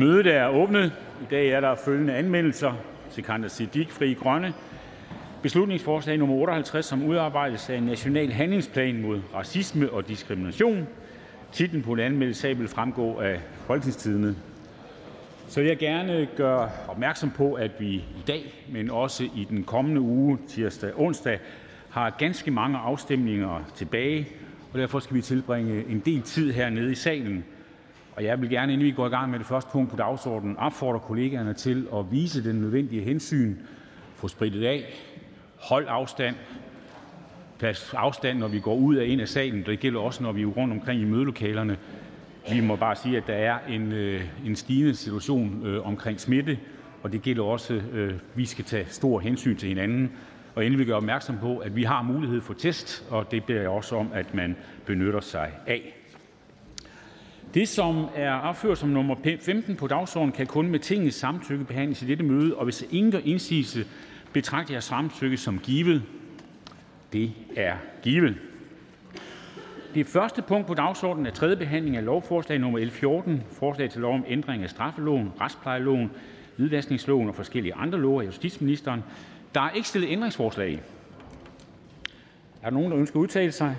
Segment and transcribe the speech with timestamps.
[0.00, 0.92] Mødet er åbnet.
[1.22, 2.72] I dag er der følgende anmeldelser:
[3.10, 4.52] Sikander Siddiq (Fri Grønne):
[5.42, 10.86] Beslutningsforslag nummer 58 som udarbejdes af en national handlingsplan mod racisme og diskrimination.
[11.52, 14.36] Titlen på den anmeldte sag vil fremgå af folketingstidene.
[15.48, 19.64] Så vil jeg gerne gøre opmærksom på, at vi i dag, men også i den
[19.64, 21.38] kommende uge, tirsdag og onsdag,
[21.90, 24.28] har ganske mange afstemninger tilbage,
[24.72, 27.44] og derfor skal vi tilbringe en del tid hernede i salen.
[28.16, 30.56] Og jeg vil gerne, inden vi går i gang med det første punkt på dagsordenen,
[30.56, 33.56] opfordre kollegaerne til at vise den nødvendige hensyn,
[34.14, 34.84] få spritet af,
[35.56, 36.36] hold afstand,
[37.58, 39.66] pas afstand, når vi går ud af en af salen.
[39.66, 41.76] Det gælder også, når vi er rundt omkring i mødelokalerne.
[42.52, 46.58] Vi må bare sige, at der er en, øh, en stigende situation øh, omkring smitte,
[47.02, 50.12] og det gælder også, at øh, vi skal tage stor hensyn til hinanden.
[50.54, 53.44] Og endelig vil jeg gøre opmærksom på, at vi har mulighed for test, og det
[53.44, 55.99] beder jeg også om, at man benytter sig af.
[57.54, 62.02] Det, som er opført som nummer 15 på dagsordenen, kan kun med tingets samtykke behandles
[62.02, 63.86] i dette møde, og hvis ingen gør indsigelse,
[64.32, 66.02] betragter jeg samtykke som givet.
[67.12, 68.36] Det er givet.
[69.94, 74.00] Det første punkt på dagsordenen er tredje behandling af lovforslag nummer L 14, forslag til
[74.00, 76.10] lov om ændring af straffeloven, retsplejeloven,
[76.56, 79.04] hvidvaskningsloven og forskellige andre love af justitsministeren.
[79.54, 80.82] Der er ikke stillet ændringsforslag.
[82.62, 83.76] Er der nogen, der ønsker at udtale sig?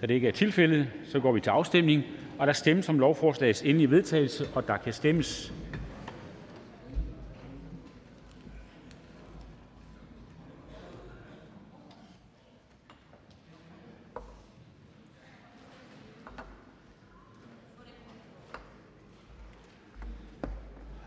[0.00, 2.02] Da det ikke er tilfældet, så går vi til afstemning,
[2.44, 5.52] der stemmes om lovforslagets endelige vedtagelse, og der kan stemmes.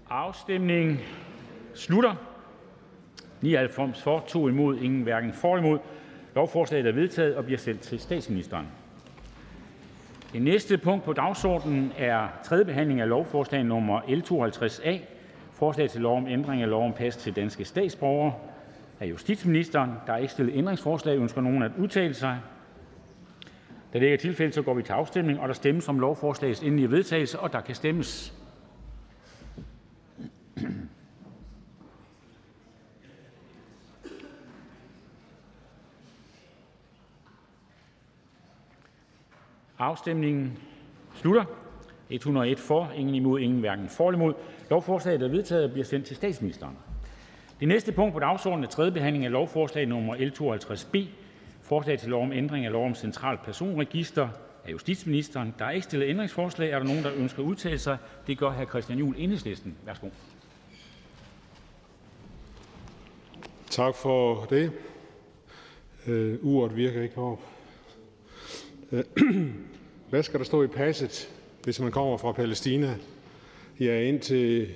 [0.09, 0.99] Afstemningen
[1.73, 2.15] slutter.
[3.41, 5.79] 99 for, 2 imod, ingen hverken for imod.
[6.35, 8.78] Lovforslaget er vedtaget og bliver sendt til statsministeren.
[10.33, 14.99] Det næste punkt på dagsordenen er tredje behandling af lovforslag nummer L 52A,
[15.53, 18.33] forslag til lov om ændring af lov om pas til danske statsborgere
[18.99, 19.91] af justitsministeren.
[20.07, 21.17] Der er ikke stillet ændringsforslag.
[21.17, 22.39] Ønsker nogen at udtale sig?
[23.93, 26.61] Da det ikke er tilfældet, så går vi til afstemning, og der stemmes om lovforslagets
[26.61, 28.33] endelige vedtagelse, og der kan stemmes.
[39.79, 40.57] Afstemningen
[41.15, 41.45] slutter.
[42.09, 44.33] 101 for, ingen imod, ingen hverken for eller imod.
[44.69, 46.77] Lovforslaget er vedtaget og bliver sendt til statsministeren.
[47.59, 50.95] Det næste punkt på dagsordenen er tredje behandling af lovforslag nummer L 52 B.
[51.61, 54.29] Forslag til lov om ændring af lov om centralt personregister
[54.65, 55.55] af justitsministeren.
[55.59, 56.71] Der er ikke stillet ændringsforslag.
[56.71, 57.97] Er der nogen, der ønsker at udtale sig?
[58.27, 58.65] Det gør hr.
[58.65, 59.77] Christian Juhl, Enhedslisten.
[59.85, 60.09] Værsgo.
[63.69, 64.71] Tak for det.
[66.07, 67.39] Uh, uret virker ikke op.
[70.09, 71.29] Hvad skal der stå i passet,
[71.63, 72.95] hvis man kommer fra Palæstina?
[73.79, 74.67] Ja, indtil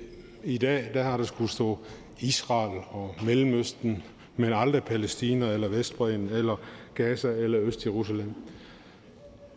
[0.44, 1.78] i dag, der har der skulle stå
[2.20, 4.02] Israel og Mellemøsten,
[4.36, 6.56] men aldrig Palæstina eller Vestbredden eller
[6.94, 8.34] Gaza eller Øst-Jerusalem.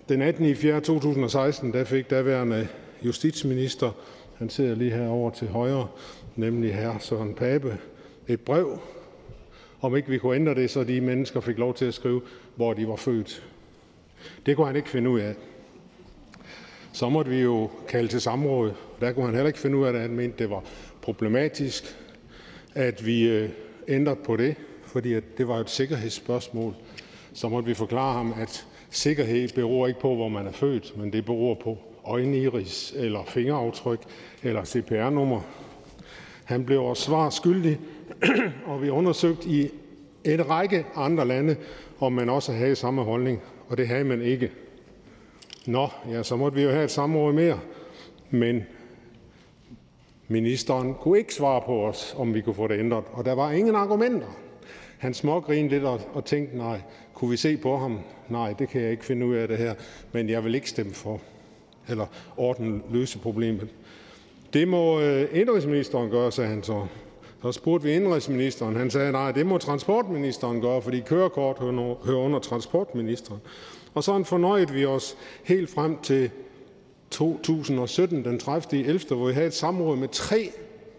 [0.10, 0.46] Den 18.
[0.46, 0.82] i 4.
[0.82, 2.68] 2016, der fik daværende
[3.04, 3.92] justitsminister,
[4.38, 5.88] han sidder lige herover til højre,
[6.36, 7.78] nemlig herr Søren Pape,
[8.28, 8.80] et brev,
[9.82, 12.22] om ikke vi kunne ændre det, så de mennesker fik lov til at skrive,
[12.56, 13.44] hvor de var født.
[14.46, 15.36] Det kunne han ikke finde ud af.
[16.98, 18.72] Så måtte vi jo kalde til samråd.
[19.02, 20.02] Der kunne han heller ikke finde ud af det.
[20.02, 20.64] Han mente, det var
[21.02, 21.84] problematisk,
[22.76, 23.50] at vi øh,
[23.88, 26.74] ændrede på det, fordi det var et sikkerhedsspørgsmål.
[27.34, 31.14] Så måtte vi forklare ham, at sikkerhed beror ikke på, hvor man er født, men
[31.14, 34.00] det beror på øjeniris eller fingeraftryk
[34.44, 35.42] eller CPR-nummer.
[36.46, 37.80] Han blev også svar skyldig,
[38.68, 39.70] og vi undersøgte i
[40.26, 41.56] en række andre lande,
[42.00, 44.52] om man også havde samme holdning, og det havde man ikke.
[45.68, 47.60] Nå, ja, så måtte vi jo have et samråd mere,
[48.30, 48.64] men
[50.28, 53.52] ministeren kunne ikke svare på os, om vi kunne få det ændret, og der var
[53.52, 54.28] ingen argumenter.
[54.98, 56.82] Han smågrinede lidt og, og tænkte, nej,
[57.14, 58.00] kunne vi se på ham?
[58.30, 59.74] Nej, det kan jeg ikke finde ud af det her,
[60.12, 61.22] men jeg vil ikke stemme for,
[61.90, 62.06] eller
[62.38, 63.68] ordne løse problemet.
[64.54, 66.88] Det må øh, indrigsministeren gøre, sagde han så.
[67.42, 68.76] Så spurgte vi indrigsministeren.
[68.76, 71.58] Han sagde, nej, det må transportministeren gøre, fordi kørekort
[72.06, 73.42] hører under transportministeren.
[73.98, 76.30] Og sådan fornøjede vi os helt frem til
[77.12, 78.86] 2017, den 30.
[78.86, 80.52] 11., hvor vi havde et samråd med tre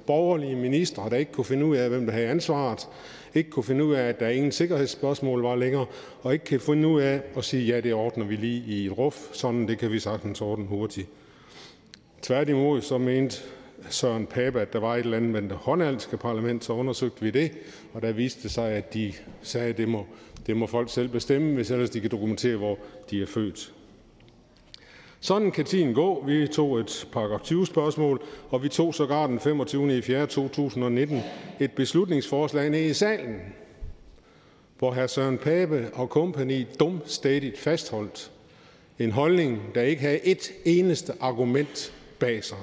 [0.07, 2.89] borgerlige ministre, der ikke kunne finde ud af, hvem der havde ansvaret,
[3.35, 5.87] ikke kunne finde ud af, at der ingen sikkerhedsspørgsmål var længere,
[6.23, 8.99] og ikke kan finde ud af at sige, ja, det ordner vi lige i et
[8.99, 11.09] ruf, sådan det kan vi sagtens ordne hurtigt.
[12.23, 13.37] Tværtimod så mente
[13.91, 17.31] Søren Pape, at der var et eller andet med det hollandske parlament, så undersøgte vi
[17.31, 17.51] det,
[17.95, 19.13] og der viste det sig, at de
[19.43, 20.07] sagde, at det må,
[20.49, 22.79] det må folk selv bestemme, hvis ellers de kan dokumentere, hvor
[23.11, 23.73] de er født.
[25.21, 26.25] Sådan kan tiden gå.
[26.27, 29.99] Vi tog et paragraf 20 spørgsmål, og vi tog sågar den 25.
[29.99, 30.27] i 4.
[30.27, 31.21] 2019
[31.61, 33.41] et beslutningsforslag ned i salen,
[34.79, 35.07] hvor hr.
[35.07, 38.31] Søren Pape og kompagni dumstædigt fastholdt
[38.99, 42.59] en holdning, der ikke havde et eneste argument bag sig.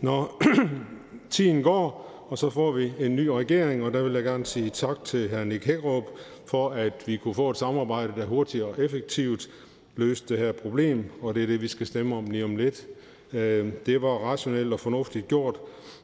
[0.00, 0.42] Når
[1.30, 4.70] tiden går, og så får vi en ny regering, og der vil jeg gerne sige
[4.70, 5.44] tak til hr.
[5.44, 6.04] Nick Hækkerup
[6.46, 9.50] for, at vi kunne få et samarbejde, der hurtigt og effektivt
[9.96, 12.86] løste det her problem, og det er det, vi skal stemme om lige om lidt.
[13.32, 15.60] Øh, det var rationelt og fornuftigt gjort.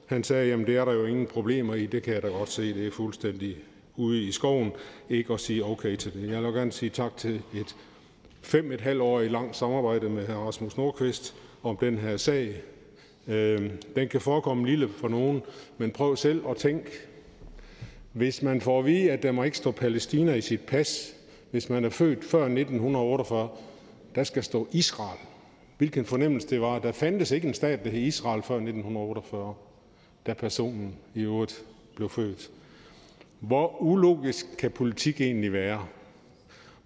[0.06, 2.50] Han sagde, jamen det er der jo ingen problemer i, det kan jeg da godt
[2.50, 3.56] se, det er fuldstændig
[3.96, 4.73] ude i skoven,
[5.11, 6.31] ikke at sige okay til det.
[6.31, 7.76] Jeg vil gerne sige tak til et
[8.43, 10.32] fem et halvt år i langt samarbejde med hr.
[10.32, 12.62] Rasmus Nordqvist om den her sag.
[13.30, 15.42] Øh, den kan forekomme lille for nogen,
[15.78, 16.90] men prøv selv at tænke.
[18.12, 21.14] Hvis man får at vide, at der må ikke stå Palæstina i sit pas,
[21.50, 23.48] hvis man er født før 1948,
[24.14, 25.18] der skal stå Israel.
[25.78, 26.78] Hvilken fornemmelse det var.
[26.78, 29.54] Der fandtes ikke en stat, der hed Israel før 1948,
[30.26, 31.64] da personen i øvrigt
[31.96, 32.50] blev født.
[33.40, 35.86] Hvor ulogisk kan politik egentlig være?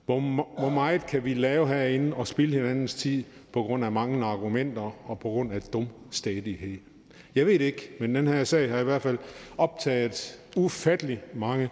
[0.06, 0.20] Hvor,
[0.58, 3.25] hvor meget kan vi lave herinde og spille hinandens tid
[3.55, 6.79] på grund af mange argumenter og på grund af dumstædighed?
[7.35, 9.19] Jeg ved det ikke, men den her sag har i hvert fald
[9.59, 11.69] optaget ufattelig mange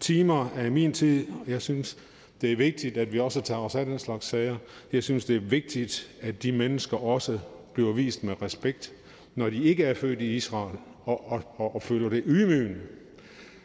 [0.00, 1.26] timer af min tid.
[1.48, 1.98] Jeg synes,
[2.40, 4.56] det er vigtigt, at vi også tager os af den slags sager.
[4.92, 7.38] Jeg synes, det er vigtigt, at de mennesker også
[7.74, 8.92] bliver vist med respekt,
[9.34, 12.80] når de ikke er født i Israel og, og, og, og føler det ydmygende.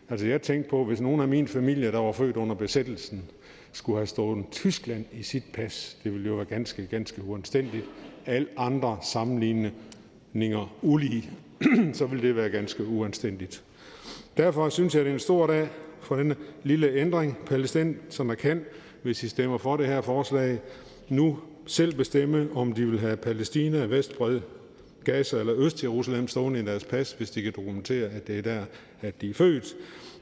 [0.09, 3.29] Altså jeg tænkte på, hvis nogen af min familie, der var født under besættelsen,
[3.71, 7.85] skulle have stået Tyskland i sit pas, det ville jo være ganske, ganske uanstændigt.
[8.25, 11.29] Alle andre sammenligninger ulige,
[11.93, 13.63] så ville det være ganske uanstændigt.
[14.37, 15.69] Derfor synes jeg, det er en stor dag
[16.01, 17.37] for denne lille ændring.
[17.45, 18.65] Palæstinenserne kan,
[19.01, 20.59] hvis I stemmer for det her forslag,
[21.09, 24.41] nu selv bestemme, om de vil have Palæstina, Vestbred,
[25.03, 28.65] Gaza eller Øst-Jerusalem stående i deres pas, hvis de kan dokumentere, at det er der,
[29.01, 29.75] at de er født.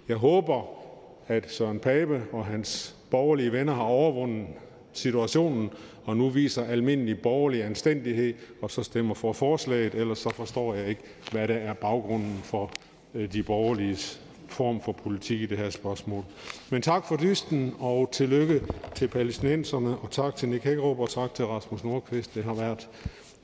[0.08, 0.80] Jeg håber,
[1.28, 4.48] at Søren Pape og hans borgerlige venner har overvundet
[4.94, 5.70] situationen
[6.06, 9.96] og nu viser almindelig borgerlig anstændighed og så stemmer for forslaget.
[9.96, 11.02] Ellers så forstår jeg ikke,
[11.32, 12.72] hvad der er baggrunden for
[13.16, 16.24] øh, de borgerliges form for politik i det her spørgsmål.
[16.70, 18.62] Men tak for dysten, og tillykke
[18.96, 22.36] til palæstinenserne, og tak til Nick Hækkerup, og tak til Rasmus Nordqvist.
[22.36, 22.90] Det har været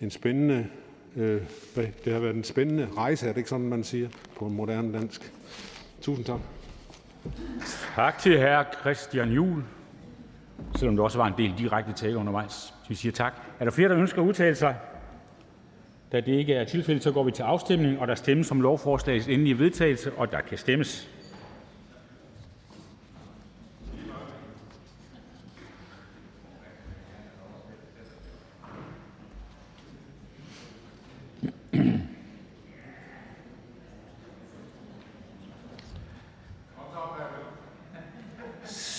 [0.02, 0.68] en spændende,
[1.16, 1.42] øh,
[1.76, 4.94] det har været en spændende rejse, er det ikke sådan, man siger på en moderne
[4.94, 5.34] dansk.
[6.02, 6.55] Tusind tak.
[7.96, 8.64] Tak til hr.
[8.82, 9.64] Christian Juhl,
[10.76, 12.74] selvom der også var en del direkte tale undervejs.
[12.90, 13.34] Vi siger tak.
[13.60, 14.76] Er der flere, der ønsker at udtale sig?
[16.12, 19.28] Da det ikke er tilfældet, så går vi til afstemning, og der stemmes om lovforslagets
[19.28, 21.10] endelige vedtagelse, og der kan stemmes.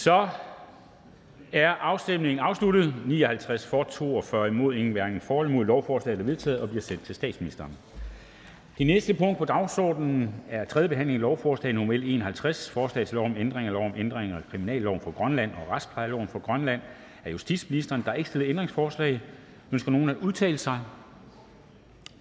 [0.06, 0.28] Så
[1.52, 2.94] er afstemningen afsluttet.
[3.06, 5.64] 59 for, 42 imod, ingen hverken for eller imod.
[5.64, 7.72] Lovforslaget er vedtaget og bliver sendt til statsministeren.
[8.78, 13.14] Det næste punkt på dagsordenen er tredje behandling af lovforslag nummer L 51, forslag til
[13.14, 16.80] lov om ændring af lov om ændring af kriminalloven for Grønland og retsplejeloven for Grønland
[17.25, 18.02] af justitsministeren.
[18.02, 19.20] Der er ikke stillet ændringsforslag.
[19.72, 20.78] Ønsker nogen at udtale sig?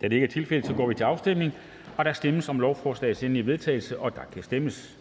[0.02, 1.54] Da det ikke er tilfældet, så går vi til afstemning,
[1.98, 4.98] og der stemmes om lovforslagets endelige vedtagelse, og der kan stemmes.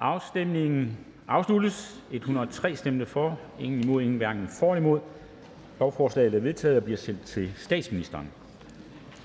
[0.00, 2.02] Afstemningen afsluttes.
[2.10, 5.00] 103 stemte for, ingen imod, ingen hverken for eller imod.
[5.80, 8.28] Lovforslaget er vedtaget og bliver sendt til statsministeren.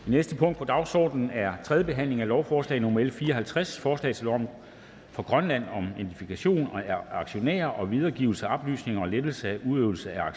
[0.06, 4.25] Det næste punkt på dagsordenen er tredje behandling af lovforslag nummer L 54, forslag til
[4.25, 4.48] lov om
[5.10, 10.32] for Grønland om identifikation af aktionærer og videregivelse af oplysninger og lettelse af udøvelse af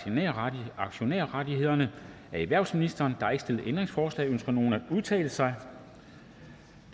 [0.78, 1.90] aktionærrettighederne
[2.32, 3.16] af erhvervsministeren.
[3.20, 4.28] Der er ikke stillet ændringsforslag.
[4.28, 5.54] Ønsker nogen at udtale sig?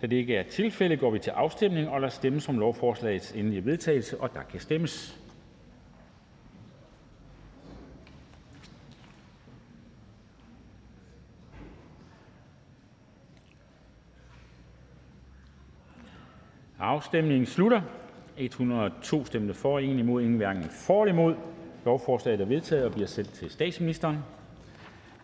[0.02, 3.64] Da det ikke er tilfældet, går vi til afstemning, og der stemmes om lovforslagets endelige
[3.64, 5.20] vedtagelse, og der kan stemmes.
[16.78, 17.82] Afstemningen slutter.
[18.36, 21.34] 102 stemte for, ingen imod, ingen hverken for eller imod.
[21.84, 24.18] Lovforslaget er vedtaget og bliver sendt til statsministeren.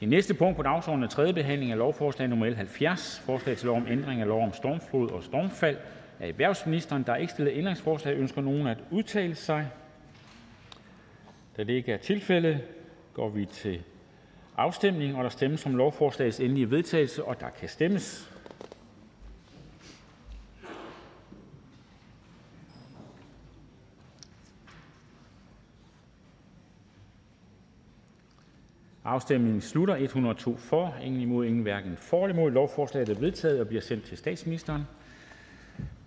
[0.01, 3.77] Det næste punkt på dagsordenen er: tredje behandling af lovforslag nummer 70: Forslag til lov
[3.77, 5.77] om ændring af lov om stormflod og stormfald.
[6.21, 8.17] Af erhvervsministeren (der er ikke stillet ændringsforslag).
[8.17, 9.69] Ønsker nogen at udtale sig?
[11.57, 12.61] Da det ikke er tilfældet,
[13.15, 13.83] går vi til
[14.57, 15.17] afstemning.
[15.17, 18.31] og Der stemmes om lovforslagets endelige vedtagelse, og der kan stemmes.
[29.09, 29.97] Afstemningen slutter.
[29.97, 32.51] 102 for, ingen imod, ingen hverken for eller imod.
[32.51, 34.83] Lovforslaget er vedtaget og bliver sendt til statsministeren.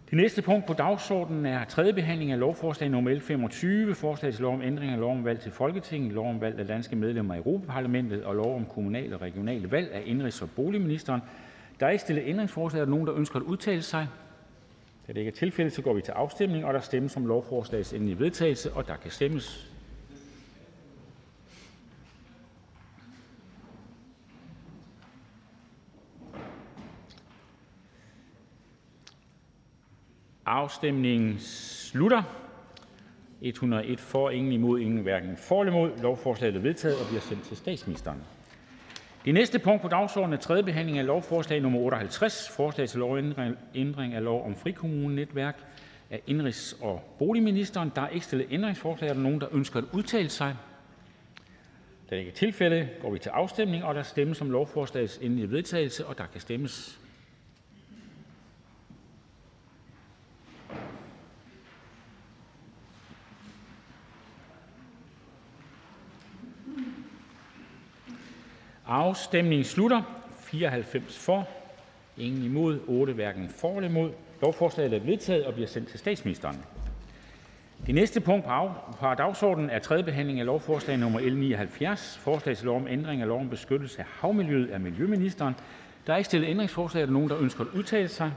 [0.10, 3.10] Det næste punkt på dagsordenen er: tredje behandling af lovforslag nr.
[3.10, 6.42] L 25: Forslag til lov om ændring af lov om valg til Folketinget, lov om
[6.42, 9.92] valg af danske medlemmer af Europa-Parlamentet og lov om kommunale og regionale valg.
[9.92, 11.22] af indenrigs- og boligministeren.
[11.80, 12.88] Der er ikke stillet ændringsforslag.
[12.88, 14.08] Nogen, der ønsker at udtale sig?
[15.08, 16.66] Da det ikke er tilfældet, så går vi til afstemning.
[16.66, 19.71] og Der stemmes om lovforslagets endelige vedtagelse, og der kan stemmes.
[30.46, 32.24] Afstemningen slutter.
[33.42, 35.92] 101 for, ingen imod, ingen hverken for eller imod.
[36.02, 38.18] Lovforslaget er vedtaget og bliver sendt til statsministeren.
[39.26, 41.76] Det næste punkt på dagsordenen er: tredje behandling af lovforslag nr.
[41.76, 45.64] 58: Forslag til lov om ændring af lov om frikommunenetværk.
[46.10, 49.10] af indenrigs- og boligministeren Der er ikke stillet ændringsforslag.
[49.10, 50.56] Er der nogen, der ønsker at udtale sig?
[52.10, 53.84] Da det ikke er tilfældet, går vi til afstemning.
[53.84, 57.01] og Der stemmes om lovforslagets endelige vedtagelse, og der kan stemmes.
[68.88, 70.02] Afstemningen slutter.
[70.40, 71.48] 94 for,
[72.18, 74.12] ingen imod, 8 hverken for eller imod.
[74.42, 76.58] Lovforslaget er vedtaget og bliver sendt til statsministeren.
[77.86, 78.46] Det næste punkt
[79.00, 83.22] på dagsordenen er: tredje behandling af lovforslag nummer L 79: Forslag til lov om ændring
[83.22, 84.70] af lov om beskyttelse af havmiljøet.
[84.70, 85.56] af miljøministeren.
[86.08, 87.02] Der er ikke stillet ændringsforslag.
[87.02, 88.32] Er der nogen, der ønsker at udtale sig?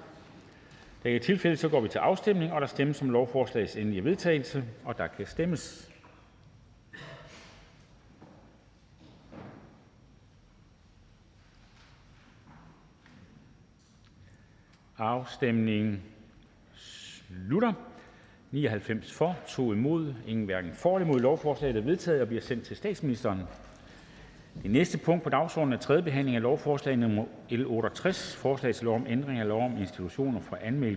[1.04, 2.52] Da det ikke er tilfældet, så går vi til afstemning.
[2.52, 5.90] og Der stemmes om lovforslagets endelige vedtagelse, og der kan stemmes.
[14.98, 16.02] Afstemningen
[16.74, 17.72] slutter.
[18.50, 21.20] 99 for, 2 imod, ingen hverken for eller imod.
[21.20, 23.40] Lovforslaget er vedtaget og bliver sendt til statsministeren.
[24.62, 27.24] Det næste punkt på dagsordenen er: tredje behandling af lovforslag nr.
[27.50, 30.96] L 68: Forslag til lov om ændring af lov om institutioner for almen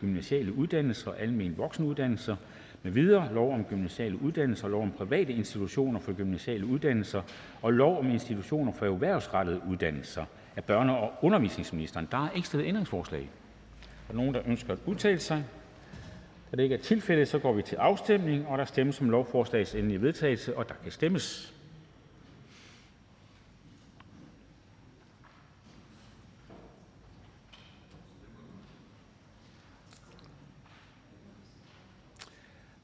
[0.00, 2.36] gymnasiale uddannelser og almen voksenuddannelser
[2.82, 7.22] videre, lov om gymnasiale uddannelser, lov om private institutioner for gymnasiale uddannelser
[7.62, 10.24] og lov om institutioner for erhvervsrettede uddannelser.
[10.56, 13.30] Af børne- og undervisningsministeren Der er ikke stillet ændringsforslag.
[13.82, 15.44] Er der nogen, der ønsker at udtale sig?
[16.50, 18.46] Da det ikke er tilfældet, så går vi til afstemning.
[18.46, 21.54] og Der stemmes om lovforslagets endelige vedtagelse, og der kan stemmes.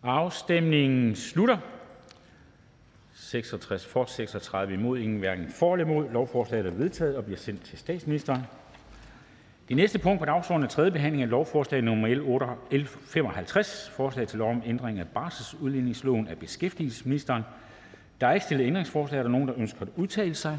[0.03, 1.72] Afstemningen slutter.
[3.33, 6.11] 66 for, 36 imod, ingen hverken for eller imod.
[6.11, 8.43] Lovforslaget er vedtaget og bliver sendt til statsministeren.
[9.69, 12.07] Det næste punkt på dagsordenen er: tredje behandling af lovforslag nr.
[12.71, 16.29] L 55: Forslag til lov om ændring af barselsudligningsloven.
[16.29, 17.43] Af beskæftigelsesministeren
[18.21, 19.19] Der er ikke stillet ændringsforslag.
[19.19, 20.59] Er der nogen, der ønsker at udtale sig?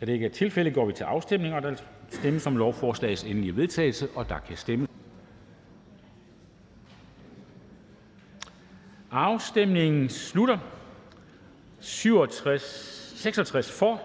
[0.00, 1.54] Da det ikke er tilfældet, går vi til afstemning.
[1.54, 1.74] og Der
[2.08, 4.90] stemmes om lovforslagets endelige vedtagelse, og der kan stemmes.
[9.10, 10.75] Afstemningen slutter.
[11.86, 14.02] 66 for,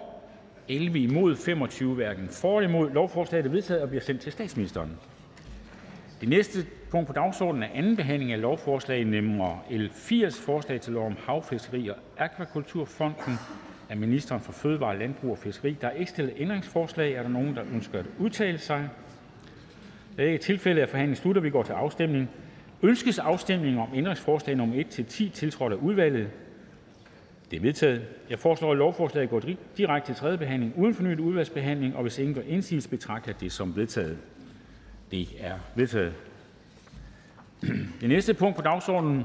[0.68, 2.90] 11 imod, 25 hverken for eller imod.
[2.90, 4.90] Lovforslaget er vedtaget og bliver sendt til statsministeren.
[6.20, 9.64] Det næste punkt på dagsordenen er: anden behandling af lovforslag nr.
[9.70, 13.38] L 80: Forslag til lov om Havfiskeri- og Akvakulturfonden.
[13.88, 17.12] Af ministeren for fødevare, landbrug og fiskeri Der er ikke stillet ændringsforslag.
[17.12, 18.88] Er der nogen, der ønsker at udtale sig?
[20.16, 21.44] Da ikke tilfælde af er forhandlingen sluttet.
[21.44, 22.30] Vi går til afstemning.
[22.82, 24.74] Ønskes afstemning om ændringsforslag nr.
[24.74, 26.30] 1 til 10 tiltrådt af udvalget?
[27.52, 28.02] Det er vedtaget.
[28.30, 29.42] Jeg foreslår, at lovforslaget går
[29.76, 33.52] direkte til tredje behandling uden fornyet udvalgsbehandling, og hvis ingen gør indsigelse, betragter jeg det
[33.52, 34.18] som vedtaget.
[35.10, 36.12] Det er vedtaget.
[38.00, 39.24] Det næste punkt på dagsordenen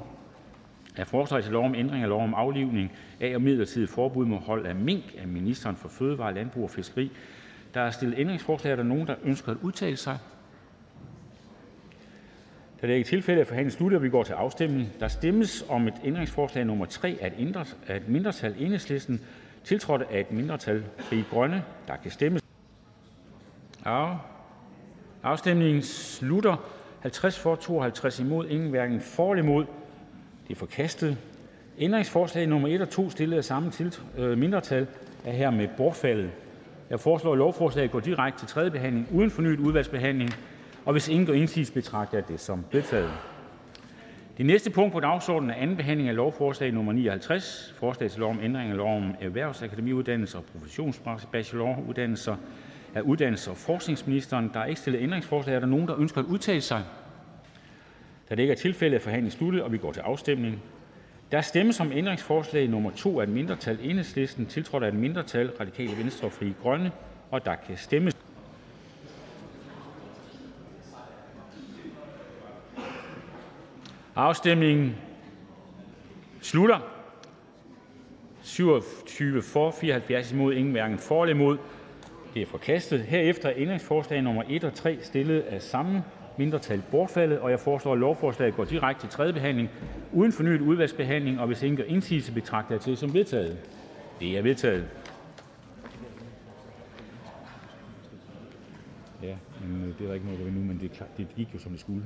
[0.96, 4.40] er forslag til lov om ændring af lov om aflivning af og midlertidigt forbud mod
[4.40, 7.12] hold af mink af ministeren for fødevare, landbrug og fiskeri.
[7.74, 8.72] Der er stillet ændringsforslag.
[8.72, 10.18] Er der nogen, der ønsker at udtale sig?
[12.82, 14.90] Da det ikke er tilfældet, er forhandlingen sluttet, og vi går til afstemning.
[15.00, 17.34] Der stemmes om et ændringsforslag nummer 3 af
[17.96, 19.22] et mindretal Enhedslisten,
[19.64, 21.64] tiltrådt af et mindretal Frie Grønne.
[21.88, 22.42] Der kan stemmes.
[25.24, 26.72] Afstemningen slutter.
[27.00, 29.66] 50 for, 52 imod, ingen hverken for eller imod.
[30.48, 31.18] Det er forkastet.
[31.80, 33.72] Ændringsforslag nummer 1 og 2, stillet af samme
[34.18, 34.88] øh, mindretal,
[35.26, 36.30] er hermed bortfaldet.
[36.90, 40.30] Jeg foreslår, at lovforslaget går direkte til tredje behandling uden fornyet udvalgsbehandling.
[40.88, 43.12] Og hvis ingen gør indsigelse, betragter jeg det som vedtaget.
[44.38, 46.92] Det næste punkt på dagsordenen er: anden behandling af lovforslag nr.
[46.92, 52.36] 59: Forslag til lov om ændring af lov om erhvervsakademiuddannelser og professionsbacheloruddannelser.
[52.96, 55.56] af uddannelses- og forskningsministeren Der er ikke stillet ændringsforslag.
[55.56, 56.84] Er der nogen, der ønsker at udtale sig?
[58.30, 60.62] Da det ikke er tilfældet, er forhandlingen sluttet, og vi går til afstemning.
[61.32, 65.98] Der stemmes om ændringsforslag nummer 2 af et mindretal Enhedslisten, tiltrådt af et mindretal Radikale
[65.98, 66.92] Venstre og Frie Grønne,
[67.32, 68.27] og der kan stemmes.
[74.18, 74.96] Afstemningen
[76.42, 76.80] slutter.
[78.42, 81.58] 27 for, 74 imod, ingen hverken for eller imod.
[82.34, 83.00] Det er forkastet.
[83.00, 86.04] Herefter er ændringsforslag nummer 1 og 3 stillet af samme
[86.38, 87.40] mindretal bortfaldet.
[87.40, 89.70] og Jeg foreslår, at lovforslaget går direkte til tredje behandling
[90.14, 91.40] uden fornyet udvalgsbehandling.
[91.40, 93.58] og Hvis ingen gør indsigelse, betragter jeg til som vedtaget.
[94.20, 94.86] Det er vedtaget.
[99.24, 101.48] Ja, men øh, det er der ikke noget, der nu, men det, klart, det gik
[101.54, 102.04] jo, som det skulle.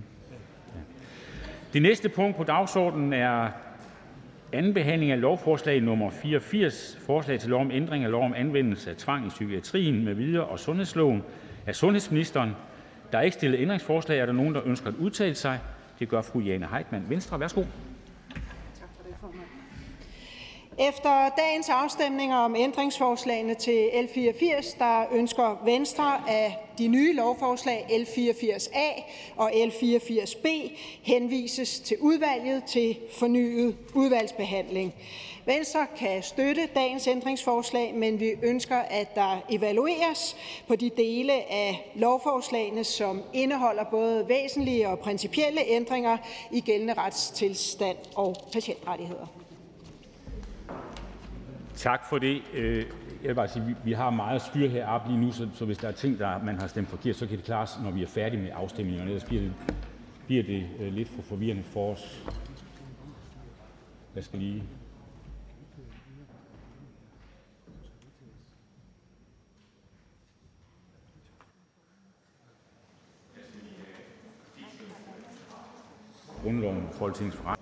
[1.73, 3.49] Det næste punkt på dagsordenen er
[4.53, 8.89] anden behandling af lovforslag nummer 84, forslag til lov om ændring af lov om anvendelse
[8.89, 11.23] af tvang i psykiatrien med videre og sundhedsloven.
[11.67, 12.51] Af sundhedsministeren.
[13.11, 14.19] Der er ikke stillet ændringsforslag.
[14.19, 15.59] Er der nogen, der ønsker at udtale sig?
[15.99, 17.39] Det gør fru Jane Heitmann, Venstre.
[17.39, 17.63] Værsgo.
[20.89, 27.85] Efter dagens afstemninger om ændringsforslagene til L 84, der ønsker Venstre, at de nye lovforslag
[27.89, 29.01] L 84A
[29.35, 30.47] og L 84B
[31.03, 34.93] henvises til udvalget til fornyet udvalgsbehandling.
[35.45, 40.35] Venstre kan støtte dagens ændringsforslag, men vi ønsker, at der evalueres
[40.67, 46.17] på de dele af lovforslagene, som indeholder både væsentlige og principielle ændringer
[46.51, 49.40] i gældende retstilstand og patientrettigheder.
[51.81, 52.41] Tak for det.
[52.53, 52.85] Øh,
[53.21, 55.91] jeg vil bare sige, vi har meget styr heroppe lige nu, så hvis der er
[55.91, 58.49] ting, der man har stemt forkert, så kan det klares, når vi er færdige med
[58.53, 59.09] afstemningerne.
[59.09, 59.53] Ellers bliver det,
[60.25, 62.23] bliver det øh, lidt for forvirrende for os.
[64.15, 64.63] Jeg skal lige
[76.43, 77.60] grundloven og Folketingets forretning.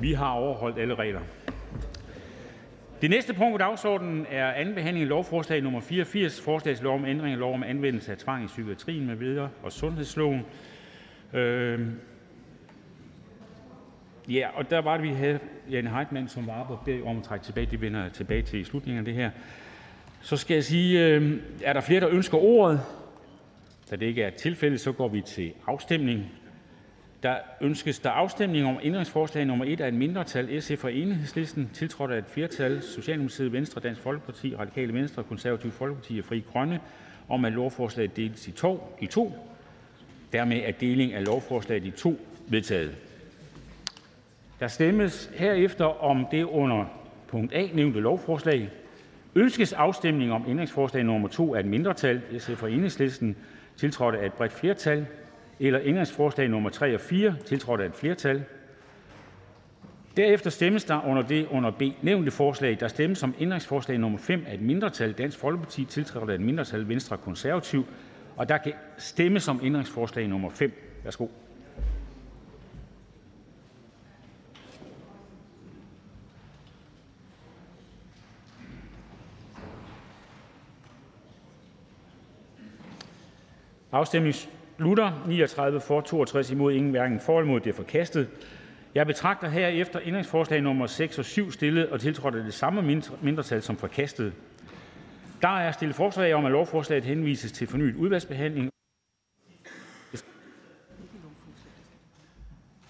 [0.00, 1.20] Vi har overholdt alle regler.
[3.00, 6.94] Det næste punkt på dagsordenen er anden behandling af lovforslag nummer 84, forslag til lov
[6.94, 10.42] om ændring af lov om anvendelse af tvang i psykiatrien med videre og sundhedsloven.
[11.32, 11.80] Øh,
[14.28, 15.38] Ja, og der var det, vi havde
[15.70, 17.66] Jan Heitmann, som var oppe og beder om at trække tilbage.
[17.66, 19.30] Det vender jeg tilbage til i slutningen af det her.
[20.20, 22.80] Så skal jeg sige, øhm, er der flere, der ønsker ordet?
[23.90, 26.24] Da det ikke er tilfældet, så går vi til afstemning.
[27.24, 32.10] Der ønskes der afstemning om ændringsforslag nummer 1 af et mindretal SF og Enhedslisten, tiltrådt
[32.10, 36.80] af et flertal Socialdemokratiet, Venstre, Dansk Folkeparti, Radikale Venstre, Konservative Folkeparti og Fri Grønne,
[37.28, 38.96] om at lovforslaget deles i to.
[39.00, 39.32] I to.
[40.32, 42.96] Dermed er deling af lovforslaget i to vedtaget.
[44.60, 46.84] Der stemmes herefter om det under
[47.28, 48.70] punkt A nævnte lovforslag.
[49.34, 53.36] Ønskes afstemning om ændringsforslag nummer 2 af et mindretal (SF og Enhedslisten),
[53.76, 55.06] tiltrådt af et bredt flertal,
[55.60, 58.44] eller ændringsforslag nummer 3 og 4, tiltrådt af et flertal?
[60.16, 62.76] Derefter stemmes der under det under B nævnte forslag.
[62.80, 66.88] Der stemmes om ændringsforslag nummer 5 af et mindretal (Dansk Folkeparti), tiltrådt af et mindretal
[66.88, 67.20] (Venstre og
[68.36, 71.00] og der kan stemmes om ændringsforslag nummer 5.
[71.04, 71.26] Værsgo.
[83.92, 87.60] Afstemningen Luther 39 for, 62 imod, ingen hverken for eller imod.
[87.60, 88.28] Det er forkastet.
[88.94, 93.62] Jeg betragter herefter ændringsforslag nummer 6 og 7 stillet og tiltrådt af det samme mindretal
[93.62, 94.32] som forkastet.
[95.42, 98.70] Der er stillet forslag om, at lovforslaget henvises til fornyet udvalgsbehandling.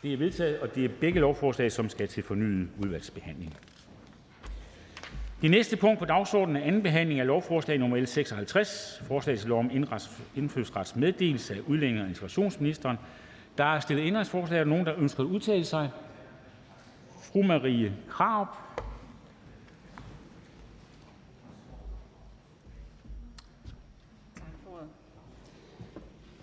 [0.02, 3.56] Det er vedtaget, og det er begge lovforslag, som skal til fornyet udvalgsbehandling.
[5.44, 9.48] Det næste punkt på dagsordenen er anden behandling af lovforslag nummer L 56, forslag til
[9.48, 9.70] lov om
[10.36, 12.96] indfødsrets meddelelse af udlændinge- og integrationsministeren.
[13.58, 14.60] Der er stillet ændringsforslag.
[14.60, 15.90] Er nogen, der ønsker at udtale sig?
[17.22, 18.48] Fru Marie Krarup.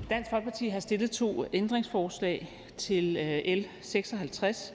[0.09, 4.73] Dansk Folkeparti har stillet to ændringsforslag til øh, L 56.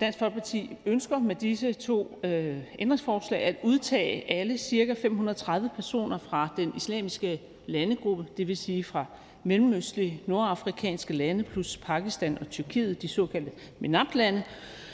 [0.00, 4.94] Dansk Folkeparti ønsker med disse to øh, ændringsforslag at udtage alle ca.
[5.02, 9.04] 530 personer fra den islamiske landegruppe, det vil sige fra
[9.44, 14.42] mellemøstlige nordafrikanske lande plus Pakistan og Tyrkiet, de såkaldte MENAP-lande,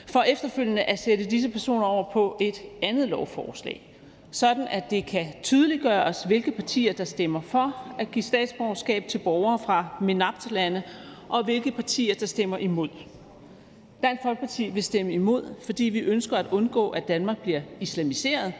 [0.06, 3.82] for efterfølgende at sætte disse personer over på et andet lovforslag,
[4.30, 9.58] sådan at det kan tydeliggøres, hvilke partier der stemmer for at give statsborgerskab til borgere
[9.58, 10.82] fra MENAP-lande,
[11.28, 12.88] og hvilke partier der stemmer imod.
[14.02, 18.52] Dansk Folkeparti vil stemme imod, fordi vi ønsker at undgå, at Danmark bliver islamiseret,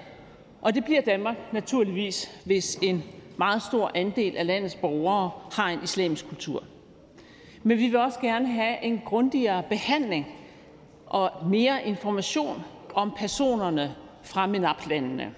[0.62, 3.02] Og det bliver Danmark naturligvis, hvis en
[3.36, 6.64] meget stor andel af landets borgere har en islamisk kultur.
[7.62, 10.26] Men vi vil også gerne have en grundigere behandling
[11.06, 12.62] og mere information
[12.94, 15.34] om personerne fra MENAP-landene.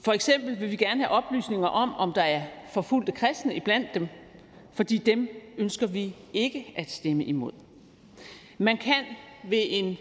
[0.00, 4.08] For eksempel vil vi gerne have oplysninger om, om der er forfulgte kristne iblandt dem,
[4.72, 7.52] fordi dem ønsker vi ikke at stemme imod.
[8.58, 9.04] Man kan
[9.44, 9.98] ved en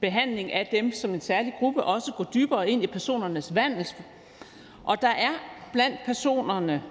[0.00, 3.86] behandling af dem som en særlig gruppe også gå dybere ind i personernes vandel,
[4.84, 5.32] og der er
[5.72, 6.82] blandt personerne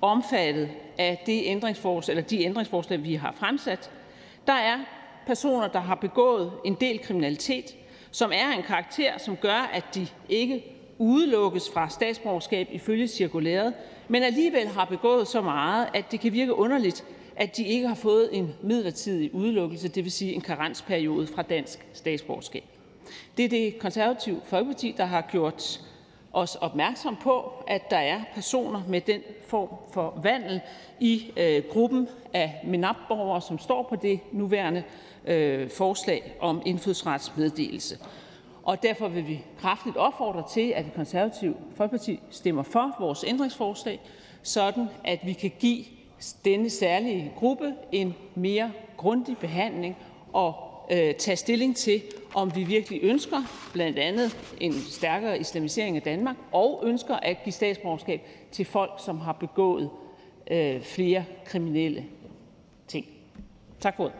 [0.00, 3.90] omfattet af det ændringsforslag, eller de ændringsforslag, vi har fremsat,
[4.46, 4.78] der er
[5.26, 7.76] personer, der har begået en del kriminalitet,
[8.10, 10.64] som er en karakter, som gør, at de ikke
[10.98, 13.74] udelukkes fra statsborgerskab ifølge cirkulæret,
[14.08, 17.04] men alligevel har begået så meget, at det kan virke underligt,
[17.40, 21.86] at de ikke har fået en midlertidig udelukkelse, det vil sige en karensperiode fra dansk
[21.92, 22.64] statsborgerskab.
[23.36, 25.80] Det er det konservative Folkeparti, der har gjort
[26.32, 30.60] os opmærksom på, at der er personer med den form for vandel
[31.00, 34.82] i øh, gruppen af MENAP-borgere, som står på det nuværende
[35.24, 37.98] øh, forslag om indfødsretsmeddelelse.
[38.62, 44.00] Og derfor vil vi kraftigt opfordre til, at det konservative Folkeparti stemmer for vores ændringsforslag,
[44.42, 45.84] sådan at vi kan give
[46.44, 49.96] denne særlige gruppe en mere grundig behandling
[50.32, 50.54] og
[50.90, 52.02] øh, tage stilling til,
[52.34, 57.52] om vi virkelig ønsker blandt andet en stærkere islamisering af Danmark og ønsker at give
[57.52, 58.20] statsborgerskab
[58.52, 59.90] til folk, som har begået
[60.50, 62.04] øh, flere kriminelle
[62.88, 63.06] ting.
[63.80, 64.16] Tak for ordet.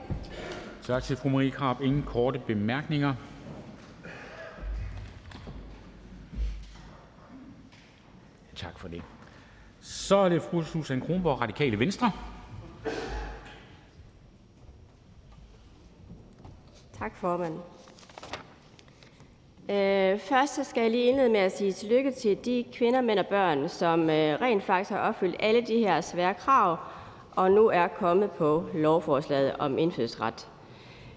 [0.82, 1.80] Tak til fru Marie Krab.
[1.80, 3.14] Ingen korte bemærkninger.
[8.56, 9.02] Tak for det.
[9.90, 12.12] Så er det fru Susan Kronborg, Radikale Venstre.
[16.98, 17.54] Tak, formand.
[19.68, 23.18] Øh, først så skal jeg lige indlede med at sige tillykke til de kvinder, mænd
[23.18, 26.76] og børn, som øh, rent faktisk har opfyldt alle de her svære krav,
[27.36, 30.48] og nu er kommet på lovforslaget om indfødsret.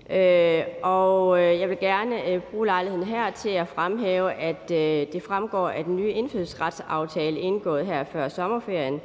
[0.10, 5.13] Øh, og øh, jeg vil gerne øh, bruge lejligheden her til at fremhæve, at øh,
[5.13, 9.02] det fremgår af den nye indfødsretsaftale indgået her før sommerferien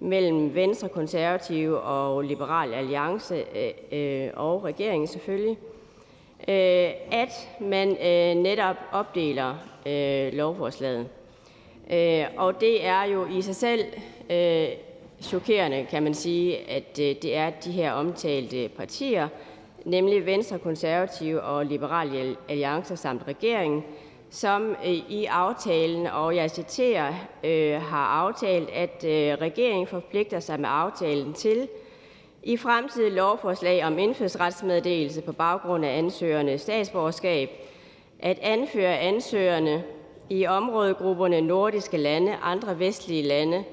[0.00, 3.44] mellem Venstre, Konservative og Liberal Alliance
[4.34, 5.58] og regeringen selvfølgelig,
[7.12, 7.88] at man
[8.36, 9.54] netop opdeler
[10.32, 11.08] lovforslaget.
[12.36, 13.84] Og det er jo i sig selv
[15.20, 19.28] chokerende, kan man sige, at det er de her omtalte partier,
[19.86, 23.84] nemlig Venstre, Konservative og Liberal Alliance samt regeringen,
[24.30, 30.60] som øh, i aftalen, og jeg citerer, øh, har aftalt, at øh, regeringen forpligter sig
[30.60, 31.68] med aftalen til
[32.42, 37.50] i fremtidige lovforslag om indfødsretsmeddelelse på baggrund af ansøgernes statsborgerskab
[38.20, 39.84] at anføre ansøgerne
[40.30, 43.64] i områdegrupperne nordiske lande, andre vestlige lande,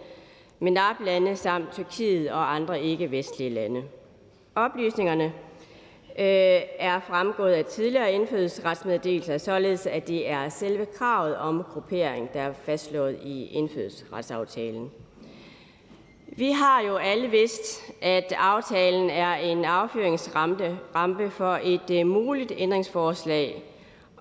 [0.60, 3.84] MENAP-lande samt Tyrkiet og andre ikke-vestlige lande.
[4.56, 5.34] Oplysningerne
[6.20, 12.42] øh, er fremgået af tidligere indfødsretsmeddelelser, således at det er selve kravet om gruppering, der
[12.42, 14.92] er fastslået i indfødsretsaftalen.
[16.38, 23.64] Vi har jo alle vidst, at aftalen er en afføringsrampe for et uh, muligt ændringsforslag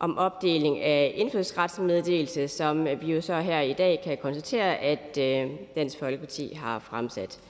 [0.00, 5.50] om opdeling af indfødsretsmeddelelse, som vi jo så her i dag kan konstatere, at uh,
[5.76, 7.40] Dansk Folkeparti har fremsat.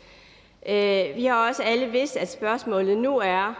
[0.63, 3.55] Uh, vi har også alle vidst, at spørgsmålet nu er,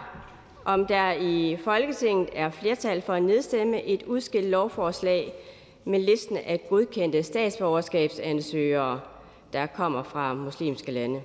[0.65, 5.33] om der i Folketinget er flertal for at nedstemme et udskilt lovforslag
[5.85, 8.99] med listen af godkendte statsborgerskabsansøgere,
[9.53, 11.21] der kommer fra muslimske lande.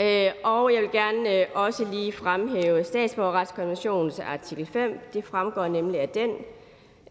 [0.00, 5.00] Øh, og jeg vil gerne øh, også lige fremhæve statsborgerretskonventionens artikel 5.
[5.12, 6.30] Det fremgår nemlig af den.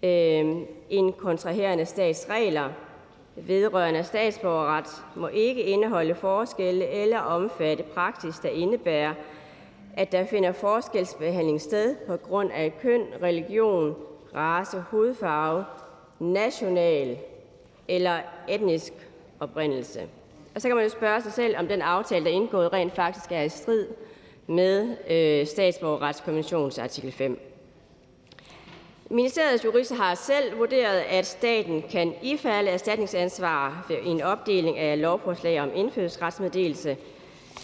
[0.03, 2.69] Øh, en kontraherende statsregler
[3.35, 9.13] vedrørende statsborgerret må ikke indeholde forskelle eller omfatte praksis, der indebærer,
[9.97, 13.95] at der finder forskelsbehandling sted på grund af køn, religion,
[14.35, 15.65] race, hudfarve,
[16.19, 17.17] national
[17.87, 18.93] eller etnisk
[19.39, 20.01] oprindelse.
[20.55, 22.95] Og så kan man jo spørge sig selv, om den aftale, der er indgået, rent
[22.95, 23.87] faktisk er i strid
[24.47, 27.47] med øh, statsborgerretskonventionens artikel 5.
[29.09, 35.61] Ministeriets jurister har selv vurderet, at staten kan ifalde erstatningsansvar ved en opdeling af lovforslag
[35.61, 36.97] om indfødsretsmeddelelse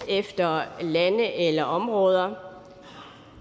[0.08, 2.34] efter lande eller områder.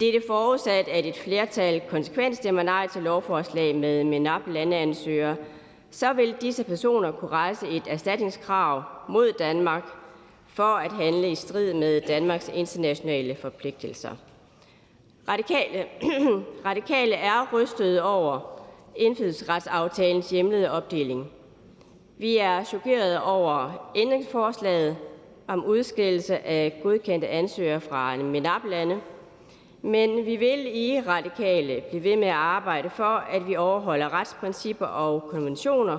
[0.00, 5.36] Det er forudsat, at et flertal konsekvent stemmer nej til lovforslag med MENAP-landeansøgere,
[5.90, 9.84] så vil disse personer kunne rejse et erstatningskrav mod Danmark
[10.46, 14.10] for at handle i strid med Danmarks internationale forpligtelser.
[15.28, 15.84] Radikale,
[16.68, 18.60] Radikale er rystet over
[18.96, 21.30] indfødsretsaftalens hjemlede opdeling.
[22.18, 24.96] Vi er chokeret over ændringsforslaget
[25.48, 29.00] om udskillelse af godkendte ansøgere fra MENAP-lande,
[29.82, 34.86] men vi vil i Radikale blive ved med at arbejde for, at vi overholder retsprincipper
[34.86, 35.98] og konventioner,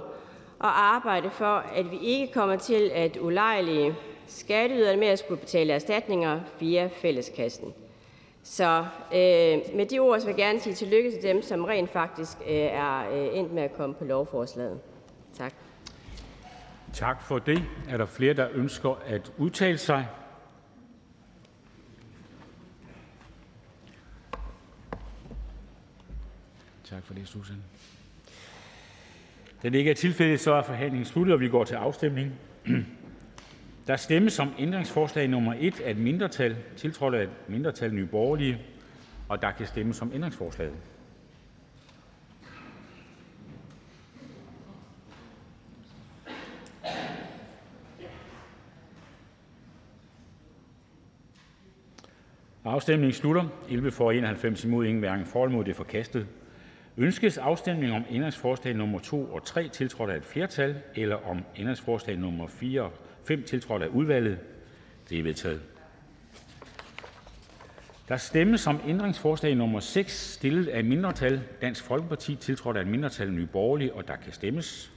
[0.59, 3.95] og arbejde for, at vi ikke kommer til at ulejlige
[4.27, 7.73] skatteyderne med at skulle betale erstatninger via fælleskassen.
[8.43, 11.89] Så øh, med de ord så vil jeg gerne sige tillykke til dem, som rent
[11.89, 14.79] faktisk øh, er øh, endt med at komme på lovforslaget.
[16.97, 17.21] Tak.
[17.21, 17.63] For det.
[17.89, 20.07] Er der flere, der ønsker at udtale sig?
[26.83, 27.55] Tak for det, Susan.
[29.63, 32.33] Da det ikke er tilfældet, så er forhandlingen sluttet, og vi går til afstemning.
[33.87, 38.61] Der stemmes om ændringsforslag nummer 1 af et mindretal, tiltrådt af et mindretal Nye Borgerlige,
[39.29, 40.73] og der kan stemmes om ændringsforslaget.
[52.67, 53.45] Afstemningen slutter.
[53.69, 55.63] 11 for 91 imod, ingen hverken for eller imod.
[55.63, 56.27] Det er forkastet.
[56.97, 62.17] Ønskes afstemning om ændringsforslag nummer 2 og 3, tiltrådt af et flertal, eller om ændringsforslag
[62.17, 62.91] nummer 4 og
[63.23, 64.39] 5, tiltrådt af udvalget?
[65.09, 65.61] Det er vedtaget.
[68.09, 73.31] Der stemmes om ændringsforslag nummer 6, stillet af mindretal Dansk Folkeparti, tiltrådt af et mindretal
[73.31, 74.91] Nye Borgerlige, og der kan stemmes.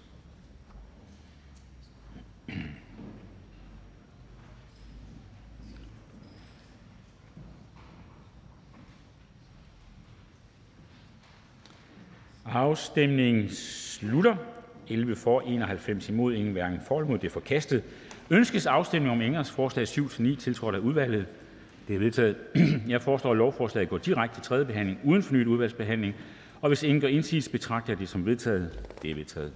[12.52, 14.36] Afstemningen slutter.
[14.88, 17.18] 11 for, 91 imod, ingen hverken for eller imod.
[17.18, 17.82] Det er forkastet.
[18.30, 21.26] Ønskes afstemning om ændringsforslag 7-9, tiltrådt af udvalget?
[21.88, 22.36] Det er vedtaget.
[22.88, 26.14] Jeg foreslår, at lovforslaget går direkte til tredje behandling uden fornyet udvalgsbehandling.
[26.60, 28.88] Og hvis ingen gør indsigelse, betragter jeg det som vedtaget.
[29.02, 29.52] Det er vedtaget.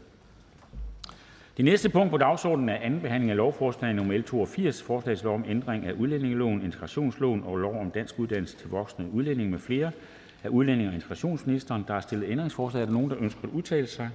[1.56, 5.44] Det næste punkt på dagsordenen er anden behandling af lovforslag nummer L 82, forslagslov om
[5.48, 9.90] ændring af udlændingeloven, integrationsloven og lov om dansk uddannelse til voksne udlændinge med flere
[10.44, 11.84] af udlændinge- og integrationsministeren.
[11.88, 12.80] Der er stillet ændringsforslag.
[12.80, 14.10] Er der nogen, der ønsker at udtale sig?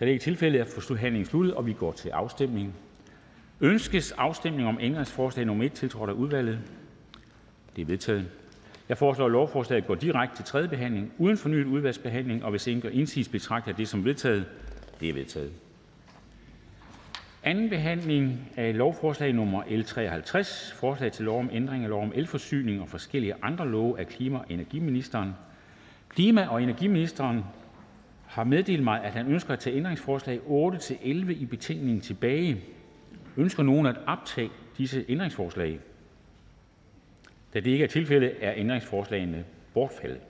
[0.00, 2.74] Da det ikke er tilfældet, er forhandlingen sluttet, og vi går til afstemning.
[3.60, 6.58] Ønskes afstemning om ændringsforslag nummer 1, tiltrådt af udvalget?
[7.76, 8.26] Det er vedtaget.
[8.88, 12.82] Jeg foreslår, at lovforslaget går direkte til tredje behandling uden fornyet udvalgsbehandling, og hvis ingen
[12.82, 14.46] gør indsigelse, betragter jeg det som vedtaget.
[15.00, 15.52] Det er vedtaget.
[17.46, 22.12] Anden behandling af lovforslag nummer L 53, forslag til lov om ændring af lov om
[22.14, 25.32] elforsyning og forskellige andre love af klima- og energiministeren.
[26.08, 27.44] Klima- og energiministeren
[28.26, 32.60] har meddelt mig, at han ønsker at tage ændringsforslag 8-11 i betænkningen tilbage.
[33.36, 35.80] Ønsker nogen at optage disse ændringsforslag?
[37.54, 40.20] Da det ikke er tilfældet, er ændringsforslagene bortfaldet.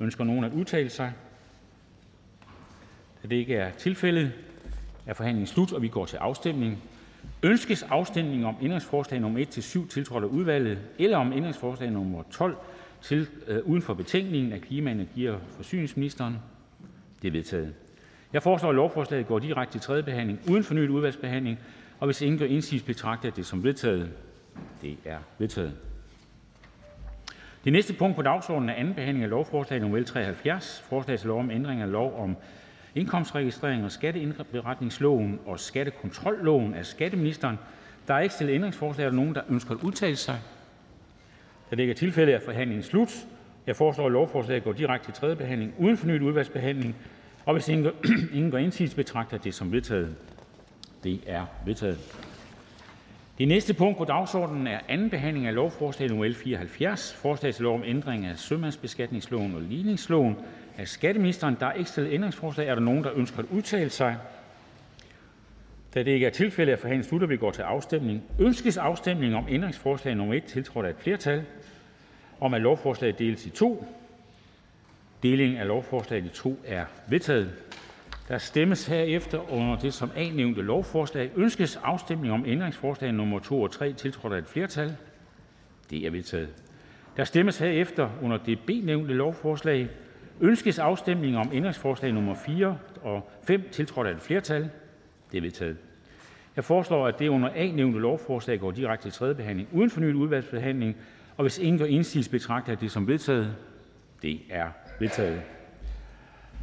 [0.00, 1.12] Ønsker nogen at udtale sig?
[3.22, 4.32] Da det ikke er tilfældet,
[5.06, 6.78] er forhandlingen slut, og vi går til afstemning.
[7.42, 12.56] Ønskes afstemning om ændringsforslag nummer 1-7, tiltrådt af udvalget, eller om ændringsforslag nummer 12
[13.02, 16.36] til, øh, uden for betænkningen af klima-, energi- og forsyningsministeren?
[17.22, 17.74] Det er vedtaget.
[18.32, 21.58] Jeg foreslår, at lovforslaget går direkte til tredje behandling uden fornyet udvalgsbehandling,
[22.00, 24.10] og hvis ingen gør indsigelse, betragter jeg det som vedtaget.
[24.82, 25.72] Det er vedtaget.
[27.64, 31.28] Det næste punkt på dagsordenen er anden behandling af lovforslag nummer L 73, forslag til
[31.28, 32.36] lov om ændring af lov om
[32.96, 37.58] indkomstregistrering og skatteindberetningsloven og skattekontrolloven af skatteministeren.
[38.08, 39.04] Der er ikke stillet ændringsforslag.
[39.04, 40.38] Er der nogen, der ønsker at udtale sig?
[41.70, 43.26] Da det ikke er tilfældet, er forhandlingen slut.
[43.66, 46.96] Jeg foreslår, at lovforslaget går direkte til tredje behandling uden fornyet udvalgsbehandling.
[47.44, 50.16] Og hvis ingen, går gør indsigelse, betragter det som vedtaget.
[51.04, 51.98] Det er vedtaget.
[53.38, 57.62] Det næste punkt på dagsordenen er anden behandling af lovforslag nummer L 74, forslag til
[57.62, 60.36] lov om ændring af sømandsbeskatningsloven og ligningsloven
[60.78, 61.56] af skatteministeren.
[61.60, 62.68] Der er ikke stillet ændringsforslag.
[62.68, 64.16] Er der nogen, der ønsker at udtale sig?
[65.94, 68.22] Da det ikke er tilfældet, er forhandlingen sluttet, vi går til afstemning.
[68.38, 71.44] Ønskes afstemning om ændringsforslag nummer 1, tiltrådt af et flertal,
[72.40, 73.86] om at lovforslaget deles i to?
[75.22, 77.52] Delingen af lovforslaget i to er vedtaget.
[78.28, 81.30] Der stemmes herefter under det som A-nævnte lovforslag.
[81.36, 84.96] Ønskes afstemning om ændringsforslag nummer 2 og 3, tiltrådt af et flertal?
[85.90, 86.48] Det er vedtaget.
[87.16, 89.88] Der stemmes herefter under det B-nævnte lovforslag.
[90.40, 94.70] Ønskes afstemning om ændringsforslag nummer 4 og 5, tiltrådt af et flertal?
[95.32, 95.76] Det er vedtaget.
[96.56, 100.96] Jeg foreslår, at det under A-nævnte lovforslag går direkte til tredje behandling uden fornyet udvalgsbehandling,
[101.36, 103.56] og hvis ingen gør indsigelse, betragter jeg det som vedtaget.
[104.22, 104.68] Det er
[105.00, 105.42] vedtaget.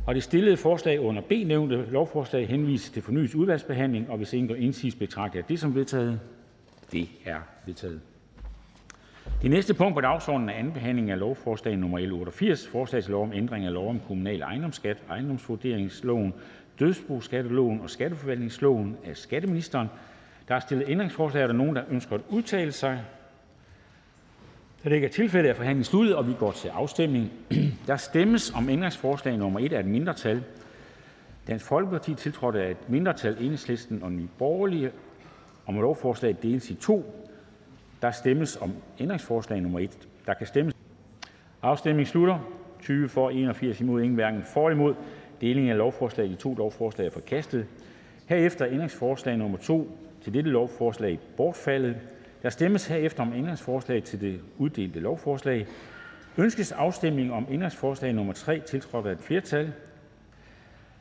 [0.08, 4.48] Og det stillede forslag under B nævnte lovforslag henvises til fornyet udvalgsbehandling, og hvis ingen
[4.48, 6.20] gør indsigelse, betragter jeg det som vedtaget.
[6.92, 8.02] Det er vedtaget.
[9.42, 11.98] Det næste punkt på dagsordenen er: anden behandling af lovforslag nr.
[11.98, 16.34] L 88: Forslag til lov om ændring af lov om kommunal ejendomsskat, ejendomsvurderingsloven,
[16.80, 18.98] dødsboskatteloven og skatteforvaltningsloven.
[19.06, 19.88] af skatteministeren
[20.48, 21.44] Der er stillet ændringsforslag.
[21.44, 23.02] Er der nogen, der ønsker at udtale sig?
[24.84, 27.32] Da det ikke er tilfældet, er forhandlingen sluttet, og vi går til afstemning.
[27.88, 30.44] Der stemmes om ændringsforslag nummer 1 af et mindretal
[31.48, 34.92] Dansk Folkeparti, tiltrådt af et mindretal Enhedslisten og Nye Borgerlige,
[35.66, 37.23] om lovforslaget deles i to.
[38.04, 40.08] Der stemmes om ændringsforslag nummer 1.
[40.26, 40.76] Der kan stemmes.
[41.62, 42.40] Afstemningen slutter.
[42.82, 44.96] 20 for, 81 imod, ingen hverken for eller imod.
[45.42, 47.66] Delingen af lovforslaget i to lovforslag er forkastet.
[48.26, 51.96] Herefter ændringsforslag nummer 2 til dette lovforslag bortfaldet.
[52.42, 55.68] Der stemmes herefter om ændringsforslag til det uddelte lovforslag.
[56.38, 59.74] Ønskes afstemning om ændringsforslag nummer 3, tiltrådt af et flertal,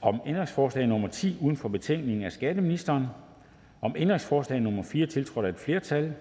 [0.00, 3.06] om ændringsforslag nummer 10 uden for betænkningen af skatteministeren,
[3.80, 6.14] om ændringsforslag nummer 4, tiltrådt af et flertal,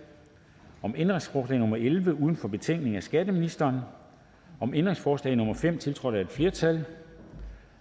[0.81, 3.79] om ændringsforslag nummer 11 uden for betænkningen af skatteministeren,
[4.59, 6.85] om ændringsforslag nummer 5, tiltrådt af et flertal,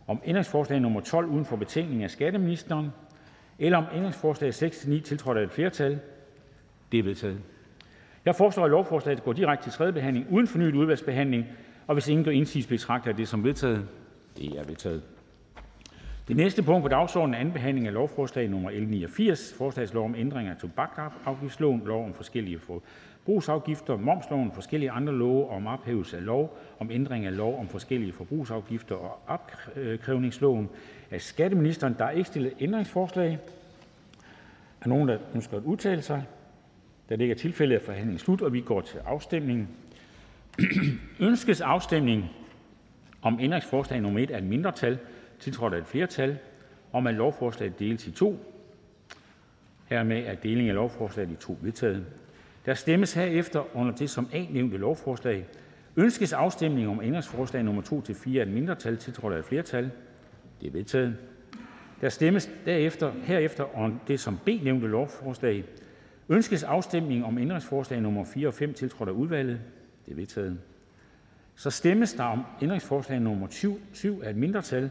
[0.06, 2.92] om ændringsforslag nummer 12 uden for betænkningen af skatteministeren,
[3.58, 5.98] eller om ændringsforslag 6-9, tiltrådt af et flertal?
[6.92, 7.40] Det er vedtaget.
[8.24, 11.46] Jeg foreslår, at lovforslaget går direkte til tredje behandling uden fornyet udvalgsbehandling,
[11.86, 13.88] og hvis ingen gør indsigelse, betragter jeg det som vedtaget.
[14.36, 15.02] Det er vedtaget.
[16.30, 18.70] Det næste punkt på dagsordenen er anden behandling af lovforslag nr.
[18.70, 24.90] L 89, forslag til lov om ændring af tobaksafgiftsloven, lov om forskellige forbrugsafgifter, momsloven, forskellige
[24.90, 29.20] andre love og om ophævelse af lov om ændring af lov om forskellige forbrugsafgifter og
[29.26, 30.68] opkrævningsloven.
[31.10, 33.38] Af skatteministeren Der er ikke stillet ændringsforslag.
[34.80, 36.24] Er nogen, der ønsker at udtale sig?
[37.08, 39.68] Da det ikke er tilfældet, er forhandlingen slut, og vi går til afstemning.
[41.20, 42.24] Ønskes afstemning
[43.22, 44.98] om ændringsforslag nummer 1 af et mindretal,
[45.40, 46.38] tiltrådt af et flertal,
[46.92, 48.38] om at lovforslaget deles i to.
[49.86, 52.06] Hermed er deling af lovforslaget i to vedtaget.
[52.66, 55.46] Der stemmes herefter under det som A nævnte lovforslag.
[55.96, 59.90] Ønskes afstemning om ændringsforslag nummer 2-4 af et mindretal, tiltrådt af et flertal?
[60.60, 61.16] Det er vedtaget.
[62.00, 65.64] Der stemmes derefter herefter om det som B nævnte lovforslag.
[66.28, 69.60] Ønskes afstemning om ændringsforslag nummer 4 og 5, tiltrådt af udvalget?
[70.06, 70.58] Det er vedtaget.
[71.54, 73.46] Så stemmes der om ændringsforslag nummer
[73.92, 74.90] 7 af et mindretal,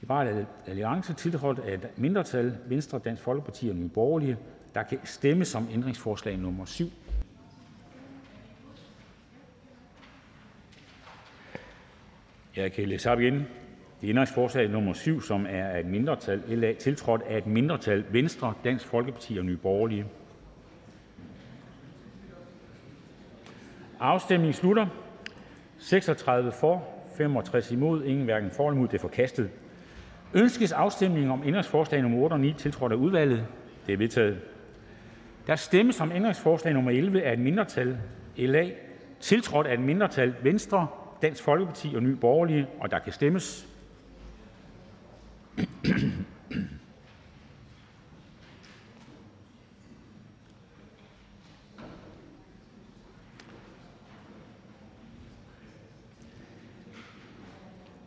[0.00, 4.36] Liberal Alliance, tiltrådt af et mindretal Venstre, Dansk Folkeparti og Nye Borgerlige.
[4.74, 6.86] Der kan stemmes om ændringsforslag nummer 7.
[12.56, 13.34] Jeg kan læse op igen.
[14.00, 18.04] Det er ændringsforslag nummer 7, som er af et mindretal LA, tiltrådt af et mindretal
[18.10, 20.06] Venstre, Dansk Folkeparti og Nye Borgerlige.
[24.00, 24.86] Afstemningen slutter.
[25.78, 28.88] 36 for, 65 imod, ingen hverken for eller imod.
[28.88, 29.50] Det er forkastet.
[30.34, 33.46] Ønskes afstemning om ændringsforslag nummer 8 og 9, tiltrådt af udvalget?
[33.86, 34.40] Det er vedtaget.
[35.46, 37.98] Der stemmes om ændringsforslag nummer 11 af et mindretal
[38.36, 38.70] (LA),
[39.20, 40.86] tiltrådt af et mindretal (Venstre,
[41.22, 43.66] Dansk Folkeparti og Ny Borgerlige), og der kan stemmes.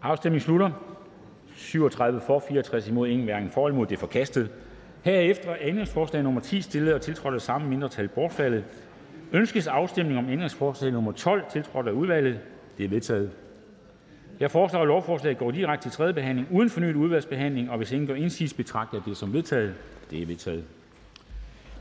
[0.02, 0.93] Afstemningen slutter.
[1.64, 3.88] 37 for, 64 imod, ingen hverken for eller imod.
[3.88, 4.50] Det er forkastet.
[5.02, 8.64] Herefter er ændringsforslag nummer 10 stillet og tiltrådt af samme mindretal bortfaldet.
[9.34, 12.40] Ønskes afstemning om ændringsforslag nummer 12, tiltrådt af udvalget?
[12.78, 13.32] Det er vedtaget.
[14.40, 18.08] Jeg foreslår, at lovforslaget går direkte til tredje behandling uden fornyet udvalgsbehandling, og hvis ingen
[18.08, 19.74] gør indsigelse, betragter jeg det som vedtaget.
[20.12, 20.64] Det er vedtaget.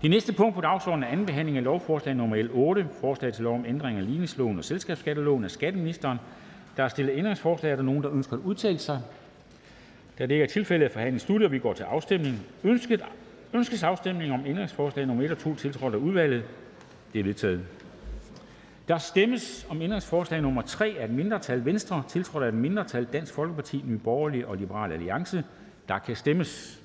[0.03, 3.45] Det næste punkt på dagsordenen er anden behandling af lovforslag nummer L 8, forslag til
[3.45, 6.19] lov om ændring af ligningsloven og selskabsskatteloven af skatteministeren.
[6.77, 7.73] Der er stillet ændringsforslag.
[7.73, 9.01] Er der nogen, der ønsker at udtale sig?
[10.23, 12.47] Da det ikke er tilfældet, er forhandlingen sluttet, og vi går til afstemning.
[12.65, 13.05] Ønsket,
[13.55, 16.45] ønskes afstemning om ændringsforslag nummer 1 og 2, tiltrådt af udvalget?
[17.13, 17.61] Det er vedtaget.
[18.89, 23.35] Der stemmes om ændringsforslag nummer 3 af et mindretal Venstre, tiltrådt af et mindretal Dansk
[23.35, 25.45] Folkeparti, Nye Borgerlige og Liberal Alliance.
[25.89, 26.82] Der kan stemmes.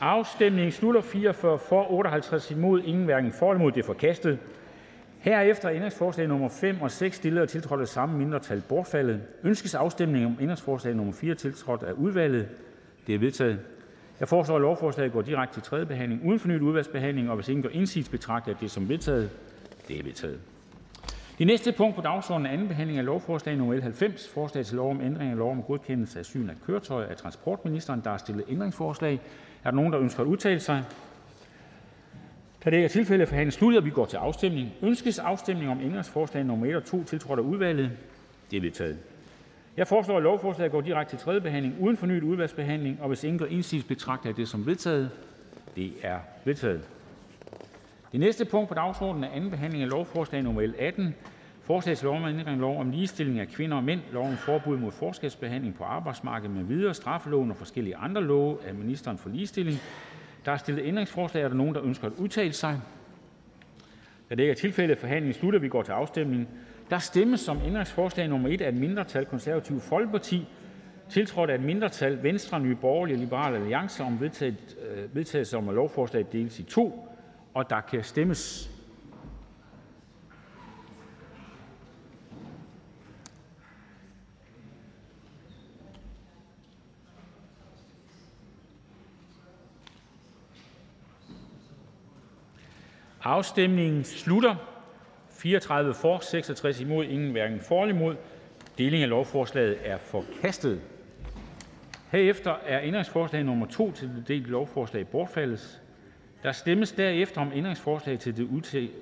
[0.00, 1.00] Afstemningen slutter.
[1.00, 3.72] 44 for, 58 imod, ingen hverken for eller imod.
[3.72, 4.38] Det er forkastet.
[5.18, 9.20] Herefter er ændringsforslag nummer 5 og 6 stillet og tiltrådt af samme mindretal bortfaldet.
[9.44, 12.48] Ønskes afstemning om ændringsforslag nummer 4 tiltrådt af udvalget?
[13.06, 13.58] Det er vedtaget.
[14.20, 17.62] Jeg foreslår, at lovforslaget går direkte til tredje behandling uden fornyet udvalgsbehandling, og hvis ingen
[17.62, 19.30] gør indsigelse, betragter jeg det som vedtaget.
[19.88, 20.40] Det er vedtaget.
[21.38, 24.76] Det næste punkt på dagsordenen er anden behandling af lovforslag nummer L 90, forslag til
[24.76, 28.00] lov om ændring af lov om godkendelse af syn af køretøjer af transportministeren.
[28.04, 29.20] Der er stillet ændringsforslag.
[29.64, 30.84] Er der nogen, der ønsker at udtale sig?
[32.64, 34.70] Da det ikke er tilfældet, er forhandlingen sluttet, og vi går til afstemning.
[34.82, 37.90] Ønskes afstemning om ændringsforslag nummer 1 og 2, tiltrådt af udvalget?
[38.50, 38.98] Det er vedtaget.
[39.76, 43.38] Jeg foreslår, at lovforslaget går direkte til tredje behandling uden fornyet udvalgsbehandling, og hvis ingen
[43.38, 45.10] gør indsigelse, betragter jeg det som vedtaget.
[45.76, 46.88] Det er vedtaget.
[48.12, 51.14] Det næste punkt på dagsordenen er anden behandling af lovforslag nummer L 18.
[51.68, 54.36] Forslag til lov om ændring af lov om ligestilling af kvinder og mænd, lov om
[54.36, 59.28] forbud mod forskelsbehandling på arbejdsmarkedet med videre, straffeloven og forskellige andre love af ministeren for
[59.28, 59.78] ligestilling.
[60.44, 61.42] Der er stillet ændringsforslag.
[61.42, 62.80] Er der nogen, der ønsker at udtale sig?
[64.30, 65.58] Da det ikke er tilfældet, forhandlingen slutter.
[65.58, 66.48] Vi går til afstemning.
[66.90, 70.46] Der stemmes om ændringsforslag nummer 1 af et mindretal konservative Folkeparti,
[71.08, 75.68] tiltrådt af et mindretal Venstre, Nye Borgerlige og Liberale Alliance om vedtaget, øh, vedtagelse om,
[75.68, 77.08] at lovforslaget deles i to,
[77.54, 78.70] og der kan stemmes.
[93.28, 94.54] Afstemningen slutter.
[95.30, 98.16] 34 for, 66 imod, ingen hverken for eller imod.
[98.78, 100.80] Deling af lovforslaget er forkastet.
[102.12, 105.80] Herefter er ændringsforslag nummer 2 til det delte lovforslag bortfaldet.
[106.42, 108.44] Der stemmes derefter om ændringsforslag til det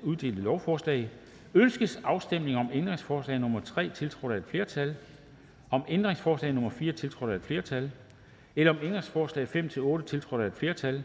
[0.02, 1.10] uddelte lovforslag.
[1.54, 4.94] Ønskes afstemning om ændringsforslag nummer 3, tiltrådt af et flertal,
[5.70, 7.90] om ændringsforslag nummer 4, tiltrådt af et flertal,
[8.56, 11.02] eller om ændringsforslag 5-8, tiltrådt af et flertal?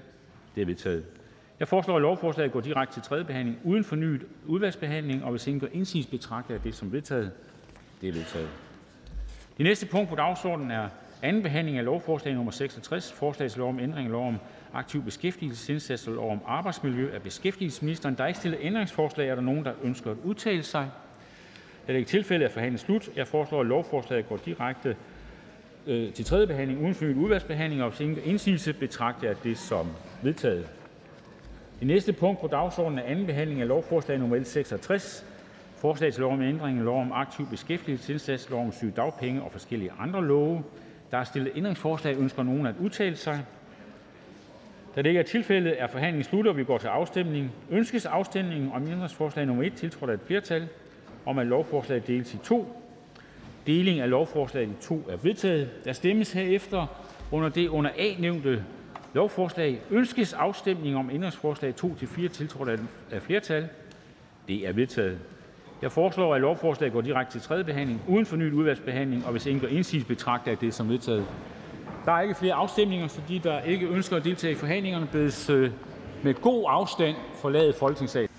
[0.56, 1.21] Det er vedtaget.
[1.62, 5.60] Jeg foreslår, at lovforslaget går direkte til tredje behandling uden fornyet udvalgsbehandling, og hvis ingen
[5.60, 7.32] gør indsigelse, betragter jeg det som vedtaget.
[8.02, 8.50] Det er vedtaget.
[9.58, 10.90] Det næste punkt på dagsordenen er
[11.22, 14.38] anden behandling af lovforslag nummer 66, forslag til lov om ændring af lov om
[14.74, 18.16] aktiv beskæftigelsesindsats og lov om arbejdsmiljø af beskæftigelsesministeren.
[18.16, 19.30] Der er ikke stillet ændringsforslag.
[19.30, 20.90] Er der nogen, der ønsker at udtale sig?
[21.88, 23.10] Da det ikke tilfældet, er forhandlingen slut.
[23.16, 24.96] Jeg foreslår, at lovforslaget går direkte
[25.88, 29.58] øh, til tredje behandling uden fornyet udvalgsbehandling, og hvis ingen gør indsigelse, betragter jeg det
[29.58, 29.88] som
[30.22, 30.81] vedtaget.
[31.82, 35.26] Det næste punkt på dagsordenen er: anden behandling af lovforslag nummer L 66:
[35.78, 39.92] Forslag til lov om ændring af lov om aktiv beskæftigelsesindsats, lov om sygedagpenge og forskellige
[40.00, 40.64] andre love.
[41.12, 42.18] Der er stillet ændringsforslag.
[42.18, 43.46] Ønsker nogen at udtale sig?
[44.96, 47.52] Da det ikke er tilfældet, er forhandlingen slut, og vi går til afstemning.
[47.70, 50.68] Ønskes afstemning om ændringsforslag nummer 1, tiltrådt af et flertal,
[51.26, 52.82] om at lovforslaget deles i to?
[53.68, 55.86] Deling af lovforslaget i to er vedtaget.
[55.86, 56.88] Der stemmes herefter
[57.32, 58.64] under det under A nævnte
[59.14, 59.82] lovforslag.
[59.92, 62.80] Ønskes afstemning om ændringsforslag 2-4, tiltrådt
[63.12, 63.70] af flertal?
[64.48, 65.20] Det er vedtaget.
[65.82, 69.62] Jeg foreslår, at lovforslaget går direkte til tredje behandling uden fornyet udvalgsbehandling, og hvis ingen
[69.62, 71.26] gør indsigelse, betragter jeg det som vedtaget.
[72.06, 75.50] Der er ikke flere afstemninger, så de, der ikke ønsker at deltage i forhandlingerne, bedes
[75.50, 75.72] øh,
[76.24, 78.30] med god afstand forlade Folketingssalen.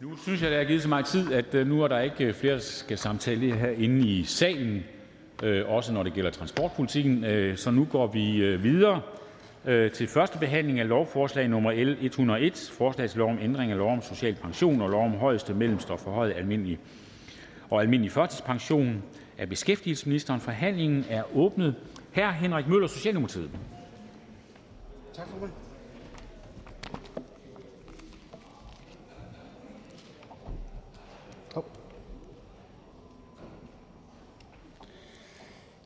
[0.00, 2.24] Nu synes jeg, der er givet så meget tid, at øh, nu er der ikke
[2.24, 4.84] øh, flere, der skal samtale herinde i salen,
[5.42, 7.24] øh, også når det gælder transportpolitikken.
[7.56, 9.00] Så nu går vi videre
[9.94, 13.92] til første behandling af lovforslag nummer L 101, forslag til lov om ændring af lov
[13.92, 16.78] om social pension og lov om højeste, mellemste og forhøjet almindelig
[17.70, 19.02] og almindelig førtidspension
[19.38, 20.40] af beskæftigelsesministeren.
[20.40, 21.74] Forhandlingen er åbnet.
[22.14, 22.30] Hr.
[22.30, 23.50] Henrik Møller, Socialdemokratiet.
[25.14, 25.63] Tak for det.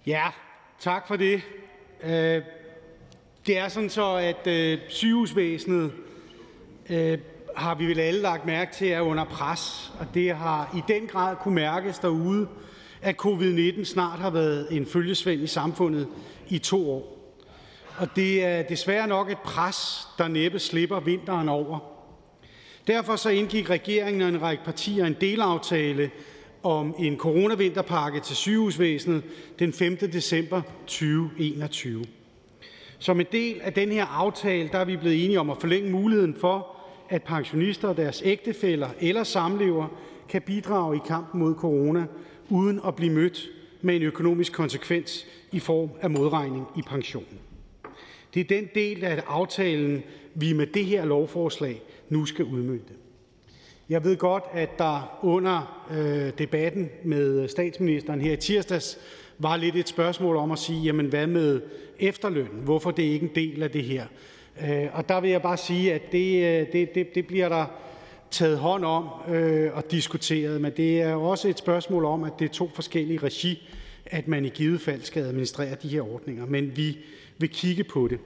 [0.08, 0.26] Ja,
[0.78, 1.42] tak for det.
[2.04, 2.42] Øh,
[3.46, 5.92] det er sådan så, at øh, sygehusvæsenet
[6.90, 7.18] øh,
[7.56, 11.06] har vi vel alle lagt mærke til er under pres, og det har i den
[11.06, 12.48] grad kunne mærkes derude,
[13.02, 16.08] at covid-19 snart har været en følgesvend i samfundet
[16.48, 17.34] i to år.
[17.98, 21.78] Og det er desværre nok et pres, der næppe slipper vinteren over.
[22.86, 26.10] Derfor så indgik regeringen og en række partier en delaftale
[26.68, 29.22] om en coronavinterpakke til sygehusvæsenet
[29.58, 29.96] den 5.
[29.96, 32.04] december 2021.
[32.98, 35.90] Som en del af den her aftale der er vi blevet enige om at forlænge
[35.90, 36.76] muligheden for,
[37.08, 39.88] at pensionister og deres ægtefæller eller samlever
[40.28, 42.06] kan bidrage i kampen mod corona
[42.48, 43.48] uden at blive mødt
[43.82, 47.38] med en økonomisk konsekvens i form af modregning i pensionen.
[48.34, 50.02] Det er den del af aftalen,
[50.34, 52.97] vi med det her lovforslag nu skal udmønte.
[53.88, 58.98] Jeg ved godt, at der under øh, debatten med statsministeren her i tirsdags
[59.38, 61.60] var lidt et spørgsmål om at sige, jamen hvad med
[61.98, 62.62] efterlønnen?
[62.64, 64.06] Hvorfor det er ikke en del af det her?
[64.68, 67.66] Øh, og der vil jeg bare sige, at det, øh, det, det, det bliver der
[68.30, 72.44] taget hånd om øh, og diskuteret, men det er også et spørgsmål om, at det
[72.44, 73.68] er to forskellige regi,
[74.06, 76.46] at man i givet fald skal administrere de her ordninger.
[76.46, 76.98] Men vi
[77.38, 78.18] vil kigge på det.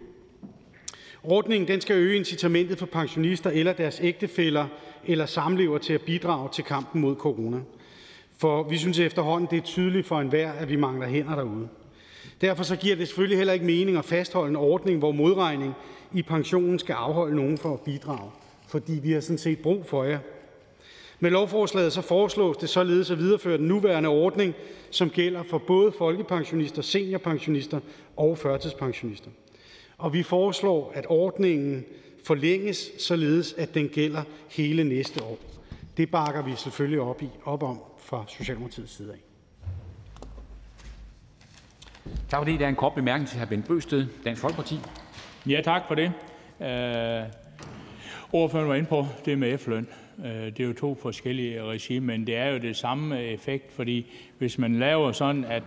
[1.25, 4.67] Ordningen den skal øge incitamentet for pensionister eller deres ægtefæller
[5.07, 7.61] eller samlever til at bidrage til kampen mod corona.
[8.39, 11.69] For vi synes efterhånden, det er tydeligt for enhver, at vi mangler hænder derude.
[12.41, 15.75] Derfor så giver det selvfølgelig heller ikke mening at fastholde en ordning, hvor modregning
[16.13, 18.31] i pensionen skal afholde nogen for at bidrage,
[18.69, 20.19] fordi vi har sådan set brug for jer.
[21.21, 24.55] Med lovforslaget så foreslås det således at videreføre den nuværende ordning,
[24.91, 27.81] som gælder for både folkepensionister, seniorpensionister
[28.17, 29.31] og førtidspensionister.
[29.99, 31.85] Og vi foreslår, at ordningen
[32.25, 35.39] forlænges, således at den gælder hele næste år.
[35.97, 39.19] Det bakker vi selvfølgelig op, i, op om fra Socialdemokratiets side af.
[42.31, 43.45] Tak fordi der er en kort bemærkning til hr.
[43.45, 44.79] Bent Bøsted, Dansk Folkeparti.
[45.47, 46.13] Ja, tak for det.
[46.61, 47.23] Øh,
[48.33, 49.89] ordføreren var inde på det med efterløn.
[50.19, 54.07] Øh, det er jo to forskellige regimer, men det er jo det samme effekt, fordi
[54.39, 55.63] hvis man laver sådan, at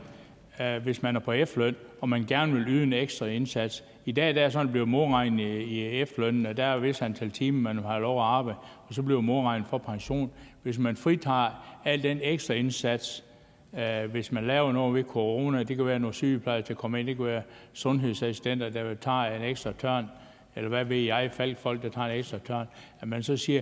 [0.83, 3.83] hvis man er på efterløn, og man gerne vil yde en ekstra indsats.
[4.05, 7.01] I dag der er sådan, at bliver modregnet i, i efterlønnen, og der er vist
[7.01, 10.31] antal timer, man har lov at arbejde, og så bliver modregnet for pension.
[10.63, 13.23] Hvis man fritager al den ekstra indsats,
[13.79, 17.07] øh, hvis man laver noget ved corona, det kan være nogle sygeplejer, der kommer ind,
[17.07, 17.41] det kan være
[17.73, 20.05] sundhedsassistenter, der tager en ekstra tørn,
[20.55, 22.67] eller hvad ved jeg, folk, der tager en ekstra tørn,
[23.01, 23.61] at man så siger,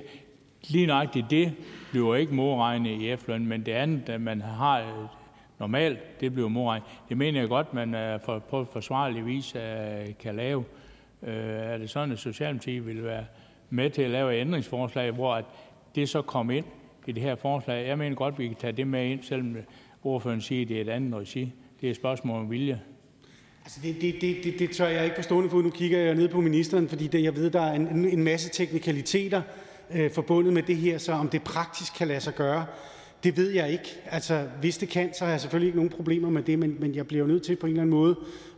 [0.70, 1.54] lige nøjagtigt det
[1.92, 5.10] bliver ikke modregnet i efterløn, men det andet, at man har
[5.64, 6.88] normalt, det bliver modregnet.
[7.10, 9.62] Det mener jeg godt, man øh, på forsvarlig vis øh,
[10.20, 10.64] kan lave.
[11.24, 11.34] Øh,
[11.74, 13.26] er det sådan, at Socialdemokratiet vil være
[13.70, 15.46] med til at lave et ændringsforslag, hvor at
[15.96, 16.66] det så kommer ind
[17.06, 17.88] i det her forslag?
[17.88, 19.58] Jeg mener godt, vi kan tage det med ind, selvom
[20.04, 21.54] ordføreren siger, at det er et andet regi.
[21.82, 22.82] Det er et spørgsmål om vilje.
[23.64, 25.64] Altså det, det, det, det, det tør jeg ikke på stående fod.
[25.64, 28.50] Nu kigger jeg ned på ministeren, fordi det, jeg ved, der er en, en masse
[28.50, 29.42] teknikaliteter
[29.92, 32.66] øh, forbundet med det her, så om det praktisk kan lade sig gøre,
[33.24, 33.96] det ved jeg ikke.
[34.06, 36.96] Altså, hvis det kan, så har jeg selvfølgelig ikke nogen problemer med det, men, men
[36.96, 38.16] jeg bliver nødt til på en eller anden måde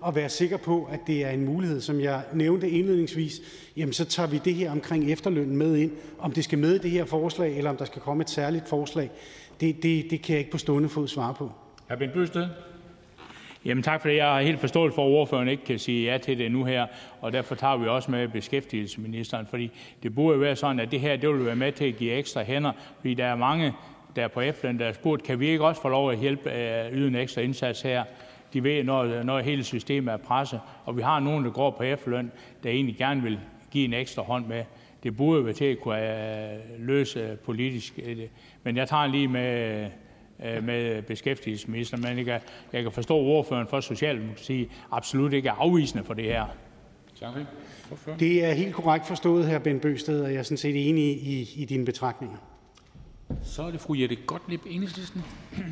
[0.07, 1.81] at være sikker på, at det er en mulighed.
[1.81, 3.41] Som jeg nævnte indledningsvis,
[3.77, 5.91] jamen så tager vi det her omkring efterlønnen med ind.
[6.19, 8.69] Om det skal med i det her forslag, eller om der skal komme et særligt
[8.69, 9.11] forslag,
[9.59, 11.51] det, det, det kan jeg ikke på stående fod svare på.
[11.89, 11.95] Hr.
[11.95, 12.47] Bent Bøsted.
[13.65, 14.15] Jamen tak for det.
[14.15, 16.87] Jeg har helt forstået for, at ordføreren ikke kan sige ja til det nu her,
[17.21, 19.71] og derfor tager vi også med beskæftigelsesministeren, fordi
[20.03, 22.43] det burde være sådan, at det her det vil være med til at give ekstra
[22.43, 23.73] hænder, fordi der er mange
[24.15, 26.93] der er på efterløn, der har spurgt, kan vi ikke også få lov at øh,
[26.93, 28.03] yde en ekstra indsats her?
[28.53, 31.83] De ved, når, når hele systemet er presset, og vi har nogen, der går på
[31.83, 32.31] efterløn,
[32.63, 33.39] der egentlig gerne vil
[33.71, 34.63] give en ekstra hånd med.
[35.03, 37.99] Det burde være til at kunne øh, løse politisk.
[38.63, 39.89] Men jeg tager lige med,
[40.45, 42.39] øh, med beskæftigelsesministeren, men jeg kan,
[42.73, 46.45] jeg kan forstå, at ordføreren for Socialdemokratiet absolut ikke er afvisende for det her.
[48.19, 51.49] Det er helt korrekt forstået, her Ben Bøsted, og jeg er sådan set enig i,
[51.55, 52.37] i dine betragtninger.
[53.45, 55.23] Så er det fru Jette Gottlieb, Enhedslisten.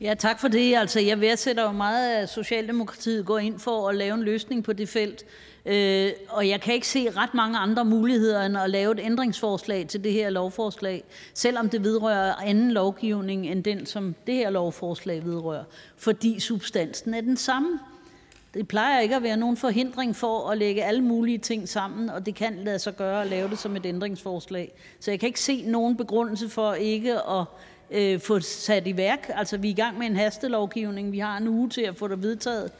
[0.00, 0.76] Ja, tak for det.
[0.76, 4.72] Altså, jeg værdsætter jo meget, at Socialdemokratiet går ind for at lave en løsning på
[4.72, 5.24] det felt.
[5.66, 9.86] Øh, og jeg kan ikke se ret mange andre muligheder end at lave et ændringsforslag
[9.86, 11.04] til det her lovforslag,
[11.34, 15.64] selvom det vedrører anden lovgivning end den, som det her lovforslag vedrører,
[15.96, 17.78] fordi substansen er den samme.
[18.54, 22.26] Det plejer ikke at være nogen forhindring for at lægge alle mulige ting sammen, og
[22.26, 24.72] det kan lade sig gøre at lave det som et ændringsforslag.
[25.00, 27.44] Så jeg kan ikke se nogen begrundelse for ikke at
[27.90, 29.30] øh, få sat i værk.
[29.34, 31.12] Altså, vi er i gang med en hastelovgivning.
[31.12, 32.70] Vi har en uge til at få det vedtaget.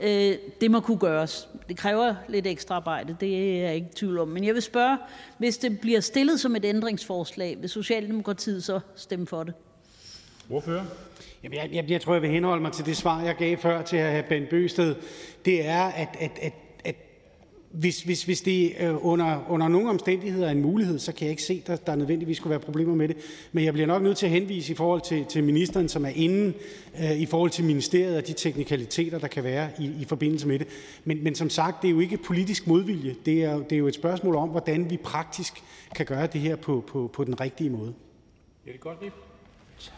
[0.00, 1.48] Øh, det må kunne gøres.
[1.68, 4.28] Det kræver lidt ekstra arbejde, det er jeg ikke i tvivl om.
[4.28, 4.98] Men jeg vil spørge,
[5.38, 9.54] hvis det bliver stillet som et ændringsforslag, vil Socialdemokratiet så stemme for det?
[10.46, 10.84] Hvorfor?
[11.42, 13.82] Jamen, jeg, jeg, jeg tror, jeg vil henholde mig til det svar, jeg gav før
[13.82, 14.22] til hr.
[14.28, 14.94] Ben Bøsted.
[15.44, 16.52] Det er, at, at, at,
[16.84, 16.94] at
[17.70, 21.30] hvis, hvis, hvis det øh, under, under nogle omstændigheder er en mulighed, så kan jeg
[21.30, 23.16] ikke se, at der, der nødvendigvis skulle være problemer med det.
[23.52, 26.12] Men jeg bliver nok nødt til at henvise i forhold til, til ministeren, som er
[26.14, 26.52] inde
[27.00, 30.58] øh, i forhold til ministeriet og de teknikaliteter, der kan være i, i forbindelse med
[30.58, 30.66] det.
[31.04, 33.14] Men, men som sagt, det er jo ikke politisk modvilje.
[33.26, 35.62] Det er, det er jo et spørgsmål om, hvordan vi praktisk
[35.94, 37.94] kan gøre det her på, på, på den rigtige måde.
[38.66, 38.98] Ja, det er godt,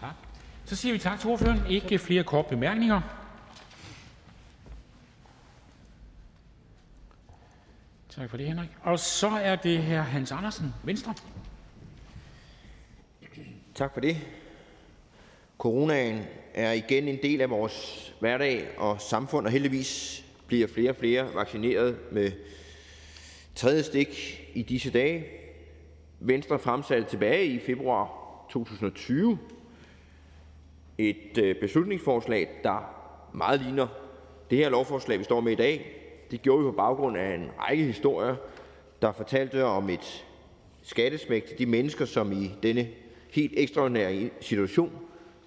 [0.01, 0.30] Tak.
[0.71, 1.61] Så siger vi tak til ordføreren.
[1.69, 3.01] Ikke flere kort bemærkninger.
[8.11, 8.69] Tak for det, Henrik.
[8.83, 11.15] Og så er det her Hans Andersen, Venstre.
[13.75, 14.17] Tak for det.
[15.59, 20.97] Coronaen er igen en del af vores hverdag og samfund, og heldigvis bliver flere og
[20.97, 22.33] flere vaccineret med
[23.55, 25.27] tredje stik i disse dage.
[26.21, 28.11] Venstre fremsatte tilbage i februar
[28.51, 29.39] 2020
[31.09, 32.97] et øh, beslutningsforslag, der
[33.33, 33.87] meget ligner
[34.51, 35.97] det her lovforslag, vi står med i dag.
[36.31, 38.37] Det gjorde vi på baggrund af en række historier,
[39.03, 40.27] der fortalte om et
[40.83, 42.89] skattesmæk til de mennesker, som i denne
[43.31, 44.93] helt ekstraordinære situation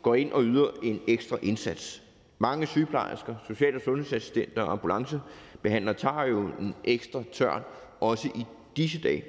[0.02, 2.04] går ind og yder en ekstra indsats.
[2.40, 7.64] Mange sygeplejersker, social- og sundhedsassistenter og ambulancebehandlere tager jo en ekstra tørn,
[8.00, 8.46] også i
[8.78, 9.24] disse dage.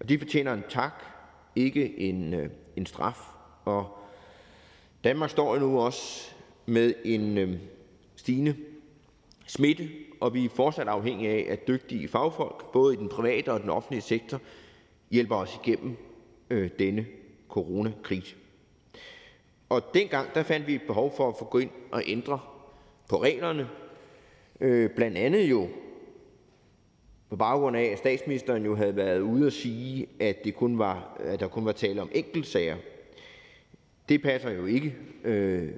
[0.00, 1.04] Og de fortjener en tak,
[1.56, 3.18] ikke en, øh, en straf.
[3.64, 3.99] Og
[5.04, 6.30] Danmark står nu også
[6.66, 7.58] med en øhm,
[8.16, 8.56] stigende
[9.46, 9.88] smitte,
[10.20, 13.70] og vi er fortsat afhængige af, at dygtige fagfolk, både i den private og den
[13.70, 14.40] offentlige sektor,
[15.10, 15.96] hjælper os igennem
[16.50, 17.06] øh, denne
[17.48, 18.36] coronakrise.
[19.68, 22.40] Og dengang der fandt vi et behov for at få gå ind og ændre
[23.08, 23.68] på reglerne,
[24.60, 25.68] øh, blandt andet jo
[27.30, 31.16] på baggrund af, at statsministeren jo havde været ude at sige, at, det kun var,
[31.20, 32.76] at der kun var tale om enkeltsager.
[34.10, 34.96] Det passer jo ikke.
[35.24, 35.68] Øh,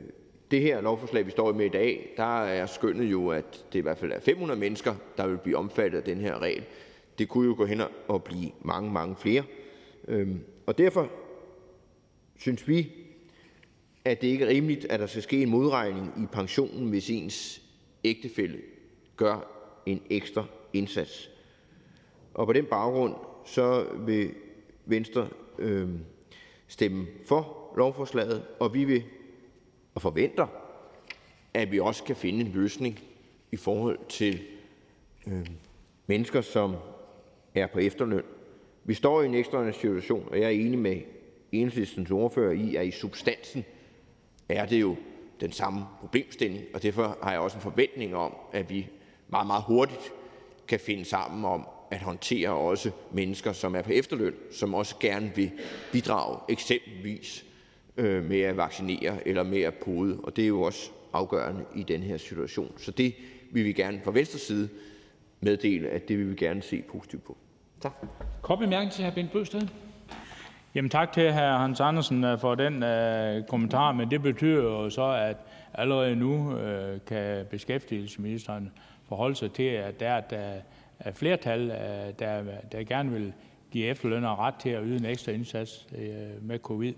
[0.51, 3.83] det her lovforslag, vi står med i dag, der er skønnet jo, at det i
[3.83, 6.65] hvert fald er 500 mennesker, der vil blive omfattet af den her regel.
[7.19, 9.45] Det kunne jo gå hen og blive mange, mange flere.
[10.09, 10.29] Øh,
[10.67, 11.11] og derfor
[12.39, 12.93] synes vi,
[14.05, 17.63] at det ikke er rimeligt, at der skal ske en modregning i pensionen, hvis ens
[18.05, 18.59] ægtefælle
[19.17, 19.53] gør
[19.87, 21.31] en ekstra indsats.
[22.35, 23.15] Og på den baggrund
[23.47, 24.35] så vil
[24.87, 25.29] Venstre
[25.59, 25.89] øh,
[26.69, 29.03] stemme for lovforslaget, og vi vil
[29.95, 30.47] og forventer,
[31.55, 33.01] at vi også kan finde en løsning
[33.53, 34.41] i forhold til
[35.27, 35.47] øh,
[36.07, 36.75] mennesker, som
[37.55, 38.23] er på efterløn.
[38.85, 41.01] Vi står i en ekstraordinær situation, og jeg er enig med
[41.53, 43.65] enhedslistens ordfører i, at i substansen
[44.49, 44.97] er det jo
[45.41, 48.89] den samme problemstilling, og derfor har jeg også en forventning om, at vi
[49.29, 50.13] meget, meget hurtigt
[50.69, 55.33] kan finde sammen om at håndtere også mennesker, som er på efterløn, som også gerne
[55.37, 55.51] vil
[55.93, 57.52] bidrage, eksempelvis øh,
[57.97, 62.03] med at vaccinere eller med at pode, og det er jo også afgørende i den
[62.03, 62.73] her situation.
[62.77, 63.15] Så det
[63.51, 64.69] vil vi gerne fra venstre side
[65.41, 67.37] meddele, at det vil vi gerne se positivt på.
[67.81, 67.93] Tak.
[68.43, 69.11] Kort bemærkning til hr.
[69.11, 69.63] Bent Bøgsted.
[70.75, 71.59] Jamen tak til hr.
[71.59, 75.37] Hans Andersen øh, for den uh, kommentar, men det betyder jo så, at
[75.75, 78.73] allerede nu uh, kan beskæftigelsesministeren
[79.09, 80.63] forholde sig til, at der er et
[81.07, 83.33] uh, flertal, uh, der, der gerne vil
[83.73, 86.95] give efterlønnere ret til at yde en ekstra indsats uh, med covid.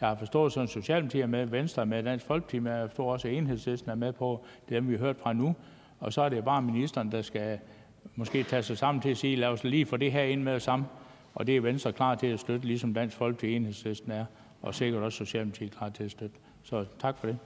[0.00, 3.12] Jeg har forstået, sådan Socialdemokratiet er med, Venstre er med, Dansk Folkeparti med, jeg forstår
[3.12, 5.54] også, at Enhedslisten er med på det, dem vi har hørt fra nu.
[6.00, 7.58] Og så er det bare ministeren, der skal
[8.14, 10.54] måske tage sig sammen til at sige, lad os lige få det her ind med
[10.54, 10.86] det samme
[11.34, 14.24] og det er Venstre klar til at støtte, ligesom Dansk Folkeparti og Enhedslisten er,
[14.62, 16.36] og sikkert også Socialdemokratiet klar til at støtte.
[16.62, 17.38] Så tak for det.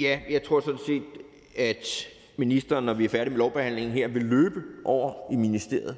[0.00, 1.02] Ja, jeg tror sådan set,
[1.58, 1.86] at
[2.36, 5.96] ministeren, når vi er færdige med lovbehandlingen her, vil løbe over i ministeriet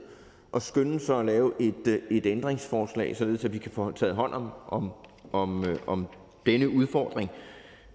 [0.55, 4.15] og skynde sig at lave et, øh, et ændringsforslag, således at vi kan få taget
[4.15, 4.91] hånd om, om,
[5.33, 6.07] om, øh, om
[6.47, 7.31] denne udfordring.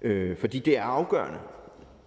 [0.01, 1.39] Øh, fordi det er afgørende,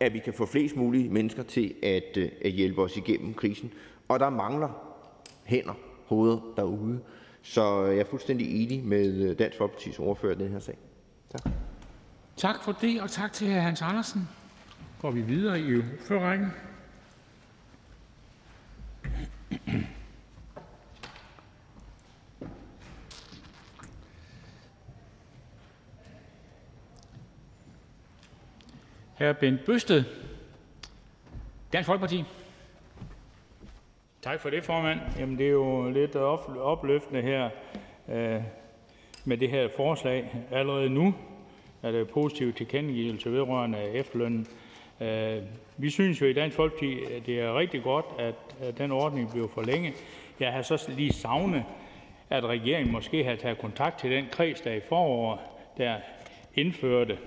[0.00, 3.72] at vi kan få flest mulige mennesker til at, øh, at hjælpe os igennem krisen.
[4.08, 4.98] Og der mangler
[5.44, 5.74] hænder,
[6.06, 7.00] hoveder derude.
[7.42, 10.78] Så jeg er fuldstændig enig med Dansk Folkepartis ordfører i den her sag.
[11.30, 11.52] Tak.
[12.36, 13.58] Tak for det, og tak til hr.
[13.58, 14.28] Hans Andersen.
[15.00, 16.48] Går vi videre i førrækken.
[29.22, 29.32] Hr.
[29.32, 30.04] Bent Bøsted,
[31.72, 32.24] Dansk Folkeparti.
[34.22, 35.00] Tak for det, formand.
[35.18, 37.50] Jamen, det er jo lidt opløftende her
[38.08, 38.42] øh,
[39.24, 40.34] med det her forslag.
[40.50, 41.14] Allerede nu
[41.82, 44.46] er der positive tilkendegivelse vedrørende efterlønnen.
[45.00, 45.42] Øh,
[45.76, 49.30] vi synes jo i Dansk Folkeparti, at det er rigtig godt, at, at den ordning
[49.30, 49.94] bliver forlænget.
[50.40, 51.64] Jeg har så lige savnet,
[52.30, 55.40] at regeringen måske har taget kontakt til den kreds, der i foråret
[55.76, 55.96] der
[56.54, 57.18] indførte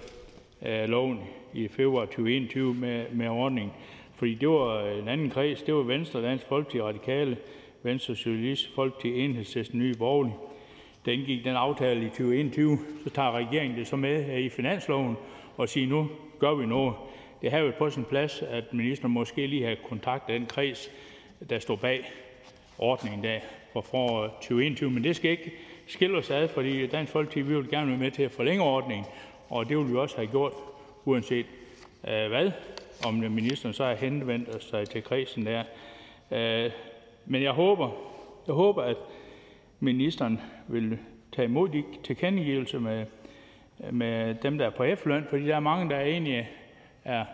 [0.65, 1.19] Øh, loven
[1.53, 3.73] i februar 2021 med, med ordningen.
[4.15, 5.61] Fordi det var en anden kreds.
[5.61, 7.37] Det var Venstre, Dansk Folkeparti, Radikale,
[7.83, 10.35] Venstre, Socialist, Folkeparti, Enhedslisten, Nye Borgerlige.
[11.05, 12.77] Der indgik den aftale i 2021.
[13.03, 15.15] Så tager regeringen det så med i finansloven
[15.57, 16.09] og siger, nu
[16.39, 16.93] gør vi noget.
[17.41, 20.91] Det har jo på sin plads, at ministeren måske lige har kontaktet den kreds,
[21.49, 22.11] der står bag
[22.77, 23.39] ordningen der
[23.73, 24.91] for foråret 2021.
[24.91, 25.51] Men det skal ikke
[25.87, 29.05] skille os ad, fordi Dansk Folkeparti vi vil gerne være med til at forlænge ordningen,
[29.55, 30.53] og det ville vi også have gjort,
[31.05, 31.45] uanset
[32.07, 32.51] øh, hvad
[33.05, 35.63] om ministeren så har henvendt sig til kredsen der.
[36.31, 36.71] Øh,
[37.25, 37.89] men jeg håber,
[38.47, 38.97] jeg håber, at
[39.79, 40.97] ministeren vil
[41.35, 43.05] tage imod de tilkendegivelser med,
[43.91, 46.49] med dem, der er på efterløn, fordi der er mange, der egentlig
[47.05, 47.25] er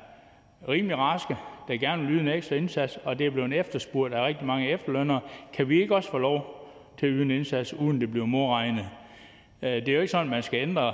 [0.68, 4.26] rimelig raske, der gerne vil yde en ekstra indsats, og det er blevet efterspurgt af
[4.26, 5.20] rigtig mange efterlønnere.
[5.54, 6.68] Kan vi ikke også få lov
[6.98, 8.90] til at yde en indsats, uden det bliver modregnet?
[9.62, 10.94] Øh, det er jo ikke sådan, at man skal ændre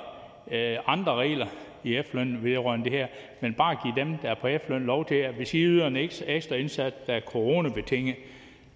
[0.52, 1.48] Øh, andre regler
[1.84, 3.08] i efterløn vedrørende det her,
[3.42, 5.96] men bare give dem, der er på efterløn, lov til, at hvis I yder en
[5.96, 8.16] ekstra indsats, der er coronabetinget,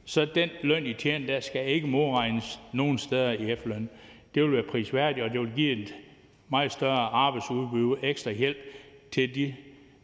[0.05, 3.89] så den løn, I tjener, der skal ikke modregnes nogen steder i efterløn.
[4.35, 5.95] Det vil være prisværdigt, og det vil give et
[6.49, 8.57] meget større arbejdsudbud, ekstra hjælp
[9.11, 9.55] til de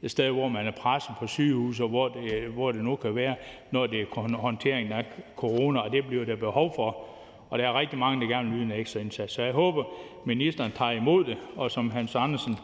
[0.08, 3.36] steder, hvor man er presset på sygehus, og hvor det, hvor det nu kan være,
[3.72, 5.06] når det er håndteringen af
[5.36, 7.17] corona, og det bliver der behov for.
[7.50, 9.34] Og der er rigtig mange, der gerne vil yde en ekstra indsats.
[9.34, 9.84] Så jeg håber,
[10.26, 12.58] ministeren tager imod det, og som Hans Andersen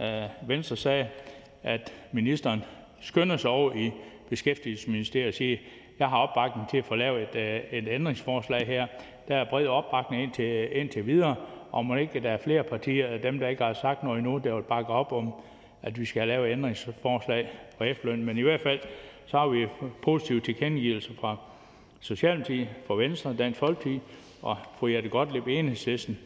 [0.00, 1.06] øh, Venstre sagde,
[1.62, 2.64] at ministeren
[3.00, 3.90] skynder sig over i
[4.30, 5.56] Beskæftigelsesministeriet og siger,
[5.98, 8.86] jeg har opbakning til at få lavet et, øh, et ændringsforslag her.
[9.28, 11.36] Der er bred opbakning indtil, indtil videre,
[11.72, 14.54] og må ikke der er flere partier, dem der ikke har sagt noget endnu, der
[14.54, 15.34] vil bakke op om,
[15.82, 18.24] at vi skal lave ændringsforslag på efterløn.
[18.24, 18.80] Men i hvert fald
[19.26, 19.66] så har vi
[20.02, 21.36] positive tilkendegivelser fra
[22.00, 24.00] Socialdemokratiet, fra Venstre, Dansk Folkeparti
[24.44, 26.18] og fru Jette Gottlieb Enhedslisten.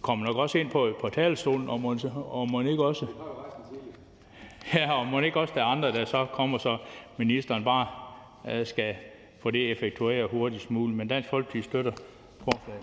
[0.00, 1.96] Kommer nok også ind på, på talerstolen, og må,
[2.30, 3.06] og må ikke også
[4.74, 6.78] Ja, og må ikke også der er andre, der så kommer, så
[7.16, 7.86] ministeren bare
[8.52, 8.94] øh, skal
[9.40, 10.96] få det effektueret hurtigst muligt.
[10.96, 11.92] Men Dansk Folkeparti støtter
[12.38, 12.82] forslaget.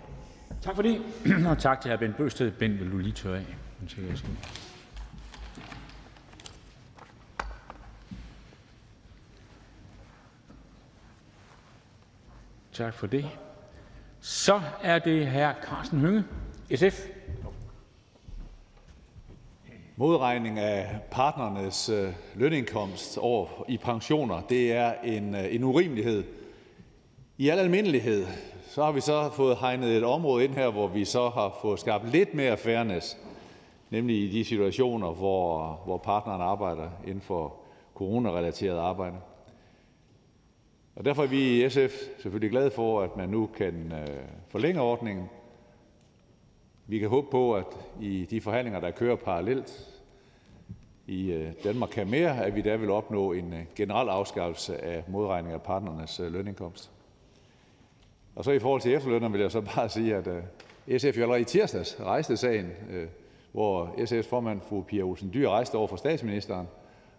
[0.61, 1.01] Tak for det,
[1.51, 1.97] og tak til hr.
[1.97, 2.51] Bent Bøgsted.
[2.51, 3.45] Bent, vil du lige tørre af?
[12.73, 13.29] Tak for det.
[14.25, 15.51] Så er det hr.
[15.63, 16.23] Karsten Hønge,
[16.75, 17.07] SF.
[19.95, 26.23] Modregning af partnernes øh, lønindkomst over i pensioner, det er en, øh, en urimelighed.
[27.37, 28.25] I al almindelighed,
[28.69, 31.79] så har vi så fået hegnet et område ind her, hvor vi så har fået
[31.79, 33.17] skabt lidt mere fairness,
[33.89, 37.55] nemlig i de situationer, hvor, hvor partneren arbejder inden for
[37.95, 39.15] coronarelateret arbejde.
[40.95, 44.07] Og derfor er vi i SF selvfølgelig glade for, at man nu kan øh,
[44.49, 45.29] forlænge ordningen.
[46.87, 47.65] Vi kan håbe på, at
[48.01, 50.01] i de forhandlinger, der kører parallelt
[51.07, 55.03] i øh, Danmark kan mere, at vi der vil opnå en øh, generel afskaffelse af
[55.07, 56.91] modregning af partnernes lønindkomst.
[58.35, 60.27] Og så i forhold til efterlønner vil jeg så bare sige, at
[61.01, 62.71] SF jo allerede i tirsdags rejste sagen,
[63.51, 66.67] hvor SF's formand, fru Pia Olsen Dyr, rejste over for statsministeren,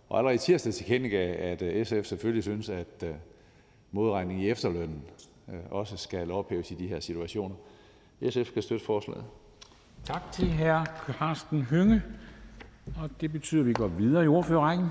[0.08, 3.04] og allerede i tirsdags tilkendegav, at SF selvfølgelig synes, at
[3.94, 5.02] modregning i efterlønnen
[5.48, 7.54] øh, også skal ophæves i de her situationer.
[8.30, 9.24] SF kan støtte forslaget.
[10.04, 10.84] Tak til hr.
[10.84, 12.02] Karsten Hønge.
[13.02, 14.88] Og det betyder, at vi går videre i ordførerrækken.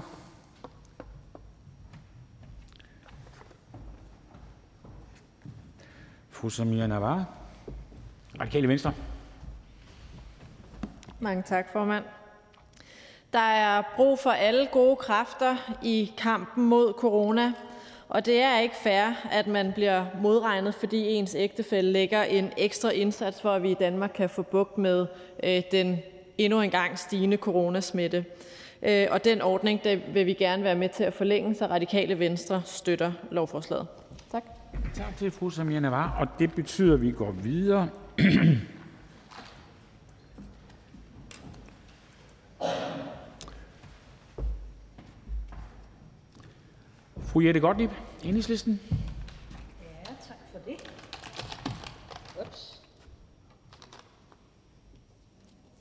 [6.29, 7.25] Fru Samira Navar,
[8.39, 8.93] Radikale Venstre.
[11.19, 12.03] Mange tak, formand.
[13.33, 17.53] Der er brug for alle gode kræfter i kampen mod corona.
[18.13, 22.89] Og det er ikke fair, at man bliver modregnet, fordi ens ægtefælle lægger en ekstra
[22.89, 25.05] indsats for, at vi i Danmark kan få bugt med
[25.43, 25.99] øh, den
[26.37, 28.25] endnu engang stigende coronasmitte.
[28.83, 32.19] Øh, og den ordning der vil vi gerne være med til at forlænge, så Radikale
[32.19, 33.87] Venstre støtter lovforslaget.
[34.31, 34.43] Tak.
[34.93, 37.89] Tak til fru Samia Navar, og det betyder, at vi går videre.
[47.33, 47.89] Fru Jette Gottlieb,
[48.23, 48.79] Enhedslisten.
[49.81, 50.89] Ja, tak for det.
[52.41, 52.81] Ups.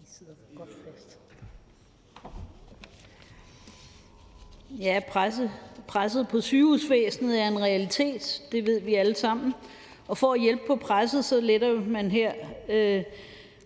[0.01, 1.19] De sidder godt fast.
[4.71, 5.51] Ja, presse,
[5.87, 8.43] presset på sygehusvæsenet er en realitet.
[8.53, 9.55] Det ved vi alle sammen.
[10.09, 12.33] Og for at hjælpe på presset, så letter man her
[12.69, 13.03] øh,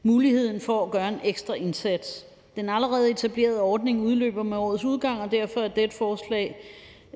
[0.03, 2.27] muligheden for at gøre en ekstra indsats.
[2.57, 6.57] Den allerede etablerede ordning udløber med årets udgang, og derfor er det forslag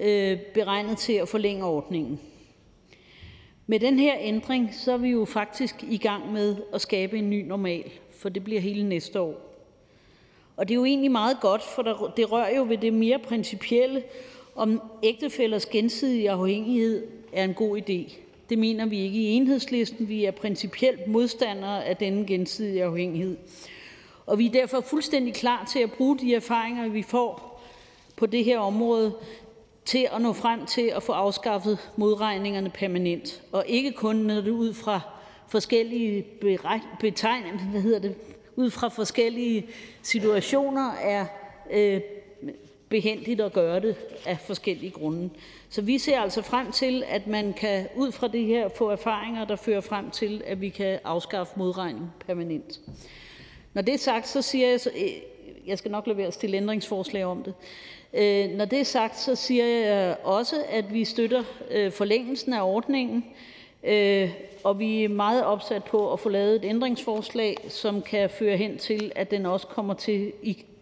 [0.00, 2.20] øh, beregnet til at forlænge ordningen.
[3.66, 7.30] Med den her ændring så er vi jo faktisk i gang med at skabe en
[7.30, 9.50] ny normal, for det bliver hele næste år.
[10.56, 11.82] Og det er jo egentlig meget godt, for
[12.16, 14.02] det rører jo ved det mere principielle,
[14.54, 18.16] om ægtefællers gensidige afhængighed er en god idé.
[18.48, 20.08] Det mener vi ikke i enhedslisten.
[20.08, 23.36] Vi er principielt modstandere af denne gensidige afhængighed.
[24.26, 27.62] Og vi er derfor fuldstændig klar til at bruge de erfaringer, vi får
[28.16, 29.12] på det her område,
[29.84, 34.50] til at nå frem til at få afskaffet modregningerne permanent, og ikke kun når det
[34.50, 35.00] ud fra
[35.48, 36.26] forskellige
[37.00, 38.14] betegnelser, hvad hedder det,
[38.56, 39.66] ud fra forskellige
[40.02, 41.26] situationer er
[41.70, 42.00] øh,
[42.88, 45.30] behendigt at gøre det af forskellige grunde.
[45.68, 49.44] Så vi ser altså frem til, at man kan ud fra det her få erfaringer,
[49.44, 52.80] der fører frem til, at vi kan afskaffe modregning permanent.
[53.74, 55.10] Når det er sagt, så siger jeg, øh,
[55.66, 57.54] jeg skal nok lade være at stille ændringsforslag om det,
[58.14, 62.62] Øh, når det er sagt, så siger jeg også, at vi støtter øh, forlængelsen af
[62.62, 63.24] ordningen,
[63.84, 64.30] øh,
[64.64, 68.78] og vi er meget opsat på at få lavet et ændringsforslag, som kan føre hen
[68.78, 70.32] til, at den også kommer til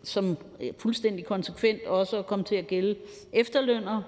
[0.03, 0.37] som
[0.79, 2.97] fuldstændig konsekvent også at komme til at gælde
[3.33, 4.03] efterlønnere.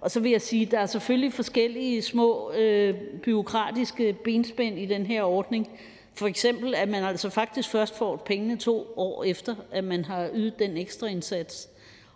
[0.00, 4.86] Og så vil jeg sige, at der er selvfølgelig forskellige små øh, byråkratiske benspænd i
[4.86, 5.68] den her ordning.
[6.14, 10.30] For eksempel, at man altså faktisk først får pengene to år efter, at man har
[10.34, 11.68] ydet den ekstra indsats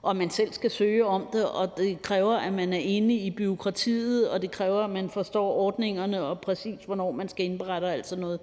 [0.07, 3.31] og man selv skal søge om det, og det kræver, at man er inde i
[3.31, 7.93] byråkratiet, og det kræver, at man forstår ordningerne og præcis, hvornår man skal indberette og
[7.93, 8.41] alt sådan noget.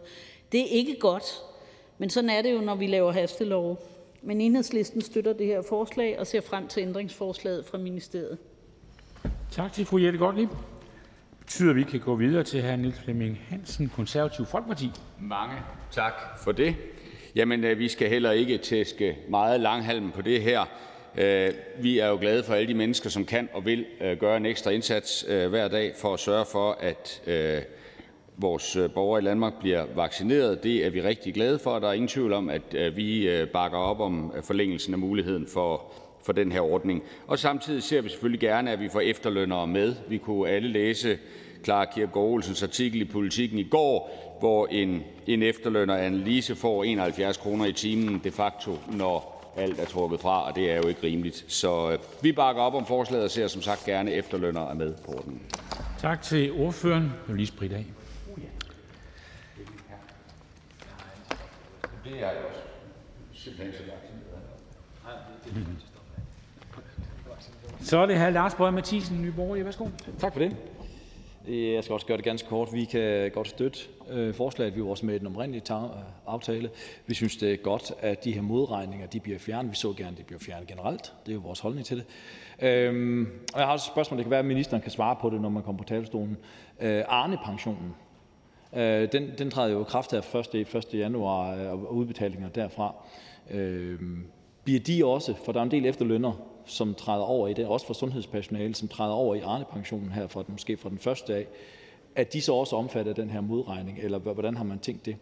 [0.51, 1.23] Det er ikke godt,
[1.97, 3.77] men sådan er det jo, når vi laver hastelove.
[4.21, 8.37] Men enhedslisten støtter det her forslag og ser frem til ændringsforslaget fra ministeriet.
[9.51, 10.49] Tak til fru Jette Gottlieb.
[10.49, 10.57] Det
[11.39, 12.75] betyder, at vi kan gå videre til hr.
[12.75, 14.91] Niels Flemming Hansen, Konservativ Folkeparti.
[15.19, 15.55] Mange
[15.91, 16.75] tak for det.
[17.35, 20.65] Jamen, øh, vi skal heller ikke tæske meget langhalm på det her.
[21.17, 24.37] Øh, vi er jo glade for alle de mennesker, som kan og vil øh, gøre
[24.37, 27.21] en ekstra indsats øh, hver dag for at sørge for, at
[28.37, 30.63] vores borgere i Danmark bliver vaccineret.
[30.63, 31.79] Det er vi rigtig glade for.
[31.79, 35.93] Der er ingen tvivl om, at vi bakker op om forlængelsen af muligheden for
[36.25, 37.03] for den her ordning.
[37.27, 39.95] Og samtidig ser vi selvfølgelig gerne, at vi får efterlønnere med.
[40.09, 41.17] Vi kunne alle læse
[41.63, 47.37] Clara Kirkegaard Olsens artikel i Politiken i går, hvor en, en efterlønner, Annelise, får 71
[47.37, 51.03] kroner i timen de facto, når alt er trukket fra, og det er jo ikke
[51.03, 51.45] rimeligt.
[51.47, 54.93] Så øh, vi bakker op om forslaget og ser som sagt gerne efterlønnere er med
[55.05, 55.41] på ordningen.
[55.99, 57.03] Tak til ordføreren.
[57.03, 57.85] Jeg vil lige spritte af.
[62.03, 62.59] Det er også.
[63.33, 63.83] Simpelthen så
[67.81, 68.29] Så er det hr.
[68.29, 69.65] Lars Boje Mathiesen, Nye Borgerlige.
[69.65, 69.87] Værsgo.
[70.19, 70.55] Tak for det.
[71.47, 72.69] Jeg skal også gøre det ganske kort.
[72.73, 73.79] Vi kan godt støtte
[74.09, 74.75] øh, forslaget.
[74.75, 75.89] Vi var også med i den oprindelige øh,
[76.27, 76.69] aftale.
[77.07, 79.71] Vi synes, det er godt, at de her modregninger de bliver fjernet.
[79.71, 81.13] Vi så gerne, at de bliver fjernet generelt.
[81.25, 82.05] Det er jo vores holdning til det.
[82.67, 84.17] Øhm, og jeg har også et spørgsmål.
[84.17, 86.37] Det kan være, at ministeren kan svare på det, når man kommer på talerstolen.
[86.81, 87.95] Øh, Arne-pensionen.
[88.75, 90.75] Øh, den, den træder jo i kraft her 1.
[90.75, 90.85] 1.
[90.93, 92.95] januar øh, og udbetalinger derfra.
[93.51, 93.99] Øh,
[94.63, 97.85] bliver de også, for der er en del efterlønner, som træder over i det, også
[97.85, 101.47] for sundhedspersonale, som træder over i Arne-pensionen her fra, måske fra den første dag,
[102.15, 105.15] at de så også omfattet af den her modregning, eller hvordan har man tænkt det?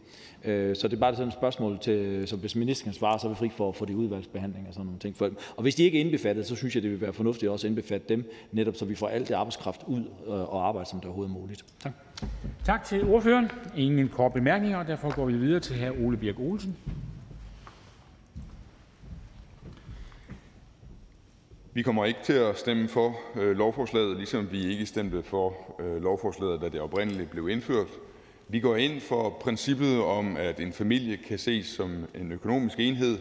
[0.44, 3.28] Øh, så det er bare sådan et spørgsmål, til, så hvis ministeren kan svare, så
[3.28, 5.16] er vi fri for at få det udvalgsbehandling og sådan nogle ting.
[5.56, 7.70] Og hvis de ikke er indbefattet, så synes jeg, det vil være fornuftigt også at
[7.70, 11.06] indbefatte dem, netop så vi får alt det arbejdskraft ud øh, og arbejde, som det
[11.06, 11.66] overhovedet er muligt.
[11.80, 11.92] Tak.
[12.66, 13.52] Tak til ordføreren.
[13.78, 16.06] Ingen kort bemærkninger, og derfor går vi videre til hr.
[16.06, 16.78] Ole Birk Olsen.
[21.74, 26.04] Vi kommer ikke til at stemme for øh, lovforslaget, ligesom vi ikke stemte for øh,
[26.04, 27.88] lovforslaget, da det oprindeligt blev indført.
[28.48, 33.18] Vi går ind for princippet om, at en familie kan ses som en økonomisk enhed,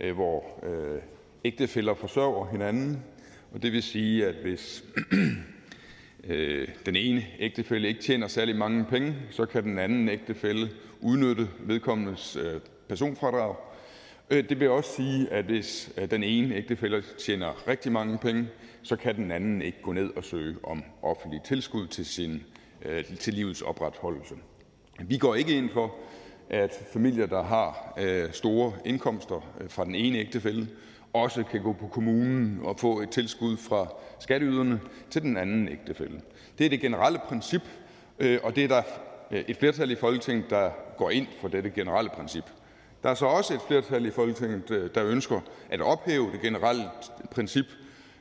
[0.00, 0.98] øh, hvor øh,
[1.44, 3.02] ægtefæller forsørger hinanden.
[3.52, 4.84] Og det vil sige, at hvis
[6.28, 10.70] øh, den ene ægtefælle ikke tjener særlig mange penge, så kan den anden ægtefælle
[11.00, 13.54] udnytte vedkommendes øh, personfradrag
[14.30, 18.48] Øh, det vil også sige, at hvis øh, den ene ægtefælle tjener rigtig mange penge,
[18.82, 22.42] så kan den anden ikke gå ned og søge om offentlig tilskud til, sin,
[22.82, 24.34] øh, til livets opretholdelse.
[25.04, 25.94] Vi går ikke ind for,
[26.50, 27.98] at familier, der har
[28.32, 30.68] store indkomster fra den ene ægtefælle,
[31.12, 36.20] også kan gå på kommunen og få et tilskud fra skatteyderne til den anden ægtefælle.
[36.58, 37.62] Det er det generelle princip,
[38.42, 38.82] og det er der
[39.30, 42.44] et flertal i Folketinget, der går ind for dette generelle princip.
[43.02, 45.40] Der er så også et flertal i Folketinget, øh, der ønsker
[45.70, 46.84] at ophæve det generelle
[47.30, 47.66] princip,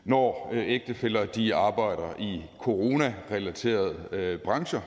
[0.03, 4.82] når øh, ægtefæller arbejder i coronarelaterede øh, brancher.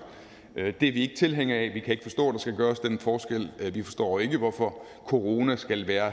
[0.56, 1.74] Øh, det er vi ikke tilhængere af.
[1.74, 3.50] Vi kan ikke forstå, at der skal gøres den forskel.
[3.60, 4.74] Øh, vi forstår ikke, hvorfor
[5.06, 6.12] corona skal være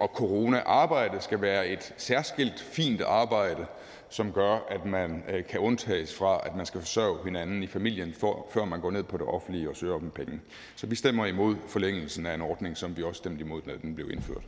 [0.00, 3.66] og coronaarbejde skal være et særskilt fint arbejde,
[4.10, 8.14] som gør, at man øh, kan undtages fra, at man skal forsørge hinanden i familien,
[8.50, 10.40] før man går ned på det offentlige og søger om penge.
[10.76, 13.94] Så vi stemmer imod forlængelsen af en ordning, som vi også stemte imod, da den
[13.94, 14.42] blev indført.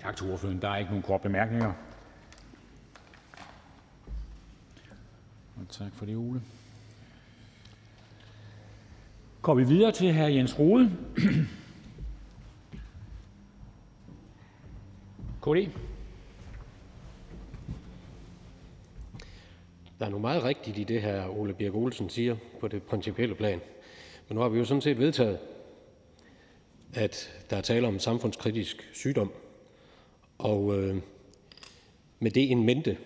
[0.00, 0.62] Tak til ordføreren.
[0.62, 1.72] Der er ikke nogen kort bemærkninger.
[5.56, 6.42] Og tak for det, Ole.
[9.42, 10.22] Går vi videre til hr.
[10.22, 10.90] Jens Rode.
[15.42, 15.70] KD.
[20.04, 23.34] Der er nu meget rigtigt i det, her Ole Birk Olsen siger på det principielle
[23.34, 23.60] plan.
[24.28, 25.38] Men nu har vi jo sådan set vedtaget,
[26.94, 29.32] at der er tale om en samfundskritisk sygdom.
[30.38, 30.96] Og øh,
[32.18, 32.98] med det en mente,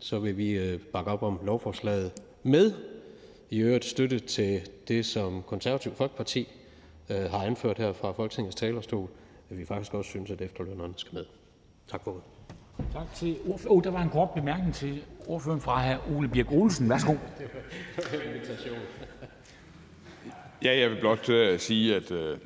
[0.00, 2.72] så vil vi øh, bakke op om lovforslaget med
[3.50, 6.48] i øvrigt støtte til det, som Konservativ Folkeparti
[7.10, 9.08] øh, har anført her fra Folketingets talerstol,
[9.50, 11.24] at vi faktisk også synes, at efterlønnerne skal med.
[11.88, 12.33] Tak for det.
[12.92, 13.78] Tak til ordføreren.
[13.78, 16.16] Oh, der var en kort bemærkning til ordføreren fra hr.
[16.16, 16.88] Ole Birk Olsen.
[16.88, 17.14] Værsgo.
[20.64, 22.38] Ja, jeg vil blot uh, sige, at uh,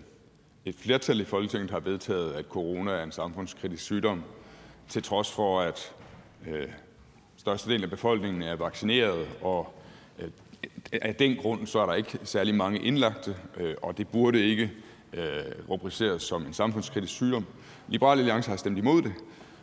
[0.65, 4.23] et flertal i Folketinget har vedtaget, at corona er en samfundskritisk sygdom,
[4.89, 5.93] til trods for, at
[6.47, 6.53] uh,
[7.37, 9.75] størstedelen af befolkningen er vaccineret, og
[10.19, 10.25] uh,
[10.93, 14.71] af den grund så er der ikke særlig mange indlagte, uh, og det burde ikke
[15.13, 15.19] uh,
[15.71, 17.47] rubriceres som en samfundskritisk sygdom.
[17.89, 19.13] Liberal Alliance har stemt imod det,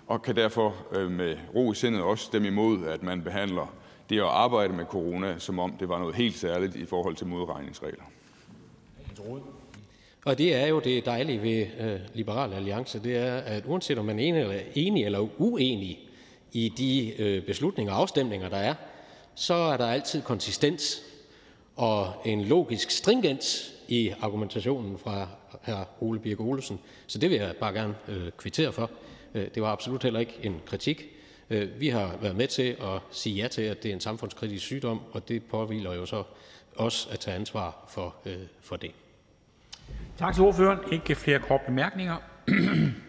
[0.07, 3.75] og kan derfor øh, med ro i sindet også stemme imod, at man behandler
[4.09, 7.27] det at arbejde med corona, som om det var noget helt særligt i forhold til
[7.27, 8.03] modregningsregler.
[10.25, 14.05] Og det er jo det dejlige ved øh, Liberal Alliance, det er, at uanset om
[14.05, 15.99] man er enig eller, enig eller uenig
[16.51, 18.73] i de øh, beslutninger og afstemninger, der er,
[19.35, 21.01] så er der altid konsistens
[21.75, 25.27] og en logisk stringens i argumentationen fra
[25.61, 26.03] hr.
[26.03, 26.79] Ole Birk Olesen.
[27.07, 28.91] Så det vil jeg bare gerne øh, kvittere for.
[29.35, 31.05] Øh, det var absolut heller ikke en kritik.
[31.49, 34.65] Øh, vi har været med til at sige ja til, at det er en samfundskritisk
[34.65, 36.23] sygdom, og det påviler jo så
[36.75, 38.91] os at tage ansvar for, øh, for det.
[40.17, 40.79] Tak til ordføreren.
[40.91, 42.17] Ikke flere korte bemærkninger.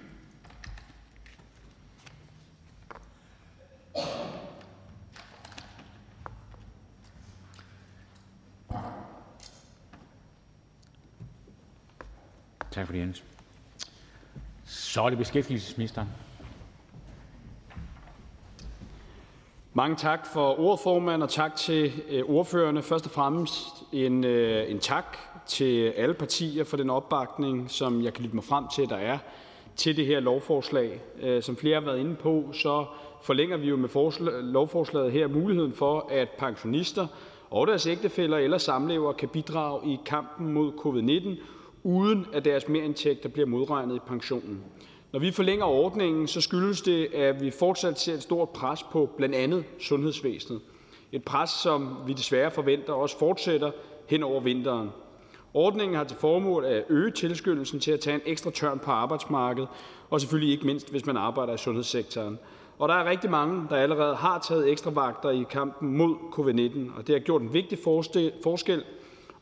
[14.97, 16.09] Så er det beskæftigelsesministeren.
[19.75, 22.83] Mange tak for ordet, formand, og tak til øh, ordførerne.
[22.83, 25.17] Først og fremmest en, øh, en tak
[25.47, 29.19] til alle partier for den opbakning, som jeg kan lytte mig frem til, der er
[29.77, 31.01] til det her lovforslag.
[31.21, 32.85] Øh, som flere har været inde på, så
[33.23, 37.07] forlænger vi jo med lovforslaget her muligheden for, at pensionister
[37.51, 41.56] og deres ægtefæller eller samlever kan bidrage i kampen mod covid-19,
[41.87, 44.65] uden at deres merindtægter bliver modregnet i pensionen.
[45.13, 49.11] Når vi forlænger ordningen, så skyldes det, at vi fortsat ser et stort pres på
[49.17, 50.61] blandt andet sundhedsvæsenet.
[51.13, 53.71] Et pres, som vi desværre forventer også fortsætter
[54.07, 54.91] hen over vinteren.
[55.55, 59.69] Ordningen har til formål at øge tilskyndelsen til at tage en ekstra tørn på arbejdsmarkedet,
[60.11, 62.39] og selvfølgelig ikke mindst, hvis man arbejder i sundhedssektoren.
[62.79, 66.99] Og der er rigtig mange, der allerede har taget ekstra vagter i kampen mod covid-19,
[66.99, 67.79] og det har gjort en vigtig
[68.43, 68.85] forskel,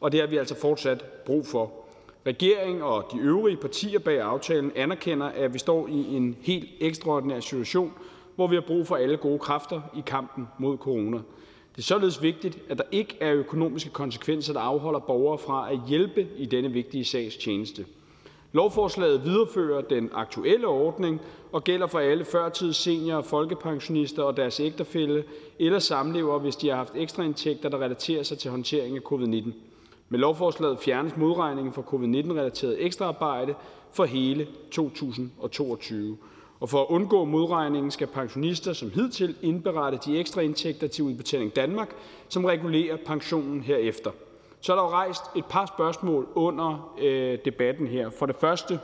[0.00, 1.83] og det har vi altså fortsat brug for.
[2.26, 7.40] Regeringen og de øvrige partier bag aftalen anerkender, at vi står i en helt ekstraordinær
[7.40, 7.92] situation,
[8.36, 11.16] hvor vi har brug for alle gode kræfter i kampen mod corona.
[11.72, 15.78] Det er således vigtigt, at der ikke er økonomiske konsekvenser, der afholder borgere fra at
[15.88, 17.86] hjælpe i denne vigtige sags tjeneste.
[18.52, 21.20] Lovforslaget viderefører den aktuelle ordning
[21.52, 25.24] og gælder for alle førtids-, seniorer, folkepensionister og deres ægtefælle
[25.58, 29.50] eller samlever, hvis de har haft ekstra indtægter, der relaterer sig til håndtering af covid-19.
[30.14, 33.54] Med lovforslaget fjernes modregningen for covid-19-relateret ekstraarbejde
[33.92, 36.16] for hele 2022.
[36.60, 41.56] Og for at undgå modregningen skal pensionister som hidtil indberette de ekstra indtægter til Udbetaling
[41.56, 41.94] Danmark,
[42.28, 44.10] som regulerer pensionen herefter.
[44.60, 48.10] Så er der jo rejst et par spørgsmål under øh, debatten her.
[48.10, 48.78] For det første,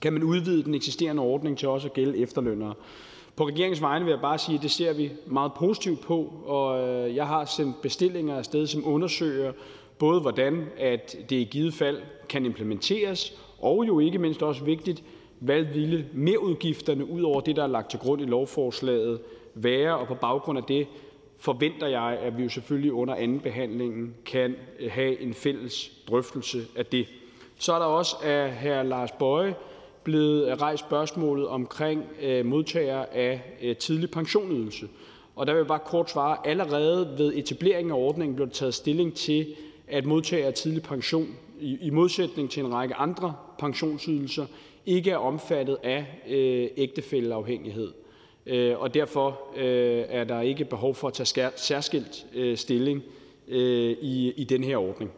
[0.00, 2.74] kan man udvide den eksisterende ordning til også at gælde efterlønnere?
[3.36, 6.88] På regeringens vegne vil jeg bare sige, at det ser vi meget positivt på, og
[6.88, 9.52] øh, jeg har sendt bestillinger afsted, som undersøger,
[9.98, 15.02] både hvordan at det i givet fald kan implementeres, og jo ikke mindst også vigtigt,
[15.38, 19.20] hvad ville merudgifterne ud over det, der er lagt til grund i lovforslaget,
[19.54, 20.86] være, og på baggrund af det
[21.38, 26.58] forventer jeg, at vi jo selvfølgelig under anden behandlingen kan øh, have en fælles drøftelse
[26.76, 27.06] af det.
[27.58, 28.82] Så er der også af hr.
[28.82, 29.54] Lars Bøje
[30.04, 34.88] blevet øh, rejst spørgsmålet omkring øh, modtagere af øh, tidlig pensionydelse.
[35.36, 38.74] Og der vil jeg bare kort svare, allerede ved etableringen af ordningen blev der taget
[38.74, 39.46] stilling til,
[39.88, 41.28] at modtagere af tidlig pension
[41.60, 44.46] i, i modsætning til en række andre pensionsydelser
[44.86, 47.92] ikke er omfattet af øh, ægtefælleafhængighed.
[48.46, 53.02] Øh, og derfor øh, er der ikke behov for at tage særskilt øh, stilling
[53.48, 55.10] øh, i, i den her ordning.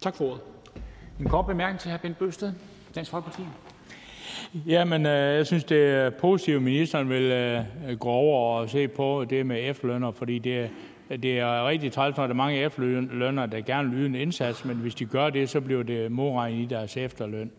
[0.00, 0.40] Tak for ordet.
[1.20, 1.96] En kort bemærkning til hr.
[1.96, 2.52] Bent Bøsted,
[2.94, 3.42] Dansk Folkeparti.
[4.66, 8.88] Jamen, øh, jeg synes, det er positivt, at ministeren vil øh, gå over og se
[8.88, 10.70] på det med efterlønner, fordi det,
[11.10, 14.64] det er rigtig træls, når der er mange efterlønnere, der gerne vil yde en indsats,
[14.64, 17.50] men hvis de gør det, så bliver det modregnet i deres efterløn.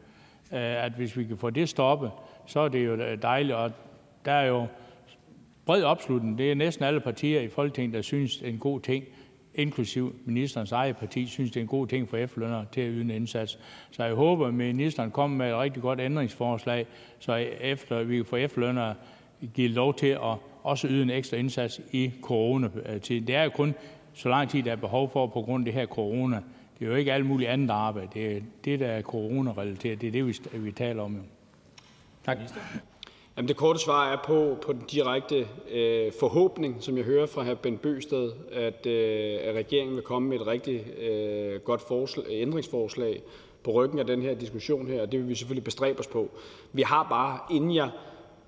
[0.53, 2.11] Øh, at hvis vi kan få det stoppet,
[2.45, 3.55] så er det jo dejligt.
[3.55, 3.71] Og
[4.25, 4.67] der er jo
[5.65, 6.37] bred opslutning.
[6.37, 9.03] Det er næsten alle partier i Folketinget, der synes, det er en god ting,
[9.55, 13.01] inklusiv ministerens eget parti, synes, det er en god ting for efterlønnere til at yde
[13.01, 13.59] en indsats.
[13.91, 16.85] Så jeg håber, at ministeren kommer med et rigtig godt ændringsforslag,
[17.19, 18.93] så efter, vi kan få efterlønner
[19.53, 20.37] give lov til at
[20.67, 23.27] også yde en ekstra indsats i coronatiden.
[23.27, 23.75] Det er jo kun
[24.13, 26.41] så lang tid, der er behov for på grund af det her corona.
[26.79, 28.09] Det er jo ikke alt muligt andet arbejde.
[28.13, 30.01] Det er det, der er corona-relateret.
[30.01, 31.13] Det er det, vi, vi taler om.
[31.15, 31.21] Jo.
[32.25, 32.37] Tak.
[33.37, 37.43] Jamen, det korte svar er på, på den direkte øh, forhåbning, som jeg hører fra
[37.43, 37.53] hr.
[37.53, 43.21] Ben Bøsted, at, øh, at regeringen vil komme med et rigtig øh, godt forslag, ændringsforslag
[43.63, 46.31] på ryggen af den her diskussion her, og det vil vi selvfølgelig bestræbe os på.
[46.73, 47.89] Vi har bare, inden jeg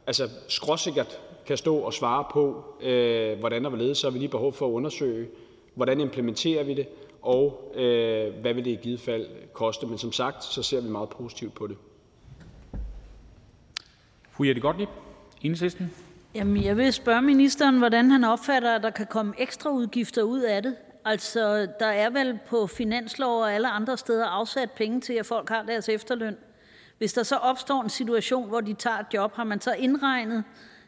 [0.07, 1.20] altså, skråsikkert
[1.50, 4.68] kan stå og svare på, øh, hvordan og hvorledes, så har vi lige behov for
[4.68, 5.28] at undersøge,
[5.76, 6.88] hvordan implementerer vi det,
[7.22, 9.88] og øh, hvad vil det i givet fald koste.
[9.88, 11.78] Men som sagt, så ser vi meget positivt på det.
[14.32, 14.89] Fru Jette Gottlieb,
[15.41, 15.91] Enhedslisten.
[16.36, 20.41] Jamen, jeg vil spørge ministeren, hvordan han opfatter, at der kan komme ekstra udgifter ud
[20.41, 20.76] af det.
[21.06, 25.50] Altså, der er vel på finanslov og alle andre steder afsat penge til, at folk
[25.50, 26.38] har deres efterløn.
[26.97, 30.43] Hvis der så opstår en situation, hvor de tager et job, har man så indregnet,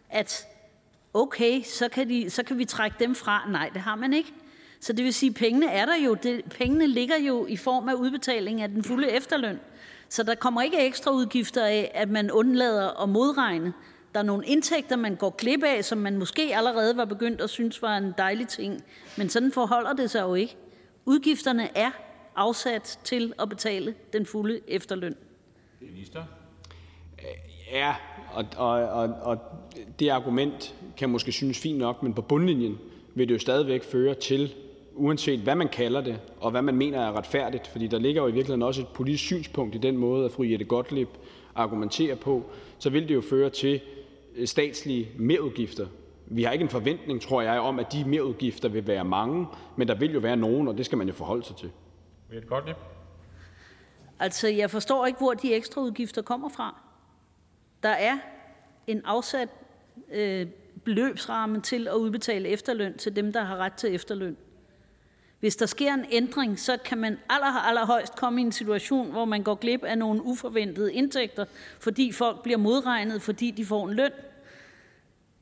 [0.09, 0.47] at
[1.13, 3.49] okay, så kan, de, så kan vi trække dem fra?
[3.49, 4.33] Nej, det har man ikke.
[4.79, 6.13] Så det vil sige, at pengene er der jo.
[6.13, 9.59] Det, pengene ligger jo i form af udbetaling af den fulde efterløn.
[10.09, 13.73] Så der kommer ikke ekstra udgifter af, at man undlader at modregne.
[14.13, 17.49] Der er nogle indtægter, man går glip af, som man måske allerede var begyndt at
[17.49, 18.83] synes var en dejlig ting.
[19.17, 20.57] Men sådan forholder det sig jo ikke.
[21.05, 21.91] Udgifterne er
[22.35, 25.15] afsat til at betale den fulde efterløn.
[25.81, 26.23] Minister?
[27.71, 27.95] Ja,
[28.33, 29.37] og, og, og, og
[29.99, 32.79] det argument kan måske synes fint nok, men på bundlinjen
[33.15, 34.53] vil det jo stadigvæk føre til,
[34.95, 38.27] uanset hvad man kalder det, og hvad man mener er retfærdigt, fordi der ligger jo
[38.27, 41.09] i virkeligheden også et politisk synspunkt i den måde, at fru Jette Gottlieb
[41.55, 42.43] argumenterer på,
[42.79, 43.81] så vil det jo føre til
[44.35, 45.87] øh, statslige merudgifter.
[46.25, 49.87] Vi har ikke en forventning, tror jeg, om, at de merudgifter vil være mange, men
[49.87, 51.71] der vil jo være nogen, og det skal man jo forholde sig til.
[52.33, 52.77] Jette Gottlieb?
[54.19, 56.90] Altså, jeg forstår ikke, hvor de ekstra udgifter kommer fra.
[57.83, 58.17] Der er
[58.87, 59.49] en afsat
[60.11, 60.47] øh,
[60.83, 64.37] beløbsramme til at udbetale efterløn til dem, der har ret til efterløn.
[65.39, 69.25] Hvis der sker en ændring, så kan man aller, allerhøjst komme i en situation, hvor
[69.25, 71.45] man går glip af nogle uforventede indtægter,
[71.79, 74.11] fordi folk bliver modregnet, fordi de får en løn.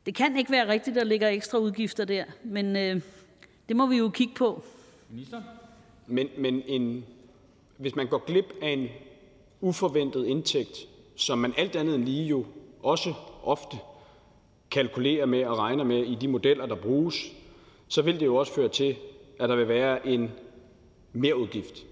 [0.06, 3.02] Det kan ikke være rigtigt, at der ligger ekstra udgifter der, men øh,
[3.70, 4.64] det må vi jo kigge på.
[5.10, 5.42] Minister?
[6.08, 7.06] Men, men en,
[7.78, 8.88] hvis man går glip af en
[9.62, 10.89] uforventet indtægt,
[11.20, 12.46] som man alt andet end lige jo
[12.84, 13.14] også
[13.44, 13.78] ofte
[14.72, 17.32] kalkulerer med og regner med i de modeller, der bruges,
[17.88, 18.96] så vil det jo også føre til,
[19.40, 20.32] at der vil være en
[21.14, 21.86] merudgift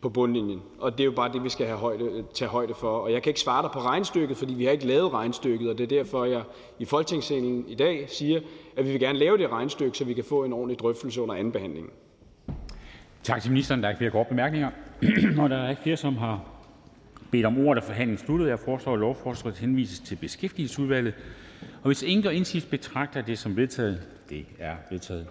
[0.00, 0.62] på bundlinjen.
[0.78, 2.98] Og det er jo bare det, vi skal have højde, tage højde for.
[2.98, 5.78] Og jeg kan ikke svare dig på regnstykket, fordi vi har ikke lavet regnstykket, og
[5.78, 6.42] det er derfor, jeg
[6.78, 8.40] i Folketingssalen i dag siger,
[8.76, 11.34] at vi vil gerne lave det regnstykke, så vi kan få en ordentlig drøftelse under
[11.34, 11.90] andenbehandlingen.
[13.22, 13.80] Tak til ministeren.
[13.80, 14.70] Der er ikke flere korte bemærkninger.
[15.42, 16.53] og der er ikke flere, som har
[17.34, 18.48] bedt om ordet, er forhandlingen sluttet.
[18.48, 21.14] Jeg foreslår, at lovforslaget henvises til Beskæftigelsesudvalget.
[21.82, 24.00] Og hvis ingen gør indsigelse, betragter det som vedtaget.
[24.28, 25.26] Det er vedtaget.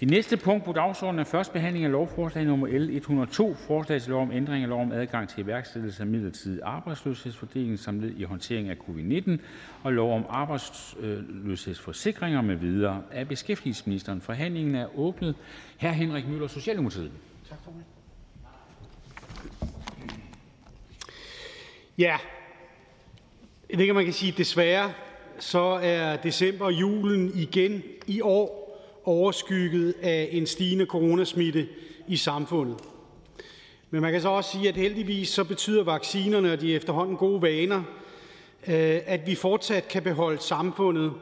[0.00, 4.10] Det næste punkt på dagsordenen er første behandling af lovforslag nummer L 102, forslag til
[4.10, 8.22] lov om ændring af lov om adgang til iværksættelse af midlertidig arbejdsløshedsfordeling som led i
[8.22, 9.30] håndtering af covid-19
[9.82, 14.20] og lov om arbejdsløshedsforsikringer med videre af beskæftigelsesministeren.
[14.20, 15.34] Forhandlingen er åbnet.
[15.80, 15.86] Hr.
[15.86, 17.10] Henrik Møller, Socialdemokratiet.
[17.48, 17.70] Tak for
[21.98, 22.16] Ja,
[23.70, 24.92] jeg ved ikke, man kan sige desværre,
[25.38, 28.68] så er december og julen igen i år
[29.04, 31.68] overskygget af en stigende coronasmitte
[32.08, 32.76] i samfundet.
[33.90, 37.42] Men man kan så også sige, at heldigvis så betyder vaccinerne og de efterhånden gode
[37.42, 37.82] vaner,
[38.68, 41.12] øh, at vi fortsat kan beholde samfundet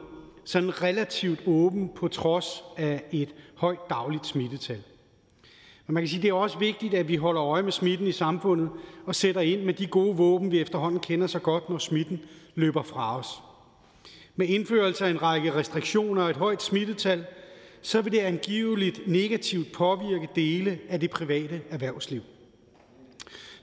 [0.45, 4.83] sådan relativt åben på trods af et højt dagligt smittetal.
[5.87, 8.07] Men man kan sige, at det er også vigtigt, at vi holder øje med smitten
[8.07, 8.69] i samfundet
[9.05, 12.19] og sætter ind med de gode våben, vi efterhånden kender så godt, når smitten
[12.55, 13.27] løber fra os.
[14.35, 17.25] Med indførelse af en række restriktioner og et højt smittetal,
[17.81, 22.21] så vil det angiveligt negativt påvirke dele af det private erhvervsliv.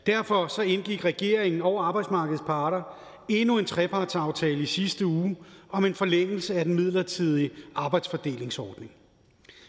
[0.06, 2.82] Derfor så indgik regeringen og arbejdsmarkedets parter
[3.28, 5.36] endnu en trepartsaftale i sidste uge
[5.70, 8.90] om en forlængelse af den midlertidige arbejdsfordelingsordning.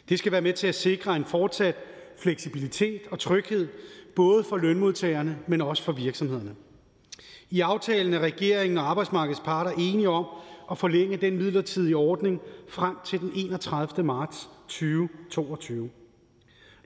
[0.10, 1.76] Det skal være med til at sikre en fortsat
[2.18, 3.68] fleksibilitet og tryghed,
[4.16, 6.56] både for lønmodtagerne, men også for virksomhederne.
[7.50, 10.26] I aftalen er regeringen og arbejdsmarkedets parter enige om
[10.72, 14.06] at forlænge den midlertidige ordning frem til den 31.
[14.06, 15.90] marts 2022.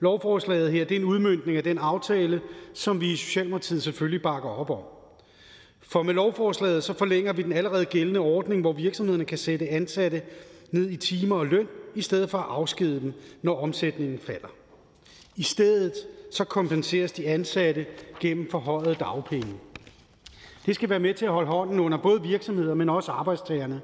[0.00, 2.40] Lovforslaget her det er en udmyndning af den aftale,
[2.74, 4.82] som vi i Socialdemokratiet selvfølgelig bakker op om.
[5.80, 10.22] For med lovforslaget så forlænger vi den allerede gældende ordning, hvor virksomhederne kan sætte ansatte
[10.70, 13.12] ned i timer og løn, i stedet for at afskede dem,
[13.42, 14.48] når omsætningen falder.
[15.40, 15.92] I stedet
[16.30, 17.86] så kompenseres de ansatte
[18.20, 19.54] gennem forhøjet dagpenge.
[20.66, 23.80] Det skal være med til at holde hånden under både virksomheder, men også arbejdstagerne.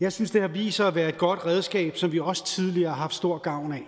[0.00, 2.90] Jeg synes, det har vist sig at være et godt redskab, som vi også tidligere
[2.90, 3.86] har haft stor gavn af.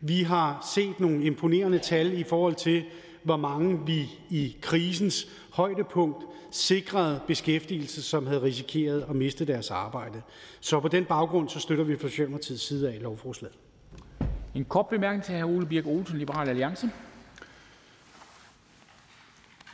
[0.00, 2.84] Vi har set nogle imponerende tal i forhold til,
[3.22, 10.22] hvor mange vi i krisens højdepunkt sikrede beskæftigelse, som havde risikeret at miste deres arbejde.
[10.60, 13.56] Så på den baggrund så støtter vi fra Socialdemokratiets side af lovforslaget.
[14.54, 15.46] En kort bemærkning til hr.
[15.46, 16.90] Ole Birk Olsen, Liberal Alliance.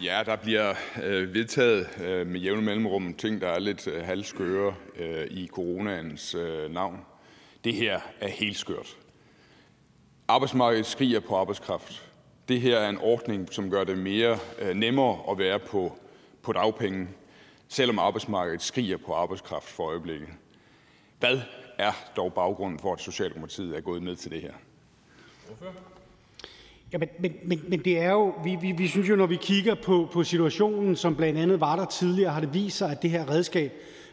[0.02, 4.74] Ja, der bliver øh, vedtaget øh, med jævne mellemrum ting, der er lidt øh, halvskøre
[4.96, 7.00] øh, i coronaens øh, navn.
[7.64, 8.96] Det her er helt skørt.
[10.28, 12.10] Arbejdsmarkedet skriger på arbejdskraft.
[12.48, 15.98] Det her er en ordning, som gør det mere øh, nemmere at være på,
[16.42, 17.08] på dagpenge,
[17.68, 20.28] selvom arbejdsmarkedet skriger på arbejdskraft for øjeblikket.
[21.18, 21.40] Hvad
[21.78, 24.52] er dog baggrunden for, at Socialdemokratiet er gået med til det her?
[26.92, 29.36] Ja, men, men, men, men det er jo, vi, vi, vi synes jo, når vi
[29.36, 33.02] kigger på, på situationen, som blandt andet var der tidligere, har det vist sig, at
[33.02, 33.72] det her redskab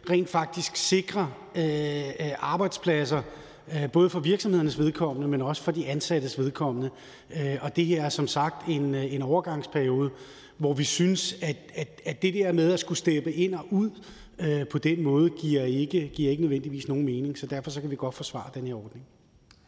[0.10, 3.22] rent faktisk sikrer øh, øh arbejdspladser,
[3.74, 6.90] øh, både for virksomhedernes vedkommende, men også for de ansattes vedkommende.
[7.36, 10.10] Øh, og det her er som sagt en, øh, en overgangsperiode,
[10.58, 13.90] hvor vi synes, at, at, at det der med at skulle steppe ind og ud
[14.40, 17.38] øh, på den måde, giver ikke, giver ikke nødvendigvis nogen mening.
[17.38, 19.06] Så derfor så kan vi godt forsvare den her ordning.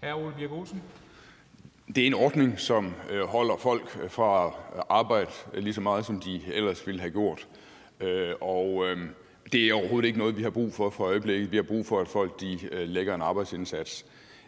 [0.04, 0.16] Hr.
[0.16, 0.82] Ole Birk Olsen.
[1.96, 4.56] Det er en ordning, som øh, holder folk øh, fra
[4.90, 7.48] arbejde lige så meget, som de ellers ville have gjort.
[8.00, 8.86] Øh, og
[9.52, 11.52] det er overhovedet ikke noget, vi har brug for for øjeblikket.
[11.52, 14.06] Vi har brug for, at folk de lægger en arbejdsindsats.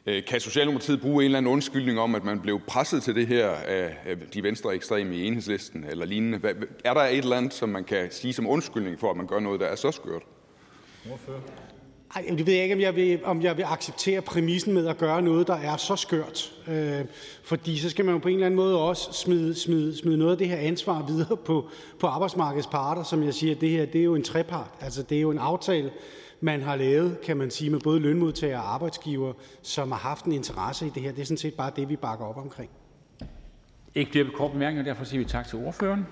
[0.07, 3.27] Øh, kan Socialdemokratiet bruge en eller anden undskyldning om, at man blev presset til det
[3.27, 6.39] her af de venstre ekstreme i enhedslisten eller lignende?
[6.85, 9.39] Er der et eller andet, som man kan sige som undskyldning for, at man gør
[9.39, 10.21] noget, der er så skørt?
[11.05, 11.34] Hvorfor?
[12.15, 14.97] Ej, det ved jeg ikke, om jeg, vil, om jeg vil acceptere præmissen med at
[14.97, 16.53] gøre noget, der er så skørt.
[16.67, 17.05] Øh,
[17.43, 20.31] fordi så skal man jo på en eller anden måde også smide, smide, smide noget
[20.31, 21.69] af det her ansvar videre på,
[21.99, 23.03] på arbejdsmarkedets parter.
[23.03, 24.69] Som jeg siger, det her det er jo en trepart.
[24.81, 25.91] Altså det er jo en aftale,
[26.41, 30.31] man har lavet, kan man sige, med både lønmodtagere og arbejdsgiver, som har haft en
[30.31, 31.11] interesse i det her.
[31.11, 32.69] Det er sådan set bare det, vi bakker op omkring.
[33.95, 36.05] Ikke flere kort bemærkninger, derfor siger vi tak til ordføreren.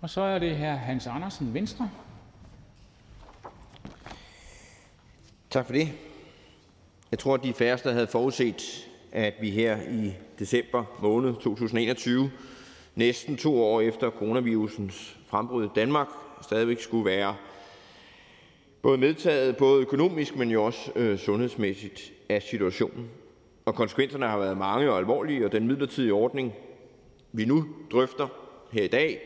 [0.00, 1.90] Og så er det her Hans Andersen, Venstre.
[5.50, 5.92] Tak for det.
[7.10, 12.30] Jeg tror, at de færreste havde forudset, at vi her i december måned 2021,
[12.94, 16.08] næsten to år efter coronavirusens frembrud i Danmark,
[16.42, 17.36] stadigvæk skulle være
[18.82, 23.10] både medtaget, både økonomisk, men jo også øh, sundhedsmæssigt af situationen.
[23.64, 26.52] Og konsekvenserne har været mange og alvorlige, og den midlertidige ordning,
[27.32, 28.28] vi nu drøfter
[28.72, 29.20] her i dag,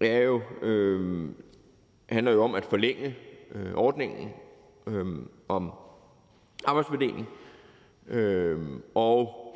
[0.00, 1.28] er jo, øh,
[2.08, 3.16] handler jo om at forlænge
[3.54, 4.28] øh, ordningen
[4.86, 5.06] øh,
[5.48, 5.72] om
[6.64, 7.28] arbejdsfordeling
[8.08, 8.58] øh,
[8.94, 9.47] og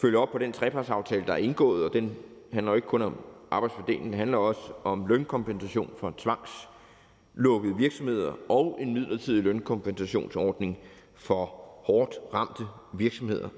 [0.00, 2.16] følge op på den trepartsaftale, der er indgået, og den
[2.52, 3.16] handler jo ikke kun om
[3.50, 10.78] arbejdsfordeling, den handler også om lønkompensation for tvangslukkede virksomheder og en midlertidig lønkompensationsordning
[11.14, 11.44] for
[11.84, 13.48] hårdt ramte virksomheder.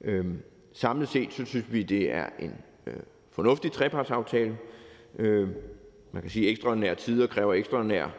[0.00, 0.42] Øhm,
[0.72, 2.54] samlet set så synes vi, det er en
[2.86, 2.94] øh,
[3.30, 4.58] fornuftig trepartsaftale,
[5.18, 5.54] øhm,
[6.12, 8.10] man kan sige, at ekstraordinære tider kræver ekstraordinære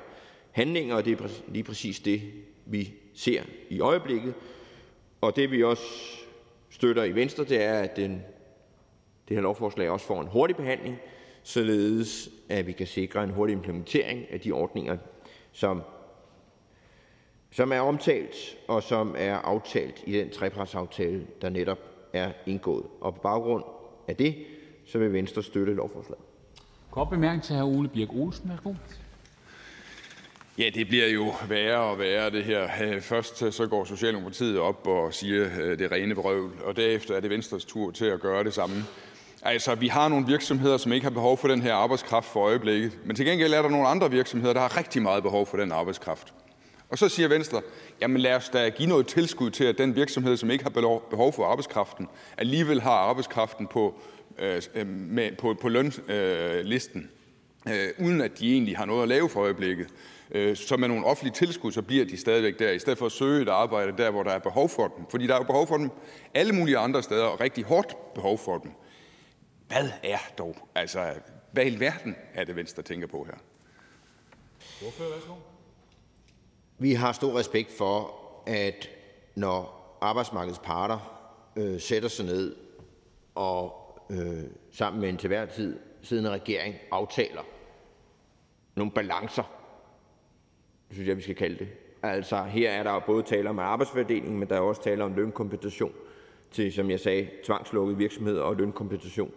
[0.51, 2.21] handlinger, og det er lige præcis det,
[2.65, 4.33] vi ser i øjeblikket.
[5.21, 6.20] Og det, vi også
[6.81, 8.11] støtter i Venstre, det er, at den,
[9.27, 10.97] det her lovforslag også får en hurtig behandling,
[11.43, 14.97] således at vi kan sikre en hurtig implementering af de ordninger,
[15.51, 15.81] som,
[17.51, 18.35] som er omtalt
[18.67, 21.79] og som er aftalt i den trepartsaftale, der netop
[22.13, 22.85] er indgået.
[23.01, 23.63] Og på baggrund
[24.07, 24.35] af det,
[24.85, 26.23] så vil Venstre støtte lovforslaget.
[26.91, 27.63] Kort bemærkning til hr.
[27.63, 28.49] Ole Birk Olsen.
[28.49, 28.73] Værsgo.
[30.61, 32.69] Ja, det bliver jo værre og værre, det her.
[32.83, 37.15] Øh, først øh, så går Socialdemokratiet op og siger øh, det rene vrøvl, og derefter
[37.15, 38.75] er det Venstres tur til at gøre det samme.
[39.41, 42.97] Altså, vi har nogle virksomheder, som ikke har behov for den her arbejdskraft for øjeblikket,
[43.05, 45.71] men til gengæld er der nogle andre virksomheder, der har rigtig meget behov for den
[45.71, 46.33] arbejdskraft.
[46.89, 47.61] Og så siger Venstre,
[48.01, 51.33] jamen lad os da give noget tilskud til, at den virksomhed, som ikke har behov
[51.33, 52.07] for arbejdskraften,
[52.37, 54.01] alligevel har arbejdskraften på
[54.39, 57.09] Øh, med, på, på lønlisten,
[57.67, 59.87] øh, uden at de egentlig har noget at lave for øjeblikket.
[60.55, 63.41] Så med nogle offentlige tilskud, så bliver de stadigvæk der, i stedet for at søge
[63.41, 65.05] et arbejde der, hvor der er behov for dem.
[65.09, 65.91] Fordi der er jo behov for dem
[66.33, 68.71] alle mulige andre steder, og rigtig hårdt behov for dem.
[69.67, 71.13] Hvad er dog, altså,
[71.51, 73.37] hvad i verden er det, Venstre tænker på her?
[76.77, 78.89] Vi har stor respekt for, at
[79.35, 82.55] når arbejdsmarkedets parter øh, sætter sig ned
[83.35, 83.77] og
[84.09, 87.41] øh, sammen med en til hver tid siddende regering aftaler
[88.75, 89.60] nogle balancer,
[90.91, 91.67] synes jeg, vi skal kalde det.
[92.03, 95.93] Altså, her er der både tale om arbejdsfordeling, men der er også tale om lønkompensation
[96.51, 99.31] til, som jeg sagde, tvangslukkede virksomheder og lønkompensation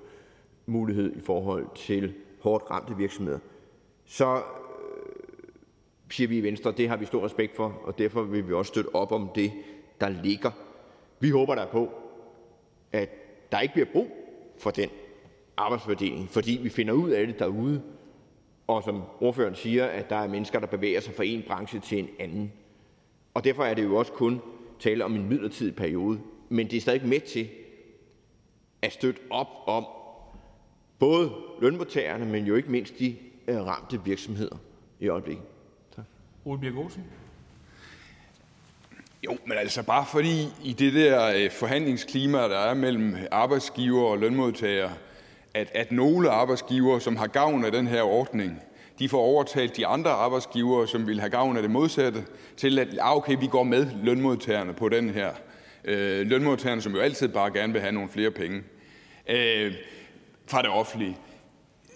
[0.67, 3.39] mulighed i forhold til hårdt ramte virksomheder.
[4.05, 4.43] Så øh,
[6.11, 8.69] siger vi i Venstre, det har vi stor respekt for, og derfor vil vi også
[8.69, 9.53] støtte op om det,
[10.01, 10.51] der ligger.
[11.21, 11.91] Vi håber der på,
[12.93, 13.09] at
[13.53, 14.09] der ikke bliver brug
[14.59, 14.89] for den
[15.57, 17.83] arbejdsfordeling, fordi vi finder ud af det derude,
[18.67, 21.99] og som ordføreren siger, at der er mennesker, der bevæger sig fra en branche til
[21.99, 22.53] en anden.
[23.35, 24.41] Og derfor er det jo også kun
[24.81, 27.49] tale om en midlertidig periode, men det er stadig med til
[28.83, 29.87] at støtte op om
[30.99, 33.17] både lønmodtagerne, men jo ikke mindst de
[33.49, 34.57] øh, ramte virksomheder
[35.01, 35.45] i øjeblikket.
[35.97, 36.05] Tak.
[36.45, 37.05] Ole Birk Olsen.
[39.25, 44.19] Jo, men altså bare fordi i det der øh, forhandlingsklima, der er mellem arbejdsgiver og
[44.19, 44.93] lønmodtagere,
[45.55, 48.61] at, at nogle arbejdsgivere, som har gavn af den her ordning,
[48.99, 52.25] de får overtalt de andre arbejdsgivere, som vil have gavn af det modsatte,
[52.57, 55.31] til at ah, okay, vi går med lønmodtagerne på den her.
[55.85, 58.63] Øh, lønmodtagerne, som jo altid bare gerne vil have nogle flere penge
[59.29, 59.75] øh,
[60.47, 61.17] fra det offentlige.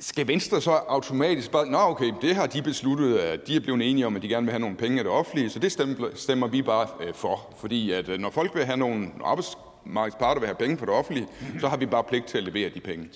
[0.00, 3.90] Skal Venstre så automatisk bare, nå okay, det har de besluttet, at de er blevet
[3.90, 6.08] enige om, at de gerne vil have nogle penge af det offentlige, så det stemmer,
[6.14, 7.54] stemmer vi bare øh, for.
[7.60, 11.26] Fordi at øh, når folk vil have nogle arbejdsmarkedsparter vil have penge fra det offentlige,
[11.60, 13.08] så har vi bare pligt til at levere de penge.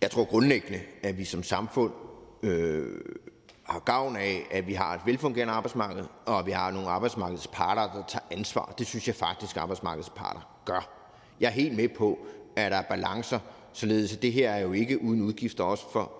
[0.00, 1.92] Jeg tror grundlæggende, at vi som samfund
[2.42, 3.00] øh,
[3.64, 7.92] har gavn af, at vi har et velfungerende arbejdsmarked, og at vi har nogle arbejdsmarkedsparter,
[7.92, 8.74] der tager ansvar.
[8.78, 10.88] Det synes jeg faktisk, at arbejdsmarkedsparter gør.
[11.40, 12.18] Jeg er helt med på,
[12.56, 13.38] at der er balancer,
[13.72, 16.12] således at det her er jo ikke uden udgifter også for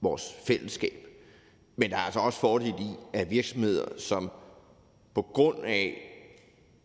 [0.00, 1.06] vores fællesskab.
[1.76, 4.30] Men der er altså også fordel i, at virksomheder, som
[5.14, 6.13] på grund af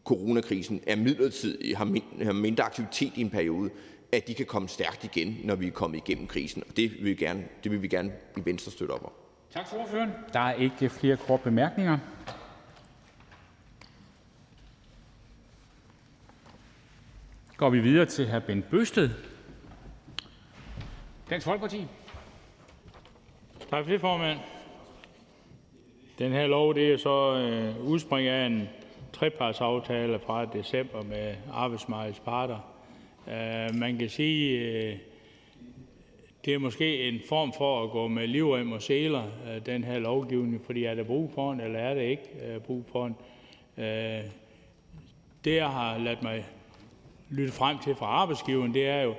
[0.10, 3.70] coronakrisen er midlertidigt, har mindre aktivitet i en periode,
[4.12, 6.64] at de kan komme stærkt igen, når vi er kommet igennem krisen.
[6.70, 9.12] Og det vil vi gerne, det vil vi gerne i Venstre støtte op om.
[9.54, 10.10] Tak til ordføreren.
[10.34, 11.98] Der er ikke flere korte bemærkninger.
[17.58, 18.40] Går vi videre til hr.
[18.40, 19.10] Bent Bøsted,
[21.30, 21.88] Dansk Folkeparti.
[23.70, 24.40] Tak for det, formand.
[26.20, 28.70] Den her lov det er så øh, udspring af en
[29.14, 32.60] trepartsaftale fra december med arbejdsmarkedets parter.
[33.28, 34.98] Øh, man kan sige, øh,
[36.46, 40.00] det er måske en form for at gå med livrem og seler, øh, den her
[40.00, 43.16] lovgivning, fordi er der brug for den, eller er der ikke øh, brug for den.
[43.78, 44.24] Øh,
[45.46, 46.46] det, jeg har ladt mig
[47.30, 49.16] lytte frem til fra arbejdsgiveren, det er jo,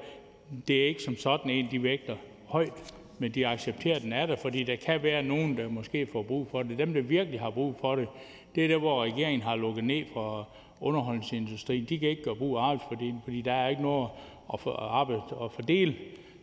[0.69, 4.27] det er ikke som sådan en, de vægter højt, men de accepterer, at den er
[4.27, 6.79] der, fordi der kan være nogen, der måske får brug for det.
[6.79, 8.09] Dem, der virkelig har brug for det,
[8.55, 10.49] det er der, hvor regeringen har lukket ned for
[10.81, 11.85] underholdningsindustrien.
[11.85, 14.09] De kan ikke gøre brug af arbejdsfordeling, fordi der er ikke noget
[14.53, 15.95] at, for, arbejde at fordele,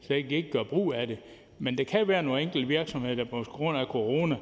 [0.01, 1.17] så de ikke gøre brug af det.
[1.59, 4.35] Men der kan være nogle enkelte virksomheder, der på grund af corona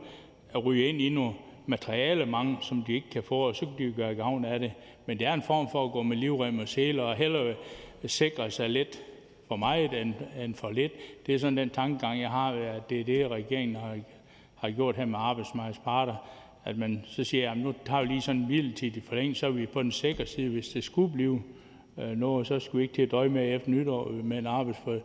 [0.54, 1.34] er ryge ind i nogle
[1.66, 4.72] materialemangel, som de ikke kan få, og så kan de gøre gavn af det.
[5.06, 7.56] Men det er en form for at gå med livrem og seler og hellere
[8.06, 9.02] sikre sig lidt
[9.48, 10.14] for meget end,
[10.44, 10.92] end for lidt.
[11.26, 13.98] Det er sådan den tankegang, jeg har, at det er det, regeringen har,
[14.56, 16.16] har gjort her med arbejdsmarkedets parter.
[16.66, 19.52] At man så siger, at nu tager vi lige sådan en midlertidig forlængelse, så er
[19.52, 20.50] vi på den sikre side.
[20.50, 21.42] Hvis det skulle blive
[22.00, 24.98] øh, noget, så skulle vi ikke til at døje med efter nytår med en arbejdsfor,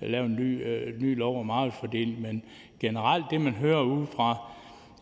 [0.00, 2.20] lave en ny, øh, ny lov om arbejdsfordeling.
[2.20, 2.42] Men
[2.80, 4.36] generelt det, man hører ud fra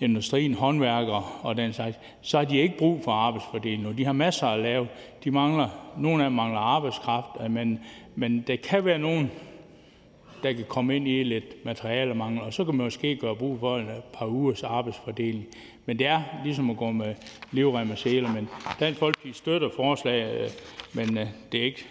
[0.01, 3.93] industrien, håndværker og den slags, så har de ikke brug for arbejdsfordeling nu.
[3.93, 4.89] De har masser at lave.
[5.24, 5.68] De mangler,
[5.98, 7.80] nogle af dem mangler arbejdskraft, øh, men,
[8.14, 9.30] men der kan være nogen,
[10.43, 13.76] der kan komme ind i lidt materialemangel, og så kan man måske gøre brug for
[13.76, 15.47] et øh, par ugers arbejdsfordeling.
[15.89, 17.15] Men det er ligesom at gå med
[17.51, 18.32] livrem og sæler.
[18.32, 18.48] Men
[18.81, 20.51] Dansk Folkeparti støtter forslaget, øh,
[20.94, 21.86] men øh, det er ikke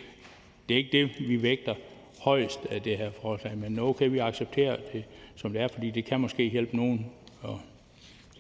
[0.70, 1.76] det, er ikke det vi vægter
[2.22, 3.58] højst af det her forslag.
[3.58, 5.04] Men okay, vi accepterer det,
[5.36, 7.12] som det er, fordi det kan måske hjælpe nogen.
[7.42, 7.60] Og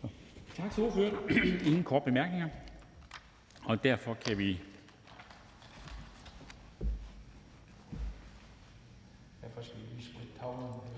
[0.01, 0.07] så.
[0.55, 1.15] Tak til ordføreren.
[1.67, 2.47] Ingen kort bemærkninger.
[3.63, 4.59] Og derfor kan vi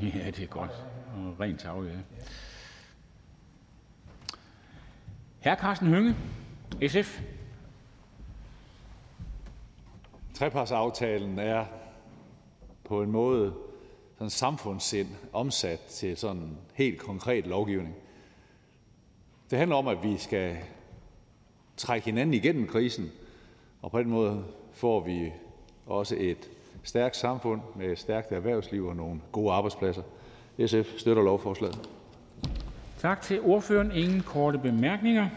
[0.02, 0.72] Ja, det er godt.
[1.16, 2.24] Og rent tavle, ja.
[5.44, 5.56] Hr.
[5.56, 6.16] Carsten Hønge,
[6.88, 7.22] SF.
[10.34, 11.66] Trepartsaftalen er
[12.84, 13.54] på en måde
[14.14, 17.96] sådan samfundssind omsat til sådan helt konkret lovgivning.
[19.50, 20.58] Det handler om, at vi skal
[21.78, 23.12] trække hinanden igennem krisen,
[23.82, 25.34] og på den måde får vi
[25.86, 26.50] også et
[26.84, 30.04] stærkt samfund med et stærkt erhvervsliv og nogle gode arbejdspladser.
[30.66, 31.90] SF støtter lovforslaget.
[33.00, 33.92] Tak til ordføreren.
[33.92, 35.30] Ingen korte bemærkninger.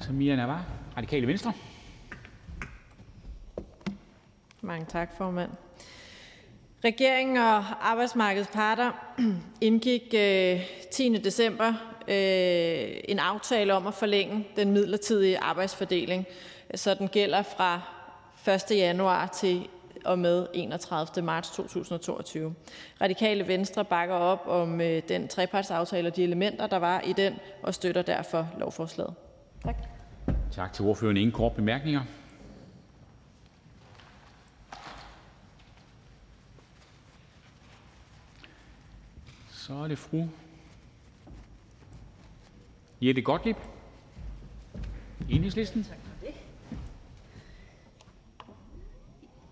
[0.00, 0.64] Samira Navar,
[0.96, 1.52] Radikale Venstre.
[4.60, 5.50] Mange tak, formand.
[6.84, 8.92] Regeringen og arbejdsmarkedets parter
[9.60, 10.60] indgik øh,
[10.92, 11.18] 10.
[11.24, 11.68] December
[12.08, 16.26] øh, en aftale om at forlænge den midlertidige arbejdsfordeling,
[16.74, 17.80] så den gælder fra
[18.48, 18.62] 1.
[18.70, 19.68] januar til
[20.04, 21.24] og med 31.
[21.24, 22.54] marts 2022.
[23.00, 27.34] Radikale Venstre bakker op om øh, den trepartsaftale og de elementer, der var i den,
[27.62, 29.14] og støtter derfor lovforslaget.
[29.64, 29.76] Tak.
[30.52, 31.16] Tak til ordføreren.
[31.16, 32.02] Ingen kort bemærkninger.
[39.50, 40.26] Så er det fru
[43.02, 43.56] Jette Gottlieb,
[45.30, 45.84] Enhedslisten.
[45.84, 46.34] Tak for det.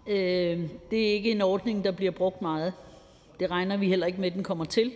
[0.08, 0.60] Øh,
[0.90, 2.72] det er ikke en ordning, der bliver brugt meget.
[3.40, 4.92] Det regner vi heller ikke med, at den kommer til.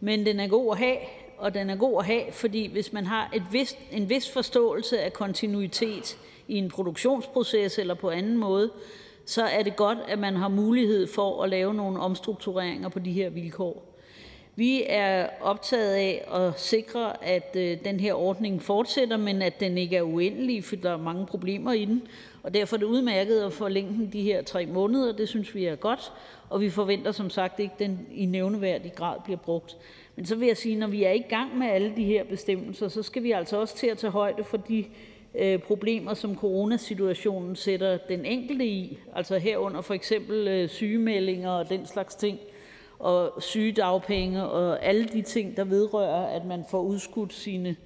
[0.00, 0.96] Men den er god at have,
[1.38, 5.00] og den er god at have, fordi hvis man har et vist, en vis forståelse
[5.00, 6.18] af kontinuitet
[6.48, 8.70] i en produktionsproces eller på anden måde,
[9.26, 13.12] så er det godt, at man har mulighed for at lave nogle omstruktureringer på de
[13.12, 13.92] her vilkår.
[14.56, 19.78] Vi er optaget af at sikre, at øh, den her ordning fortsætter, men at den
[19.78, 22.02] ikke er uendelig, for der er mange problemer i den.
[22.42, 25.12] Og derfor er det udmærket at forlænge den de her tre måneder.
[25.12, 26.12] Det synes vi er godt,
[26.50, 29.76] og vi forventer som sagt ikke, at den i nævneværdig grad bliver brugt.
[30.16, 32.24] Men så vil jeg sige, at når vi er i gang med alle de her
[32.24, 34.84] bestemmelser, så skal vi altså også til at tage højde for de
[35.34, 41.68] øh, problemer, som coronasituationen sætter den enkelte i, altså herunder for eksempel øh, sygemeldinger og
[41.68, 42.38] den slags ting,
[42.98, 47.76] og sygedagpenge og alle de ting, der vedrører, at man får udskudt sine,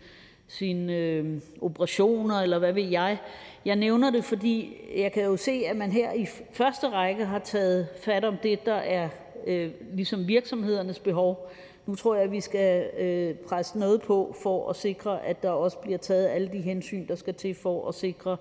[0.49, 3.19] sine øh, operationer, eller hvad ved jeg.
[3.67, 7.39] Jeg nævner det, fordi jeg kan jo se, at man her i første række har
[7.39, 9.09] taget fat om det, der er
[9.47, 11.51] øh, ligesom virksomhedernes behov.
[11.87, 15.51] Nu tror jeg, at vi skal øh, presse noget på for at sikre, at der
[15.51, 18.37] også bliver taget alle de hensyn, der skal til for at sikre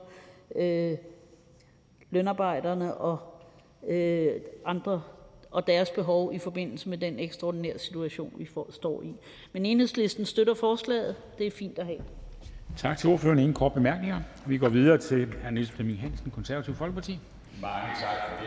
[0.56, 0.97] øh,
[2.11, 3.18] lønarbejderne og
[3.88, 5.02] øh, andre
[5.52, 9.15] og deres behov i forbindelse med den ekstraordinære situation, vi får, står i.
[9.53, 11.15] Men enhedslisten støtter forslaget.
[11.38, 12.02] Det er fint at have.
[12.77, 13.39] Tak til ordføreren.
[13.39, 14.19] Ingen kort bemærkninger.
[14.45, 15.49] Vi går videre til hr.
[15.49, 17.19] Niels Flemming Hansen, Konservativ Folkeparti.
[17.61, 18.45] Mange tak for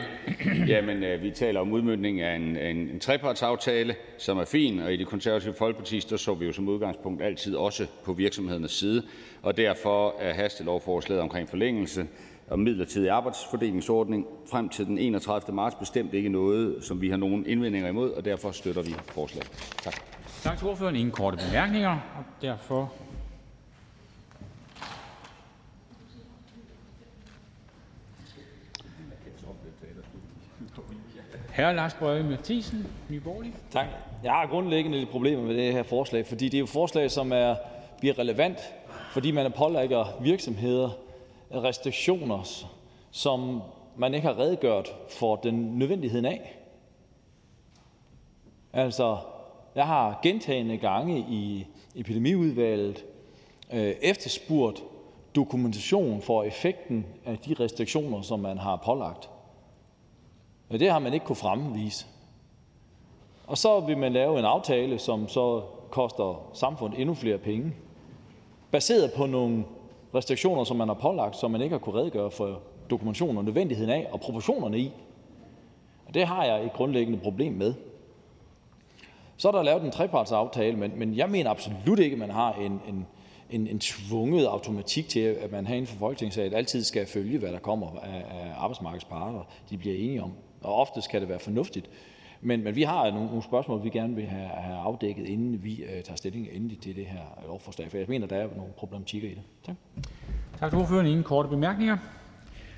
[0.58, 0.68] det.
[0.68, 4.92] Jamen, øh, vi taler om udmyndning af en, en, en trepartsaftale, som er fin, og
[4.92, 9.02] i det konservative folkeparti, der så vi jo som udgangspunkt altid også på virksomhedernes side,
[9.42, 12.06] og derfor er hastelovforslaget omkring forlængelse
[12.50, 15.54] og midlertidig arbejdsfordelingsordning frem til den 31.
[15.54, 19.50] marts bestemt ikke noget, som vi har nogen indvendinger imod, og derfor støtter vi forslaget.
[19.82, 19.94] Tak.
[20.42, 20.96] Tak til ordføreren.
[20.96, 22.92] Ingen korte bemærkninger, og derfor
[31.58, 31.72] Hr.
[31.72, 33.54] Lars Boje Mathiesen, Nye Borgerlige.
[33.70, 33.86] Tak.
[34.24, 37.10] Jeg har grundlæggende lidt problemer med det her forslag, fordi det er jo et forslag,
[37.10, 37.56] som er,
[38.00, 38.58] bliver relevant,
[39.12, 40.90] fordi man pålægger virksomheder
[41.54, 42.66] restriktioner,
[43.10, 43.62] som
[43.96, 46.58] man ikke har redegjort for den nødvendigheden af.
[48.72, 49.16] Altså,
[49.74, 53.04] jeg har gentagende gange i epidemiudvalget
[53.72, 54.82] øh, efterspurgt
[55.34, 59.28] dokumentation for effekten af de restriktioner, som man har pålagt.
[60.68, 62.06] Men det har man ikke kunne fremvise.
[63.46, 67.72] Og så vil man lave en aftale, som så koster samfundet endnu flere penge,
[68.70, 69.64] baseret på nogle
[70.14, 73.90] restriktioner, som man har pålagt, som man ikke har kunne redegøre for dokumentationen og nødvendigheden
[73.90, 74.92] af og proportionerne i.
[76.06, 77.74] Og det har jeg et grundlæggende problem med.
[79.36, 82.52] Så er der lavet en trepartsaftale, men, men jeg mener absolut ikke, at man har
[82.54, 83.06] en, en,
[83.50, 87.58] en, en tvunget automatik til, at man herinde for Folketingssalen altid skal følge, hvad der
[87.58, 90.32] kommer af, af arbejdsmarkedets parter, de bliver enige om.
[90.62, 91.90] Og ofte kan det være fornuftigt.
[92.40, 95.84] Men, men vi har nogle, nogle spørgsmål, vi gerne vil have, have afdækket, inden vi
[95.84, 97.90] uh, tager stilling endelig til det her lovforslag.
[97.90, 99.42] For jeg mener, der er nogle problematikker i det.
[99.66, 99.76] Tak.
[100.58, 101.06] Tak til ordføreren.
[101.06, 101.98] Ingen korte bemærkninger.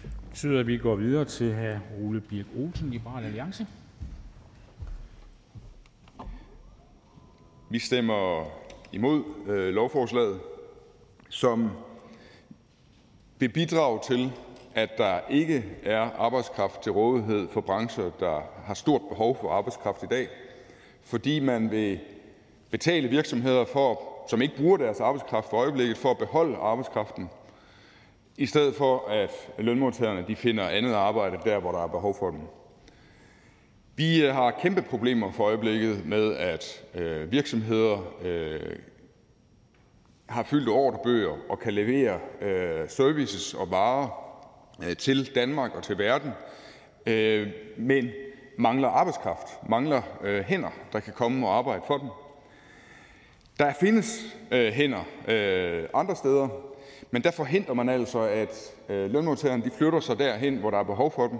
[0.02, 2.04] Det betyder, at vi går videre til hr.
[2.04, 3.66] Ole Birk Olsen, Liberal Alliance.
[7.70, 8.44] Vi stemmer
[8.92, 10.40] imod øh, lovforslaget,
[11.28, 11.70] som
[13.38, 14.32] vil bidrage til,
[14.74, 20.02] at der ikke er arbejdskraft til rådighed for brancher, der har stort behov for arbejdskraft
[20.02, 20.28] i dag,
[21.02, 22.00] fordi man vil
[22.70, 27.30] betale virksomheder, for, som ikke bruger deres arbejdskraft for øjeblikket, for at beholde arbejdskraften,
[28.36, 32.30] i stedet for at lønmodtagerne de finder andet arbejde der, hvor der er behov for
[32.30, 32.40] dem.
[33.96, 38.76] Vi øh, har kæmpe problemer for øjeblikket med, at øh, virksomheder øh,
[40.28, 44.29] har fyldt ordrebøger og kan levere øh, services og varer
[44.88, 46.30] Øh, til Danmark og til verden,
[47.06, 48.10] øh, men
[48.58, 52.08] mangler arbejdskraft, mangler øh, hænder, der kan komme og arbejde for dem.
[53.58, 55.04] Der findes hænder
[55.94, 56.48] andre steder,
[57.10, 61.10] men der forhindrer man altså, at lønmodtagerne de flytter sig derhen, hvor der er behov
[61.10, 61.38] for dem,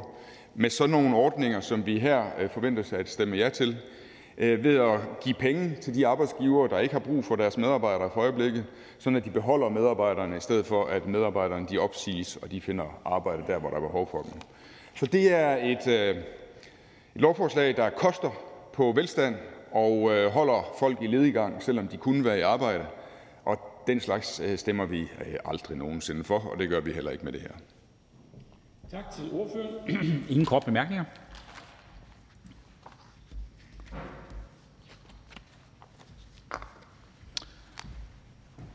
[0.54, 3.76] med sådan nogle ordninger, som vi her forventer at stemme ja til,
[4.38, 8.10] Øh, ved at give penge til de arbejdsgivere, der ikke har brug for deres medarbejdere
[8.14, 8.64] for øjeblikket,
[8.98, 13.00] sådan at de beholder medarbejderne, i stedet for at medarbejderne de opsiges, og de finder
[13.04, 14.32] arbejde der, hvor der er behov for dem.
[14.94, 16.16] Så det er et, øh,
[17.14, 18.30] et lovforslag, der koster
[18.72, 19.34] på velstand
[19.70, 22.86] og øh, holder folk i ledigang, selvom de kunne være i arbejde.
[23.44, 25.08] Og den slags stemmer vi
[25.44, 27.50] aldrig nogensinde for, og det gør vi heller ikke med det her.
[28.90, 29.74] Tak til ordføreren.
[30.30, 31.04] Ingen kort bemærkninger.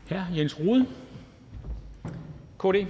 [0.08, 0.36] Hr.
[0.36, 0.86] Jens Rohde,
[2.58, 2.86] KD.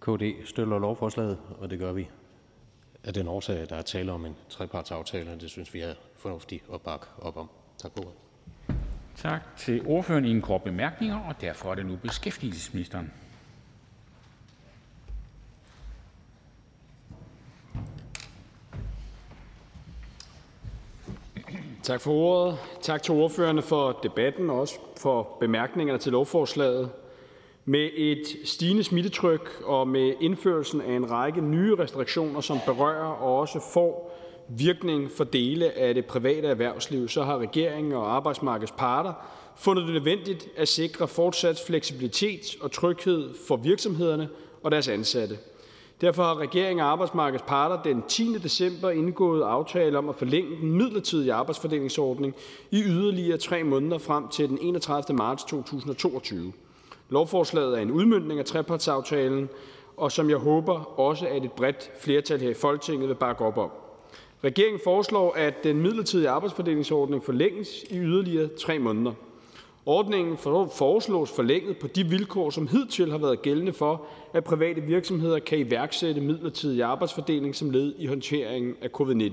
[0.00, 2.08] KD støtter lovforslaget, og det gør vi
[3.04, 5.94] af den årsag, at der er tale om en trepartsaftale, og det synes vi er
[6.16, 7.50] fornuftigt at bakke op om.
[7.78, 8.16] Tak for ordet.
[9.16, 10.24] Tak til ordføreren.
[10.24, 13.12] Ingen kort bemærkninger, og derfor er det nu beskæftigelsesministeren.
[21.82, 22.58] Tak for ordet.
[22.82, 26.90] Tak til ordførerne for debatten og også for bemærkningerne til lovforslaget.
[27.64, 33.38] Med et stigende smittetryk og med indførelsen af en række nye restriktioner, som berører og
[33.38, 34.16] også får
[34.48, 39.12] virkning for dele af det private erhvervsliv, så har regeringen og arbejdsmarkedets parter
[39.56, 44.28] fundet det nødvendigt at sikre fortsat fleksibilitet og tryghed for virksomhederne
[44.62, 45.38] og deres ansatte.
[46.00, 48.38] Derfor har regeringen og arbejdsmarkedets parter den 10.
[48.38, 52.34] december indgået aftale om at forlænge den midlertidige arbejdsfordelingsordning
[52.70, 55.16] i yderligere tre måneder frem til den 31.
[55.16, 56.52] marts 2022.
[57.08, 59.48] Lovforslaget er en udmyndning af trepartsaftalen,
[59.96, 63.58] og som jeg håber også at et bredt flertal her i Folketinget vil bakke op
[63.58, 63.70] om.
[64.44, 69.12] Regeringen foreslår, at den midlertidige arbejdsfordelingsordning forlænges i yderligere tre måneder.
[69.86, 70.36] Ordningen
[70.72, 75.58] foreslås forlænget på de vilkår, som hidtil har været gældende for, at private virksomheder kan
[75.58, 79.32] iværksætte midlertidig arbejdsfordeling som led i håndteringen af covid-19.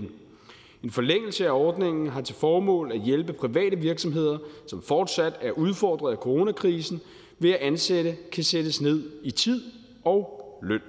[0.83, 4.37] En forlængelse af ordningen har til formål at hjælpe private virksomheder,
[4.67, 7.01] som fortsat er udfordret af coronakrisen,
[7.39, 9.61] ved at ansatte kan sættes ned i tid
[10.03, 10.81] og løn.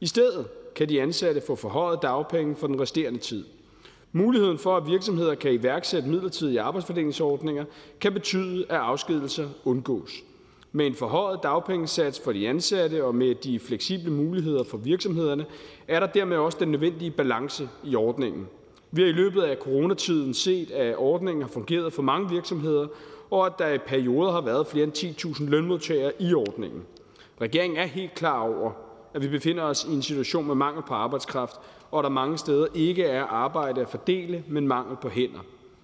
[0.00, 3.44] I stedet kan de ansatte få forhøjet dagpenge for den resterende tid.
[4.12, 7.64] Muligheden for, at virksomheder kan iværksætte midlertidige arbejdsfordelingsordninger,
[8.00, 10.12] kan betyde, at afskedelser undgås.
[10.72, 15.46] Med en forhøjet dagpengesats for de ansatte og med de fleksible muligheder for virksomhederne,
[15.88, 18.46] er der dermed også den nødvendige balance i ordningen.
[18.90, 22.86] Vi har i løbet af coronatiden set, at ordningen har fungeret for mange virksomheder,
[23.30, 26.82] og at der i perioder har været flere end 10.000 lønmodtagere i ordningen.
[27.40, 28.70] Regeringen er helt klar over,
[29.14, 31.56] at vi befinder os i en situation med mangel på arbejdskraft,
[31.90, 35.40] og at der mange steder ikke er arbejde at fordele, men mangel på hænder.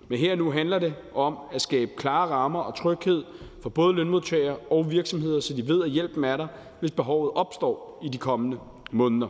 [0.09, 3.25] Men her nu handler det om at skabe klare rammer og tryghed
[3.63, 6.47] for både lønmodtagere og virksomheder, så de ved, at hjælpen er der,
[6.81, 8.59] hvis behovet opstår i de kommende
[8.91, 9.29] måneder.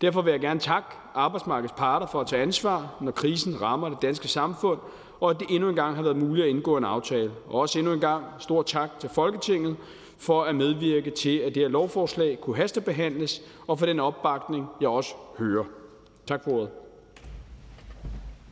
[0.00, 4.02] Derfor vil jeg gerne takke arbejdsmarkedets parter for at tage ansvar, når krisen rammer det
[4.02, 4.78] danske samfund,
[5.20, 7.30] og at det endnu en gang har været muligt at indgå en aftale.
[7.48, 9.76] Og også endnu en gang stor tak til Folketinget
[10.18, 14.88] for at medvirke til, at det her lovforslag kunne hastebehandles, og for den opbakning, jeg
[14.88, 15.64] også hører.
[16.32, 16.70] Tak for ordet.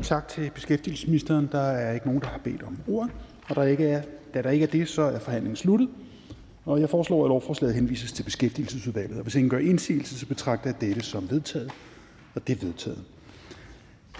[0.02, 1.48] Tak til beskæftigelsesministeren.
[1.52, 3.12] Der er ikke nogen, der har bedt om ordet.
[3.48, 4.02] Og der ikke er,
[4.34, 5.88] da der ikke er det, så er forhandlingen sluttet.
[6.64, 9.16] Og jeg foreslår, at lovforslaget henvises til beskæftigelsesudvalget.
[9.16, 11.70] Og hvis ingen gør indsigelse, så betragter jeg dette som vedtaget.
[12.34, 13.04] Og det er vedtaget.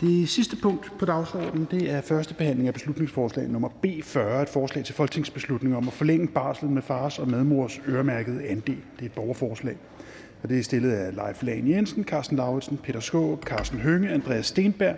[0.01, 4.85] Det sidste punkt på dagsordenen det er første behandling af beslutningsforslag nummer B40, et forslag
[4.85, 8.77] til folketingsbeslutning om at forlænge barsel med fars og medmors øremærkede andel.
[8.97, 9.77] Det er et borgerforslag.
[10.43, 14.47] Og det er stillet af Leif Lahn Jensen, Carsten Lauritsen, Peter Skaarup, Carsten Hønge, Andreas
[14.47, 14.97] Stenberg,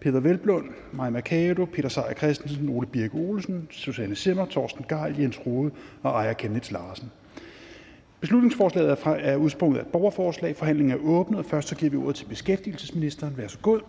[0.00, 5.46] Peter Velblund, Maja Mercado, Peter Seier Christensen, Ole Birk Olesen, Susanne Simmer, Torsten Geil, Jens
[5.46, 5.70] Rode
[6.02, 7.10] og Aaja Kenneth Larsen.
[8.20, 10.56] Beslutningsforslaget er, fra, er udsprunget af et borgerforslag.
[10.56, 13.36] Forhandlingen er åbnet, og først så giver vi ordet til beskæftigelsesministeren.
[13.36, 13.80] Vær så god.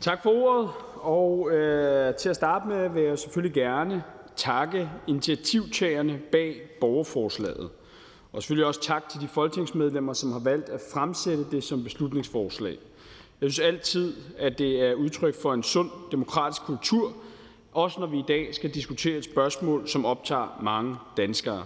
[0.00, 0.70] Tak for ordet.
[1.00, 4.02] Og øh, til at starte med vil jeg selvfølgelig gerne
[4.36, 7.70] takke initiativtagerne bag borgerforslaget.
[8.32, 12.78] Og selvfølgelig også tak til de folketingsmedlemmer, som har valgt at fremsætte det som beslutningsforslag.
[13.40, 17.12] Jeg synes altid, at det er udtryk for en sund demokratisk kultur,
[17.72, 21.64] også når vi i dag skal diskutere et spørgsmål, som optager mange danskere.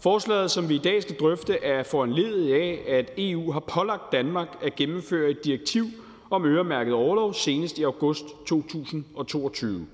[0.00, 4.58] Forslaget, som vi i dag skal drøfte, er foranledet af, at EU har pålagt Danmark
[4.62, 5.84] at gennemføre et direktiv
[6.30, 9.86] om øremærket overlov senest i august 2022.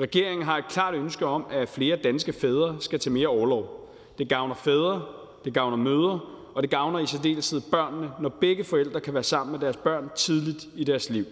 [0.00, 3.85] Regeringen har et klart ønske om, at flere danske fædre skal tage mere overlov.
[4.18, 5.02] Det gavner fædre,
[5.44, 6.20] det gavner mødre,
[6.54, 10.10] og det gavner i særdeleshed børnene, når begge forældre kan være sammen med deres børn
[10.14, 11.24] tidligt i deres liv.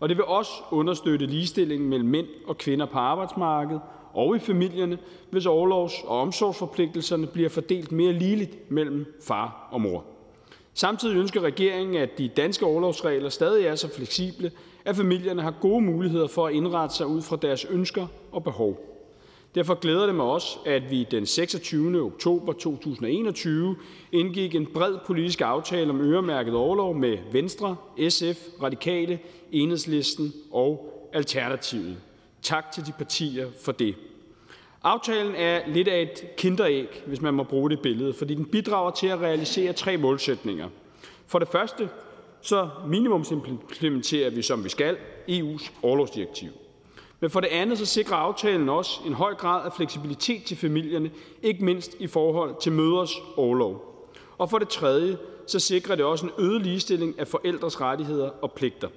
[0.00, 3.80] Og det vil også understøtte ligestillingen mellem mænd og kvinder på arbejdsmarkedet
[4.14, 4.98] og i familierne,
[5.30, 10.04] hvis overlovs- og omsorgsforpligtelserne bliver fordelt mere ligeligt mellem far og mor.
[10.74, 14.52] Samtidig ønsker regeringen, at de danske overlovsregler stadig er så fleksible,
[14.84, 18.89] at familierne har gode muligheder for at indrette sig ud fra deres ønsker og behov.
[19.54, 22.02] Derfor glæder det mig også, at vi den 26.
[22.02, 23.76] oktober 2021
[24.12, 27.76] indgik en bred politisk aftale om øremærket overlov med Venstre,
[28.08, 29.18] SF, Radikale,
[29.52, 31.96] Enhedslisten og Alternativet.
[32.42, 33.94] Tak til de partier for det.
[34.82, 38.90] Aftalen er lidt af et kinderæg, hvis man må bruge det billede, fordi den bidrager
[38.90, 40.68] til at realisere tre målsætninger.
[41.26, 41.88] For det første
[42.40, 44.96] så minimumsimplementerer vi, som vi skal,
[45.28, 46.50] EU's overlovsdirektiv.
[47.20, 51.10] Men for det andet så sikrer aftalen også en høj grad af fleksibilitet til familierne,
[51.42, 54.06] ikke mindst i forhold til mødres overlov.
[54.38, 58.52] Og for det tredje så sikrer det også en øget ligestilling af forældres rettigheder og
[58.52, 58.88] pligter.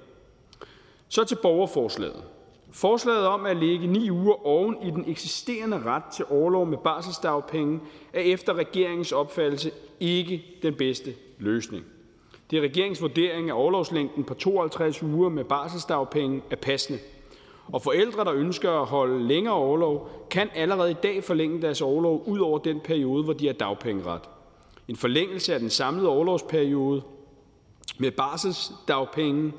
[1.08, 2.24] Så til borgerforslaget.
[2.72, 7.80] Forslaget om at lægge 9 uger oven i den eksisterende ret til overlov med barselsdagpenge
[8.14, 11.86] er efter regeringens opfattelse ikke den bedste løsning.
[12.52, 17.00] Det er regeringens vurdering, at overlovslængden på 52 uger med barselsdagpenge er passende.
[17.68, 22.24] Og forældre, der ønsker at holde længere overlov, kan allerede i dag forlænge deres overlov
[22.26, 24.22] ud over den periode, hvor de har dagpengeret.
[24.88, 27.02] En forlængelse af den samlede overlovsperiode
[27.98, 29.54] med barselsdagpenge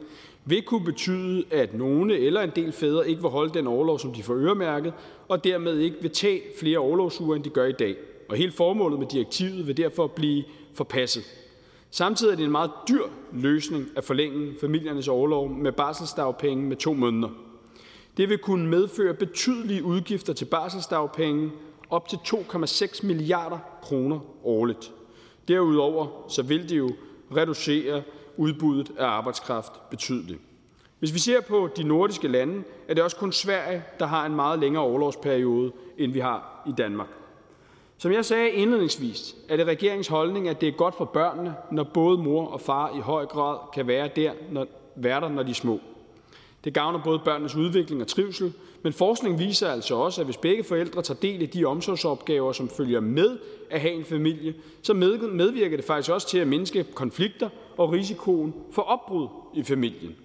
[0.45, 4.13] vil kunne betyde, at nogle eller en del fædre ikke vil holde den overlov, som
[4.13, 4.93] de får øremærket,
[5.29, 7.97] og dermed ikke vil tage flere overlovsuger, end de gør i dag.
[8.29, 10.45] Og hele formålet med direktivet vil derfor blive
[10.75, 11.25] forpasset.
[11.91, 13.03] Samtidig er det en meget dyr
[13.33, 17.29] løsning at forlænge familiernes overlov med barselsdagpenge med to måneder.
[18.17, 21.53] Det vil kunne medføre betydelige udgifter til barselsdagpenge
[21.91, 24.93] op til 2,6 milliarder kroner årligt.
[25.49, 26.91] Derudover så vil det jo
[27.37, 28.03] reducere
[28.37, 30.41] udbuddet af arbejdskraft betydeligt.
[30.99, 34.35] Hvis vi ser på de nordiske lande, er det også kun Sverige, der har en
[34.35, 37.09] meget længere overlovsperiode, end vi har i Danmark.
[37.99, 41.85] Som jeg sagde indledningsvis, er det regeringens holdning, at det er godt for børnene, når
[41.85, 44.67] både mor og far i høj grad kan være der, når,
[44.97, 45.81] være der, når de er små.
[46.65, 50.65] Det gavner både børnenes udvikling og trivsel, men forskning viser altså også, at hvis begge
[50.65, 53.39] forældre tager del i de omsorgsopgaver, som følger med
[53.71, 58.55] at have en familie, så medvirker det faktisk også til at mindske konflikter og risikoen
[58.73, 60.17] for opbrud i familien.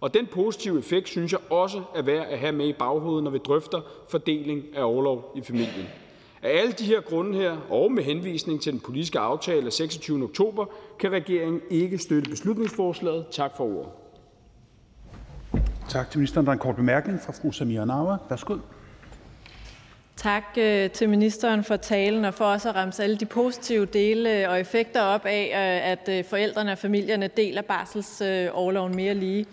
[0.00, 3.30] Og den positive effekt synes jeg også er værd at have med i baghovedet, når
[3.30, 5.86] vi drøfter fordeling af overlov i familien.
[6.42, 10.24] Af alle de her grunde her, og med henvisning til den politiske aftale af 26.
[10.24, 10.66] oktober,
[10.98, 13.26] kan regeringen ikke støtte beslutningsforslaget.
[13.30, 14.07] Tak for ordet.
[15.88, 16.46] Tak til ministeren.
[16.46, 18.16] Der er en kort bemærkning fra fru Samira Nawa.
[18.28, 18.56] Værsgo.
[20.16, 24.38] Tak øh, til ministeren for talen og for også at ramse alle de positive dele
[24.38, 29.46] øh, og effekter op af, øh, at øh, forældrene og familierne deler barselsoverloven mere lige.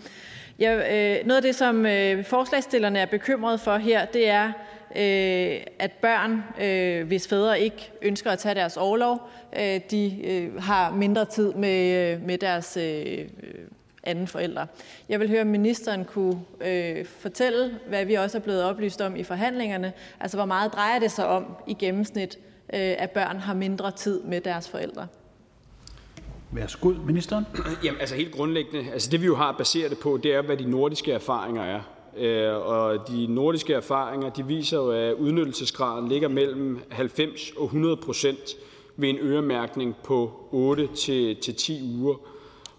[0.58, 0.74] Ja,
[1.22, 1.86] noget af det, som
[2.24, 4.52] forslagstillerne er bekymrede for her, det er,
[5.78, 6.42] at børn,
[7.06, 9.20] hvis fædre ikke ønsker at tage deres overlov,
[9.90, 12.78] de har mindre tid med, med deres
[14.06, 14.66] anden forælder.
[15.08, 19.16] Jeg vil høre, om ministeren kunne øh, fortælle, hvad vi også er blevet oplyst om
[19.16, 19.92] i forhandlingerne.
[20.20, 22.38] Altså, hvor meget drejer det sig om i gennemsnit,
[22.72, 25.06] øh, at børn har mindre tid med deres forældre?
[26.52, 27.46] Værsgo, ministeren.
[27.84, 30.56] Jamen, altså helt grundlæggende, altså det vi jo har baseret det på, det er, hvad
[30.56, 31.80] de nordiske erfaringer er.
[32.16, 37.96] Øh, og de nordiske erfaringer, de viser jo, at udnyttelsesgraden ligger mellem 90 og 100
[37.96, 38.56] procent
[38.96, 42.14] ved en øremærkning på 8 til, til 10 uger.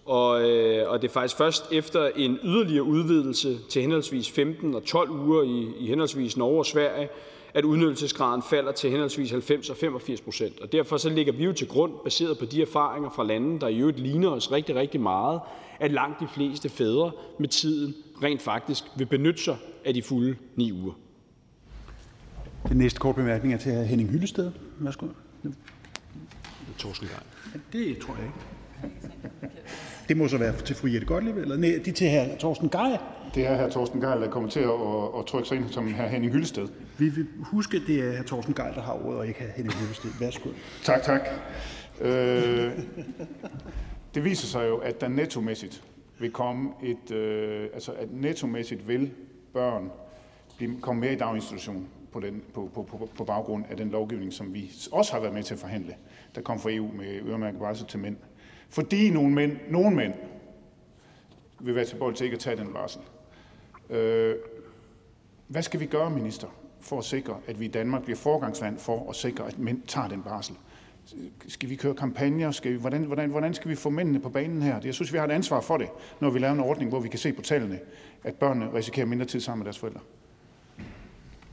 [0.07, 4.83] Og, øh, og det er faktisk først efter en yderligere udvidelse til henholdsvis 15 og
[4.83, 7.09] 12 uger i, i henholdsvis Norge og Sverige,
[7.53, 10.59] at udnyttelsesgraden falder til henholdsvis 90 og 85 procent.
[10.59, 13.67] Og derfor så ligger vi jo til grund, baseret på de erfaringer fra lande, der
[13.67, 15.39] i øvrigt ligner os rigtig, rigtig meget,
[15.79, 20.35] at langt de fleste fædre med tiden rent faktisk vil benytte sig af de fulde
[20.55, 20.93] ni uger.
[22.69, 23.71] Den næste kort bemærkning er til.
[23.71, 24.51] Henning Hyllested.
[24.79, 25.07] Værsgo.
[26.77, 27.07] Torsten
[27.73, 28.57] Det tror jeg ikke.
[30.07, 32.37] Det må så være til fru Jette Gottlieb, eller nej, det er til hr.
[32.37, 32.97] Torsten Geil.
[33.35, 33.69] Det er hr.
[33.69, 36.01] Torsten Geil, der kommer til at, at, trykke sig ind som hr.
[36.01, 36.67] Henning Hyllested.
[36.97, 38.23] Vi vil huske, at det er hr.
[38.23, 39.51] Torsten Geil, der har ordet, og ikke hr.
[39.55, 40.09] Henning Hyllested.
[40.19, 40.49] Værsgo.
[40.83, 41.21] Tak, tak.
[42.01, 42.71] Øh,
[44.15, 45.83] det viser sig jo, at der nettomæssigt
[46.19, 49.11] vil komme et, øh, altså at nettomæssigt vil
[49.53, 49.91] børn
[50.57, 54.33] blive, komme mere i daginstitution på, den, på, på, på, på baggrund af den lovgivning,
[54.33, 55.93] som vi også har været med til at forhandle,
[56.35, 58.15] der kom fra EU med øremærket barsel til mænd
[58.69, 60.13] fordi nogle mænd, nogle mænd
[61.59, 63.01] vil være tilbøjelige til ikke at tage den varsel.
[63.89, 64.35] Øh,
[65.47, 66.47] hvad skal vi gøre, minister,
[66.81, 70.07] for at sikre, at vi i Danmark bliver forgangsland for at sikre, at mænd tager
[70.07, 70.55] den barsel?
[71.47, 72.51] Skal vi køre kampagner?
[72.51, 74.79] Skal vi, hvordan, hvordan, hvordan skal vi få mændene på banen her?
[74.83, 75.89] Jeg synes, vi har et ansvar for det,
[76.19, 77.79] når vi laver en ordning, hvor vi kan se på tallene,
[78.23, 79.99] at børnene risikerer mindre tid sammen med deres forældre.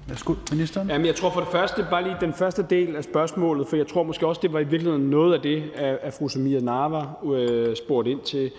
[0.09, 0.89] Værsgo, ministeren.
[0.89, 3.87] Jamen, jeg tror for det første, bare lige den første del af spørgsmålet, for jeg
[3.87, 7.05] tror måske også, det var i virkeligheden noget af det, at fru Samia Narva
[7.35, 8.51] øh, spurgte ind til.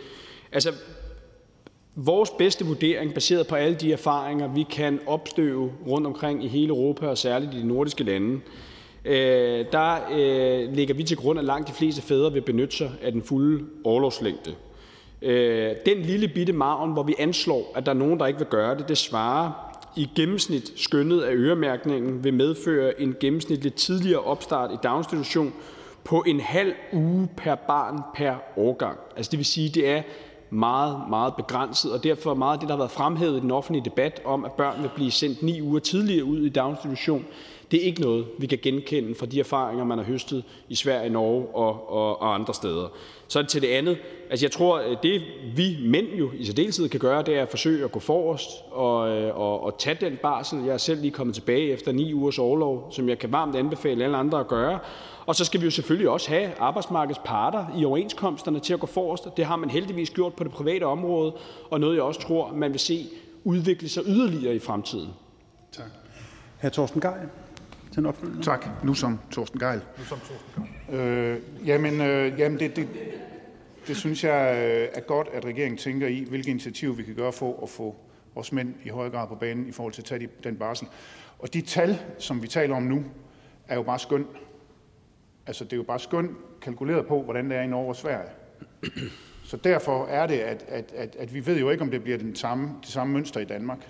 [0.51, 0.71] Altså,
[1.95, 6.67] vores bedste vurdering, baseret på alle de erfaringer, vi kan opstøve rundt omkring i hele
[6.67, 8.39] Europa, og særligt i de nordiske lande,
[9.05, 12.91] øh, der øh, ligger vi til grund, at langt de fleste fædre vil benytte sig
[13.01, 14.55] af den fulde overlovslængde.
[15.21, 18.47] Øh, den lille bitte maven, hvor vi anslår, at der er nogen, der ikke vil
[18.47, 19.64] gøre det, det svarer
[19.95, 25.53] i gennemsnit skønnet, at øremærkningen vil medføre en gennemsnitlig tidligere opstart i daginstitution
[26.03, 28.97] på en halv uge per barn per årgang.
[29.15, 30.01] Altså det vil sige, det er
[30.49, 33.85] meget, meget begrænset, og derfor meget af det, der har været fremhævet i den offentlige
[33.85, 37.25] debat om, at børn vil blive sendt ni uger tidligere ud i daginstitution,
[37.75, 41.09] det er ikke noget, vi kan genkende fra de erfaringer, man har høstet i Sverige,
[41.09, 42.87] Norge og, og, og andre steder.
[43.27, 43.97] Så til det andet.
[44.29, 45.21] Altså jeg tror, det
[45.55, 49.09] vi mænd jo i særdeleshed kan gøre, det er at forsøge at gå forrest og,
[49.09, 50.59] øh, og, og tage den barsel.
[50.65, 54.03] Jeg er selv lige kommet tilbage efter ni ugers overlov, som jeg kan varmt anbefale
[54.03, 54.79] alle andre at gøre.
[55.25, 58.87] Og så skal vi jo selvfølgelig også have arbejdsmarkedets parter i overenskomsterne til at gå
[58.87, 59.37] forrest.
[59.37, 61.33] Det har man heldigvis gjort på det private område,
[61.69, 63.05] og noget jeg også tror, man vil se
[63.43, 65.09] udvikle sig yderligere i fremtiden.
[65.71, 65.85] Tak.
[66.61, 66.69] Hr.
[66.69, 67.29] Torsten Geil
[67.95, 68.43] til en opfølgende.
[68.43, 68.65] Tak.
[68.83, 69.81] Nu som Torsten Gejl.
[70.91, 72.87] Øh, jamen, øh, jamen det, det,
[73.87, 77.33] det synes jeg øh, er godt, at regeringen tænker i, hvilke initiativer vi kan gøre
[77.33, 77.95] for at få
[78.35, 80.87] os mænd i højere grad på banen i forhold til at tage den barsel.
[81.39, 83.03] Og de tal, som vi taler om nu,
[83.67, 84.25] er jo bare skøn.
[85.47, 88.29] Altså, det er jo bare skøn kalkuleret på, hvordan det er i Norge og Sverige.
[89.43, 92.17] Så derfor er det, at, at, at, at vi ved jo ikke, om det bliver
[92.17, 93.89] den samme, det samme mønster i Danmark.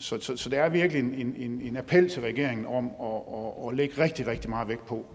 [0.00, 3.06] Så, så, så det er virkelig en, en, en appel til regeringen om at,
[3.38, 5.06] at, at lægge rigtig, rigtig meget vægt på,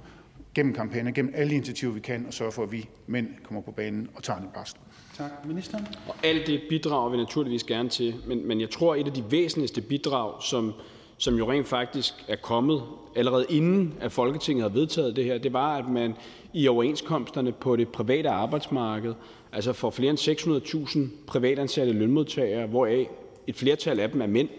[0.55, 3.61] gennem kampagner, gennem alle de initiativer, vi kan, og sørge for, at vi mænd kommer
[3.61, 4.77] på banen og tager den barsel.
[5.17, 5.31] Tak.
[5.45, 5.87] Ministeren?
[6.07, 9.13] Og alt det bidrager vi naturligvis gerne til, men, men jeg tror, at et af
[9.13, 10.73] de væsentligste bidrag, som,
[11.17, 12.83] som jo rent faktisk er kommet
[13.15, 16.13] allerede inden, at Folketinget har vedtaget det her, det var, at man
[16.53, 19.13] i overenskomsterne på det private arbejdsmarked,
[19.51, 23.07] altså for flere end 600.000 privatansatte lønmodtagere, hvoraf
[23.47, 24.49] et flertal af dem er mænd,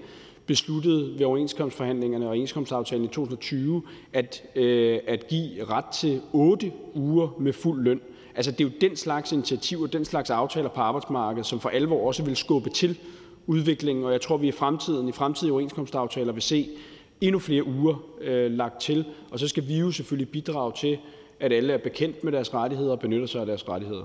[0.47, 3.82] besluttede ved overenskomstforhandlingerne og overenskomstaftalen i 2020
[4.12, 8.01] at, øh, at give ret til 8 uger med fuld løn.
[8.35, 12.06] Altså, det er jo den slags initiativer, den slags aftaler på arbejdsmarkedet, som for alvor
[12.06, 12.98] også vil skubbe til
[13.47, 16.68] udviklingen, og jeg tror, vi i fremtiden, i fremtidige overenskomstaftaler vil se
[17.20, 20.98] endnu flere uger øh, lagt til, og så skal vi jo selvfølgelig bidrage til,
[21.40, 24.05] at alle er bekendt med deres rettigheder og benytter sig af deres rettigheder.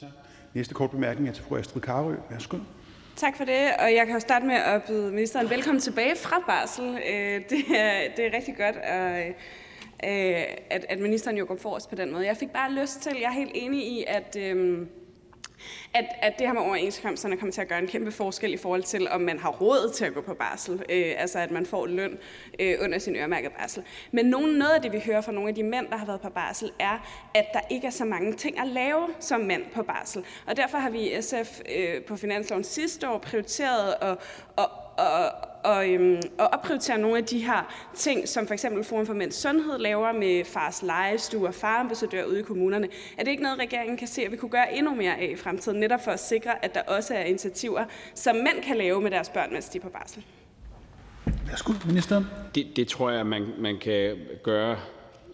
[0.00, 0.08] Tak.
[0.54, 2.14] Næste kort bemærkning er til fru Astrid Karø.
[2.30, 2.56] Værsgo.
[3.16, 6.42] Tak for det, og jeg kan jo starte med at byde ministeren velkommen tilbage fra
[6.46, 6.84] barsel.
[6.84, 9.28] Øh, det er, det er rigtig godt, at,
[10.04, 12.26] øh, at, at ministeren jo går forrest på den måde.
[12.26, 14.88] Jeg fik bare lyst til, jeg er helt enig i, at øhm,
[15.94, 18.82] at, at det her med overenskomsterne kommer til at gøre en kæmpe forskel i forhold
[18.82, 20.82] til, om man har råd til at gå på barsel.
[20.88, 22.18] Øh, altså at man får løn
[22.60, 23.82] øh, under sin øremærket barsel.
[24.12, 26.20] Men nogen, noget af det, vi hører fra nogle af de mænd, der har været
[26.20, 29.82] på barsel, er, at der ikke er så mange ting at lave som mænd på
[29.82, 30.24] barsel.
[30.46, 34.18] Og derfor har vi i SF øh, på finansloven sidste år prioriteret at,
[34.58, 34.68] at,
[35.02, 35.32] at,
[35.64, 39.34] og, øhm, og opprioritere nogle af de her ting, som for eksempel Forum for Mænds
[39.34, 42.88] Sundhed laver med fars legestue og farambassadør ude i kommunerne.
[43.18, 45.36] Er det ikke noget, regeringen kan se, at vi kunne gøre endnu mere af i
[45.36, 47.84] fremtiden, netop for at sikre, at der også er initiativer,
[48.14, 50.24] som mænd kan lave med deres børn, mens de er på barsel?
[51.46, 52.26] Værsgo, ministeren.
[52.54, 54.76] Det, det tror jeg, man, man kan gøre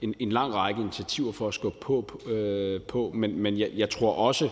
[0.02, 3.90] en, en lang række initiativer for at skubbe på, øh, på men, men jeg, jeg
[3.90, 4.48] tror også,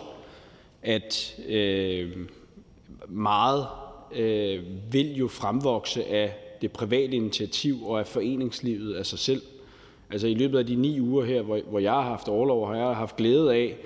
[0.82, 2.16] at øh,
[3.08, 3.66] meget
[4.14, 9.42] Øh, vil jo fremvokse af det private initiativ og af foreningslivet af sig selv.
[10.10, 12.76] Altså i løbet af de ni uger her, hvor, hvor jeg har haft overlov, har
[12.76, 13.76] jeg haft glæde af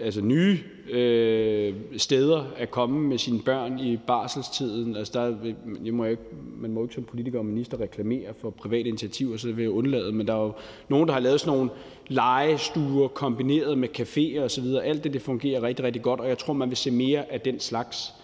[0.00, 0.58] altså nye
[0.90, 4.96] øh, steder at komme med sine børn i barselstiden.
[4.96, 5.52] Altså der,
[5.84, 6.22] jeg må ikke,
[6.56, 9.70] man må ikke som politiker og minister reklamere for private initiativer, så det vil jeg
[9.70, 10.12] undlade.
[10.12, 10.52] Men der er jo
[10.88, 11.70] nogen, der har lavet sådan nogle
[12.08, 14.64] legestuer kombineret med caféer osv.
[14.82, 17.40] Alt det, det fungerer rigtig, rigtig godt, og jeg tror, man vil se mere af
[17.40, 18.14] den slags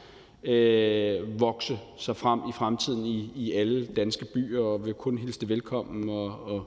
[0.43, 5.41] øh, vokse sig frem i fremtiden i, i alle danske byer, og vil kun hilse
[5.41, 6.09] det velkommen.
[6.09, 6.65] Og, og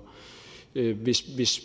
[0.76, 1.62] øh, hvis, hvis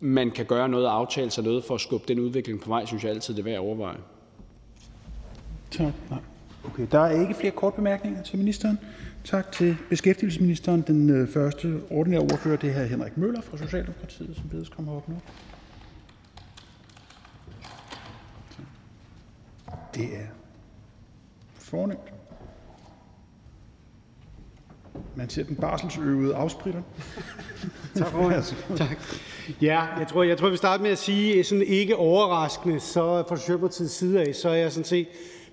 [0.00, 2.86] man kan gøre noget og aftale sig noget for at skubbe den udvikling på vej,
[2.86, 3.98] synes jeg altid, det er værd at overveje.
[5.70, 5.92] Tak.
[6.10, 6.20] Nej.
[6.64, 8.78] Okay, der er ikke flere kort bemærkninger til ministeren.
[9.24, 10.84] Tak til beskæftigelsesministeren.
[10.86, 14.92] Den øh, første ordinære ordfører, det er her Henrik Møller fra Socialdemokratiet, som bedes komme
[14.92, 15.14] op nu.
[19.94, 20.37] Det er
[21.68, 22.12] Fornemt.
[25.16, 26.82] Man ser den barselsøvede afspritter.
[27.96, 28.98] tak for tak.
[29.62, 33.36] Ja, jeg tror, jeg tror, vi starter med at sige, sådan ikke overraskende, så fra
[33.36, 35.06] Socialdemokratiets side af, så er jeg sådan set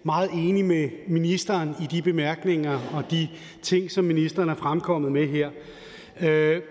[0.04, 3.28] meget enig med ministeren i de bemærkninger og de
[3.62, 5.50] ting, som ministeren er fremkommet med her.
[6.22, 6.62] Øh,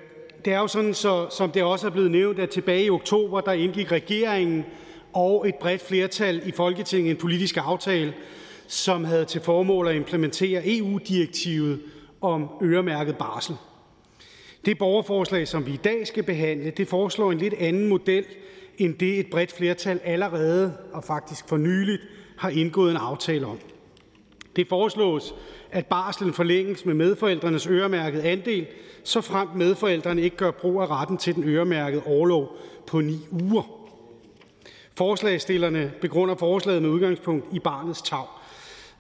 [0.45, 3.41] det er jo sådan, så, som det også er blevet nævnt, at tilbage i oktober,
[3.41, 4.65] der indgik regeringen
[5.13, 8.15] og et bredt flertal i Folketinget en politisk aftale,
[8.69, 11.81] som havde til formål at implementere EU-direktivet
[12.21, 13.57] om øremærket barsel.
[14.65, 18.25] Det borgerforslag, som vi i dag skal behandle, det foreslår en lidt anden model
[18.79, 22.03] end det, et bredt flertal allerede og faktisk for nyligt
[22.39, 23.59] har indgået en aftale om.
[24.57, 25.35] Det foreslås,
[25.71, 28.67] at barslen forlænges med medforældrenes øremærket andel,
[29.05, 33.63] så frem medforældrene ikke gør brug af retten til den øremærkede overlov på ni uger.
[34.97, 38.25] Forslagsstillerne begrunder forslaget med udgangspunkt i barnets tag.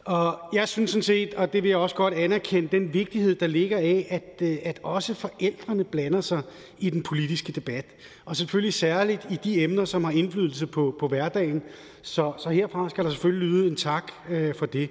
[0.05, 3.47] Og jeg synes sådan set, og det vil jeg også godt anerkende, den vigtighed, der
[3.47, 6.43] ligger af, at, øh, at også forældrene blander sig
[6.79, 7.85] i den politiske debat.
[8.25, 11.63] Og selvfølgelig særligt i de emner, som har indflydelse på, på hverdagen.
[12.03, 14.91] Så, så herfra skal der selvfølgelig lyde en tak øh, for det.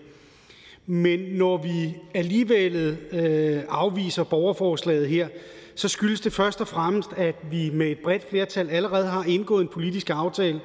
[0.86, 5.28] Men når vi alligevel øh, afviser borgerforslaget her,
[5.76, 9.62] så skyldes det først og fremmest, at vi med et bredt flertal allerede har indgået
[9.62, 10.62] en politisk aftale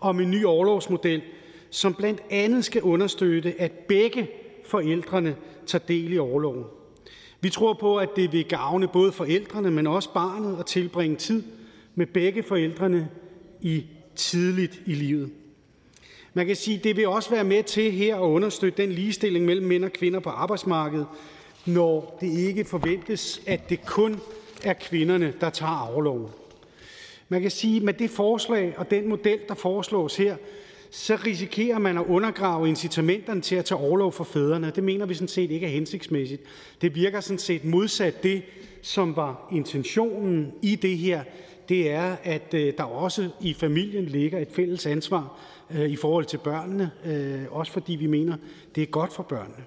[0.00, 1.22] om en ny overlovsmodel,
[1.72, 4.28] som blandt andet skal understøtte, at begge
[4.64, 5.36] forældrene
[5.66, 6.64] tager del i overloven.
[7.40, 11.42] Vi tror på, at det vil gavne både forældrene, men også barnet at tilbringe tid
[11.94, 13.08] med begge forældrene
[13.60, 13.84] i
[14.16, 15.30] tidligt i livet.
[16.34, 19.44] Man kan sige, at det vil også være med til her at understøtte den ligestilling
[19.44, 21.06] mellem mænd og kvinder på arbejdsmarkedet,
[21.66, 24.20] når det ikke forventes, at det kun
[24.64, 26.26] er kvinderne, der tager afloven.
[27.28, 30.36] Man kan sige, at med det forslag og den model, der foreslås her,
[30.94, 34.72] så risikerer man at undergrave incitamenterne til at tage overlov for fædrene.
[34.74, 36.42] Det mener vi sådan set ikke er hensigtsmæssigt.
[36.80, 38.42] Det virker sådan set modsat det,
[38.82, 41.22] som var intentionen i det her.
[41.68, 45.38] Det er, at øh, der også i familien ligger et fælles ansvar
[45.70, 48.36] øh, i forhold til børnene, øh, også fordi vi mener,
[48.74, 49.64] det er godt for børnene.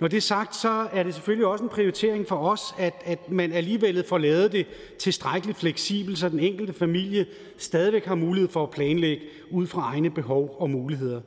[0.00, 3.30] Når det er sagt, så er det selvfølgelig også en prioritering for os, at, at
[3.30, 4.66] man alligevel får lavet det
[4.98, 7.26] tilstrækkeligt fleksibelt, så den enkelte familie
[7.58, 11.20] stadigvæk har mulighed for at planlægge ud fra egne behov og muligheder.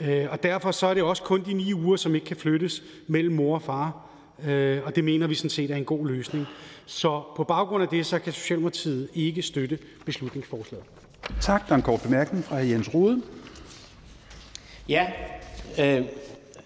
[0.00, 2.82] Øh, og derfor så er det også kun de ni uger, som ikke kan flyttes
[3.06, 4.06] mellem mor og far.
[4.46, 6.46] Øh, og det mener vi sådan set er en god løsning.
[6.86, 10.84] Så på baggrund af det, så kan Socialdemokratiet ikke støtte beslutningsforslaget.
[11.40, 11.66] Tak.
[11.66, 13.22] Der er en kort bemærkning fra Jens Rode.
[14.88, 15.06] Ja,
[15.80, 16.04] øh,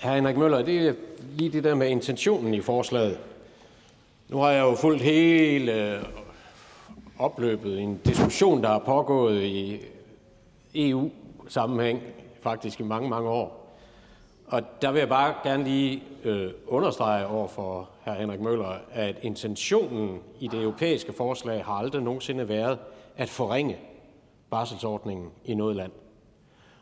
[0.03, 0.15] hr.
[0.15, 0.93] Henrik Møller, det er
[1.35, 3.19] lige det der med intentionen i forslaget.
[4.29, 6.03] Nu har jeg jo fulgt hele øh,
[7.19, 9.81] opløbet en diskussion, der har pågået i
[10.75, 12.03] EU-sammenhæng
[12.43, 13.77] faktisk i mange, mange år.
[14.47, 18.13] Og der vil jeg bare gerne lige øh, understrege over for hr.
[18.13, 22.79] Henrik Møller, at intentionen i det europæiske forslag har aldrig nogensinde været
[23.17, 23.77] at forringe
[24.51, 25.93] barselsordningen i noget land.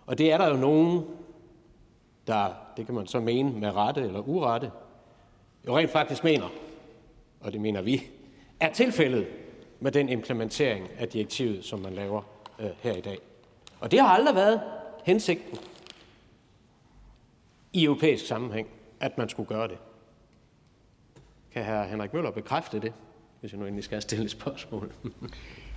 [0.07, 1.05] Og det er der jo nogen,
[2.27, 4.71] der, det kan man så mene med rette eller urette,
[5.67, 6.49] jo rent faktisk mener,
[7.41, 8.03] og det mener vi,
[8.61, 9.27] er tilfældet
[9.81, 12.23] med den implementering af direktivet, som man laver
[12.59, 13.19] øh, her i dag.
[13.81, 14.61] Og det har aldrig været
[15.05, 15.59] hensigten
[17.73, 18.69] i europæisk sammenhæng,
[19.01, 19.79] at man skulle gøre det.
[21.53, 21.83] Kan hr.
[21.83, 22.93] Henrik Møller bekræfte det,
[23.41, 24.93] hvis jeg nu endelig skal stille et spørgsmål?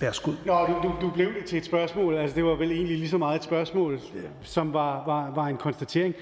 [0.00, 0.32] Værsgo.
[0.46, 2.14] Nå, du, du, du blev det til et spørgsmål.
[2.14, 4.00] Altså, det var vel egentlig lige så meget et spørgsmål,
[4.42, 6.14] som var, var, var en konstatering.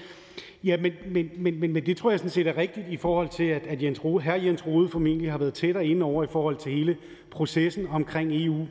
[0.63, 3.29] Ja, men, men, men, men, men det tror jeg sådan set er rigtigt i forhold
[3.29, 6.27] til, at, at Jens Rode, her Jens Rode formentlig har været tættere inde over i
[6.27, 6.97] forhold til hele
[7.31, 8.65] processen omkring EU.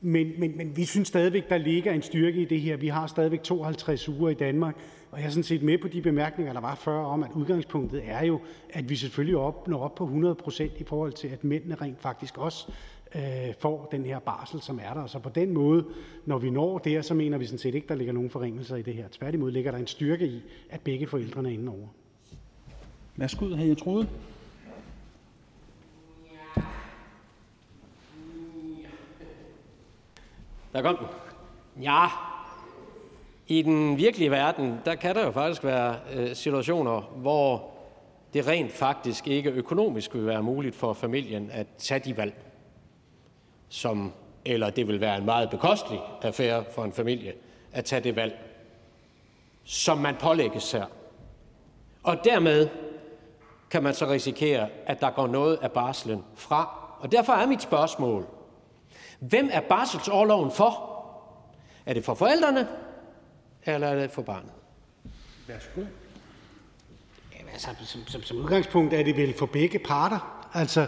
[0.00, 2.76] Men, men, men vi synes stadigvæk, der ligger en styrke i det her.
[2.76, 4.76] Vi har stadigvæk 52 uger i Danmark,
[5.10, 8.02] og jeg er sådan set med på de bemærkninger, der var før om, at udgangspunktet
[8.06, 11.44] er jo, at vi selvfølgelig op, når op på 100 procent i forhold til, at
[11.44, 12.68] mændene rent faktisk også
[13.14, 15.06] øh, får den her barsel, som er der.
[15.06, 15.84] Så på den måde,
[16.24, 18.82] når vi når det, så mener vi sådan set ikke, der ligger nogen forringelser i
[18.82, 19.08] det her.
[19.08, 21.86] Tværtimod ligger der en styrke i, at begge forældrene er inde over.
[23.16, 23.60] Værsgo, hr.
[23.60, 24.08] Jens Rode.
[30.72, 31.06] Der kom den.
[31.82, 32.06] Ja,
[33.48, 37.70] i den virkelige verden, der kan der jo faktisk være øh, situationer, hvor
[38.34, 42.34] det rent faktisk ikke økonomisk vil være muligt for familien at tage de valg
[43.68, 44.12] som,
[44.44, 47.32] eller det vil være en meget bekostelig affære for en familie
[47.72, 48.38] at tage det valg,
[49.64, 50.84] som man pålægges her.
[52.02, 52.68] Og dermed
[53.70, 56.78] kan man så risikere, at der går noget af barslen fra.
[57.00, 58.26] Og derfor er mit spørgsmål,
[59.18, 60.96] hvem er barselsårloven for?
[61.86, 62.68] Er det for forældrene,
[63.64, 64.52] eller er det for barnet?
[65.46, 65.80] Værsgo.
[67.38, 70.48] Jamen, altså, som, som, som udgangspunkt er det vel for begge parter.
[70.54, 70.86] Altså,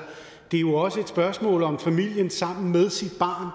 [0.51, 3.49] det er jo også et spørgsmål om familien sammen med sit barn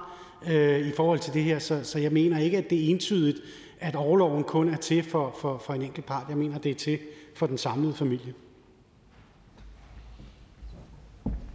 [0.54, 3.38] øh, i forhold til det her, så, så jeg mener ikke, at det er entydigt,
[3.80, 6.26] at overloven kun er til for, for, for en enkelt part.
[6.30, 7.00] Jeg mener, det er til
[7.36, 8.34] for den samlede familie.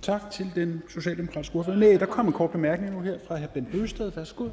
[0.03, 1.77] Tak til den socialdemokratiske ordfører.
[1.77, 3.47] Nej, der kom en kort bemærkning nu her fra hr.
[3.47, 4.13] Bent Bøsted.
[4.17, 4.45] Værsgo.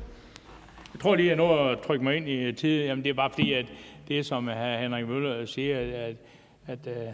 [0.94, 2.84] Jeg tror lige, at jeg nu at trykke mig ind i tid.
[2.84, 3.66] Jamen, det er bare fordi, at
[4.08, 4.78] det, som hr.
[4.78, 6.16] Henrik Møller siger, at,
[6.68, 7.14] at, at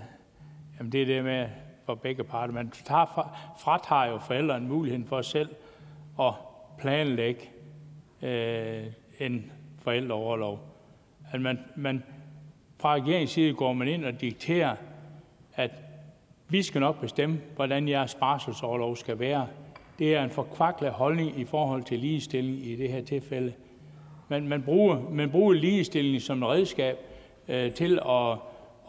[0.80, 1.48] jamen, det er det med,
[1.86, 2.54] for begge parter.
[2.54, 5.50] Man tager, fratager jo forældrene muligheden for selv
[6.20, 6.34] at
[6.80, 7.50] planlægge
[8.22, 8.84] øh,
[9.20, 10.60] en forældreoverlov.
[11.32, 12.04] At man, man,
[12.80, 14.76] fra regeringens side går man ind og dikterer,
[15.56, 15.72] at
[16.50, 19.48] vi skal nok bestemme, hvordan jeres barselsoverlov skal være.
[20.00, 23.54] Det er en forkvaklet holdning i forhold til ligestilling i det her tilfælde.
[24.28, 26.98] Man, man bruger, man bruger ligestilling som et redskab
[27.48, 28.38] øh, til at,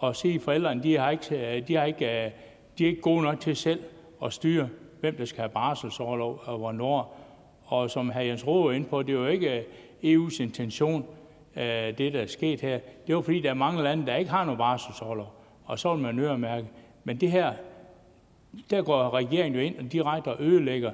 [0.03, 2.31] at sige, at forældrene de har ikke, øh, de har ikke, øh,
[2.79, 3.81] de er ikke gode nok til selv
[4.25, 4.69] at styre,
[5.01, 7.19] hvem der skal have barselsårlov og hvornår.
[7.65, 8.19] Og som hr.
[8.19, 9.65] Jens Rohde var inde på, det er jo ikke
[10.03, 11.07] øh, EU's intention,
[11.57, 11.65] øh,
[11.99, 12.79] det der er sket her.
[13.07, 15.35] Det er fordi, der er mange lande, der ikke har nogen barselsårlov,
[15.65, 16.67] og så vil man øremærke.
[17.05, 17.53] Men det her,
[18.71, 20.93] der går regeringen jo ind og direkte og ødelægger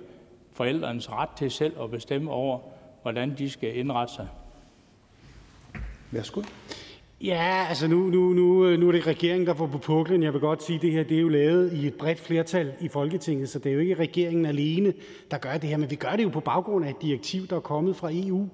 [0.52, 2.58] forældrenes ret til selv at bestemme over,
[3.02, 4.28] hvordan de skal indrette sig.
[6.10, 6.42] Værsgo.
[7.24, 10.22] Ja, altså nu, nu, nu, øh, nu er det regeringen, der får på puklen.
[10.22, 12.72] Jeg vil godt sige, at det her det er jo lavet i et bredt flertal
[12.80, 14.92] i Folketinget, så det er jo ikke regeringen alene,
[15.30, 17.56] der gør det her, men vi gør det jo på baggrund af et direktiv, der
[17.56, 18.48] er kommet fra EU.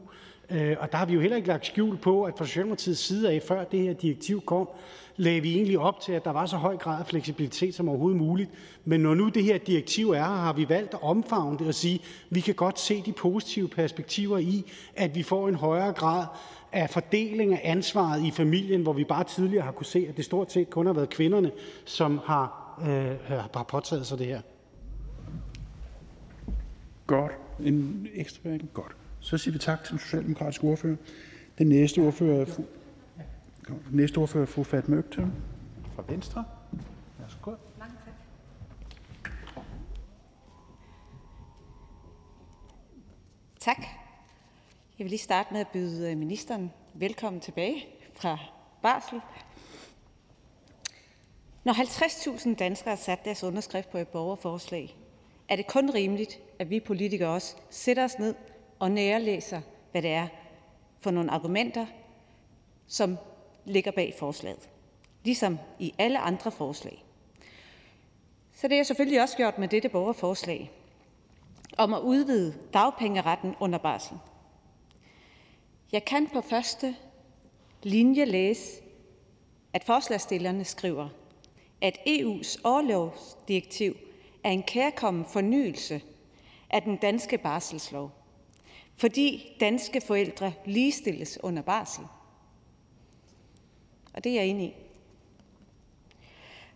[0.50, 3.30] Øh, og der har vi jo heller ikke lagt skjul på, at fra Socialdemokratiets side
[3.32, 4.68] af, før det her direktiv kom,
[5.16, 8.20] lagde vi egentlig op til, at der var så høj grad af fleksibilitet som overhovedet
[8.20, 8.50] muligt.
[8.84, 11.74] Men når nu det her direktiv er her, har vi valgt at omfavne det og
[11.74, 15.92] sige, at vi kan godt se de positive perspektiver i, at vi får en højere
[15.92, 16.24] grad
[16.74, 20.24] af fordeling af ansvaret i familien, hvor vi bare tidligere har kunne se, at det
[20.24, 21.50] stort set kun har været kvinderne,
[21.84, 24.40] som har, øh, har påtaget sig det her.
[27.06, 27.32] Godt.
[27.60, 28.70] En ekstra bemærkning?
[28.74, 28.96] Godt.
[29.20, 30.96] Så siger vi tak til den socialdemokratiske ordfører.
[31.58, 32.62] Den næste ordfører er fru,
[33.66, 35.32] den næste ordfører er fru Fatma Øktem
[35.96, 36.44] fra Venstre.
[37.18, 37.50] Værsgo.
[37.78, 38.14] Mange tak.
[43.76, 44.03] Tak.
[44.98, 48.38] Jeg vil lige starte med at byde øh, ministeren velkommen tilbage fra
[48.82, 49.20] barsel.
[51.64, 54.96] Når 50.000 danskere har sat deres underskrift på et borgerforslag,
[55.48, 58.34] er det kun rimeligt, at vi politikere også sætter os ned
[58.78, 59.60] og nærlæser,
[59.92, 60.28] hvad det er
[61.00, 61.86] for nogle argumenter,
[62.86, 63.16] som
[63.64, 64.70] ligger bag forslaget,
[65.24, 67.04] ligesom i alle andre forslag.
[68.52, 70.70] Så det er jeg selvfølgelig også gjort med dette borgerforslag
[71.78, 74.18] om at udvide dagpengeretten under barsel.
[75.92, 76.96] Jeg kan på første
[77.82, 78.82] linje læse,
[79.72, 81.08] at forslagstillerne skriver,
[81.80, 83.96] at EU's orlovsdirektiv
[84.44, 86.02] er en kærkommen fornyelse
[86.70, 88.10] af den danske barselslov,
[88.96, 92.04] fordi danske forældre ligestilles under barsel.
[94.14, 94.74] Og det er jeg enig i.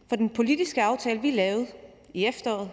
[0.06, 1.66] For den politiske aftale, vi lavede
[2.14, 2.70] i efteråret,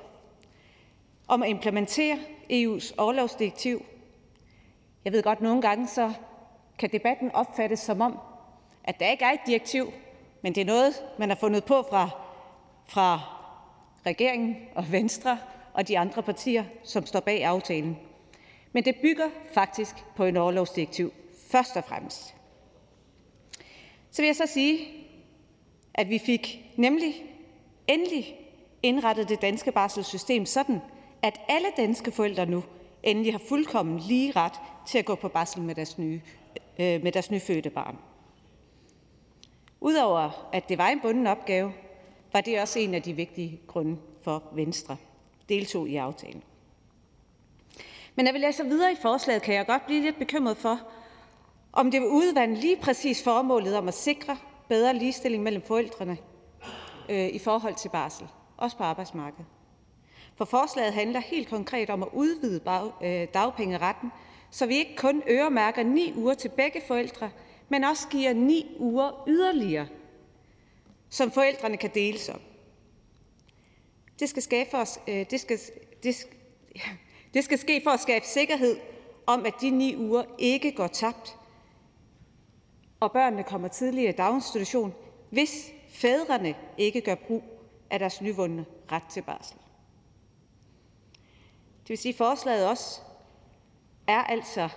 [1.28, 2.20] om at implementere
[2.52, 3.86] EU's overlovsdirektiv,
[5.06, 6.14] jeg ved godt, nogle gange så
[6.80, 8.20] kan debatten opfattes som om,
[8.84, 9.94] at der ikke er et direktiv,
[10.42, 12.10] men det er noget, man har fundet på fra,
[12.86, 13.20] fra
[14.06, 15.38] regeringen og Venstre
[15.74, 17.98] og de andre partier, som står bag aftalen.
[18.72, 21.14] Men det bygger faktisk på en overlovsdirektiv,
[21.52, 22.36] først og fremmest.
[24.12, 24.88] Så vil jeg så sige,
[25.94, 27.14] at vi fik nemlig
[27.88, 28.40] endelig
[28.84, 30.82] indrettet det danske barselssystem sådan,
[31.22, 32.64] at alle danske forældre nu
[33.06, 34.54] endelig har fuldkommen lige ret
[34.88, 36.22] til at gå på barsel med deres, nye,
[36.80, 37.98] øh, med deres nyfødte barn.
[39.82, 41.74] Udover at det var en bunden opgave,
[42.34, 44.98] var det også en af de vigtige grunde for Venstre
[45.50, 46.44] deltog i aftalen.
[48.16, 50.80] Men når vi læser videre i forslaget, kan jeg godt blive lidt bekymret for,
[51.74, 54.38] om det vil udvande lige præcis formålet om at sikre
[54.70, 56.18] bedre ligestilling mellem forældrene
[57.10, 58.28] øh, i forhold til barsel,
[58.58, 59.46] også på arbejdsmarkedet.
[60.36, 62.62] For forslaget handler helt konkret om at udvide
[63.02, 64.12] øh, dagpengeretten,
[64.52, 67.32] så vi ikke kun øremærker ni uger til begge forældre,
[67.70, 69.88] men også giver ni uger yderligere,
[71.10, 72.40] som forældrene kan deles om.
[74.20, 75.60] Det skal, skabe for os, øh, det, skal,
[76.04, 76.28] det,
[77.34, 78.78] det skal ske for at skabe sikkerhed
[79.26, 81.38] om, at de ni uger ikke går tabt,
[83.00, 84.94] og børnene kommer tidligere i daginstitution,
[85.30, 87.44] hvis fædrene ikke gør brug
[87.90, 89.58] af deres nyvundne ret til barsel.
[91.86, 93.00] Det vil sige, at forslaget også
[94.08, 94.70] er altså,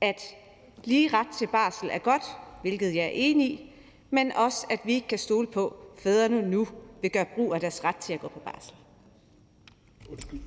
[0.00, 0.22] at
[0.84, 2.22] lige ret til barsel er godt,
[2.62, 3.72] hvilket jeg er enig i,
[4.10, 6.68] men også, at vi ikke kan stole på, at fædrene nu
[7.00, 8.74] vil gøre brug af deres ret til at gå på barsel.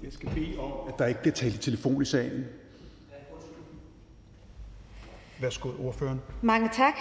[0.03, 2.45] Jeg skal bede om, at der ikke bliver talt i telefon i salen.
[5.41, 6.21] Værsgo, ordføreren.
[6.41, 6.95] Mange tak.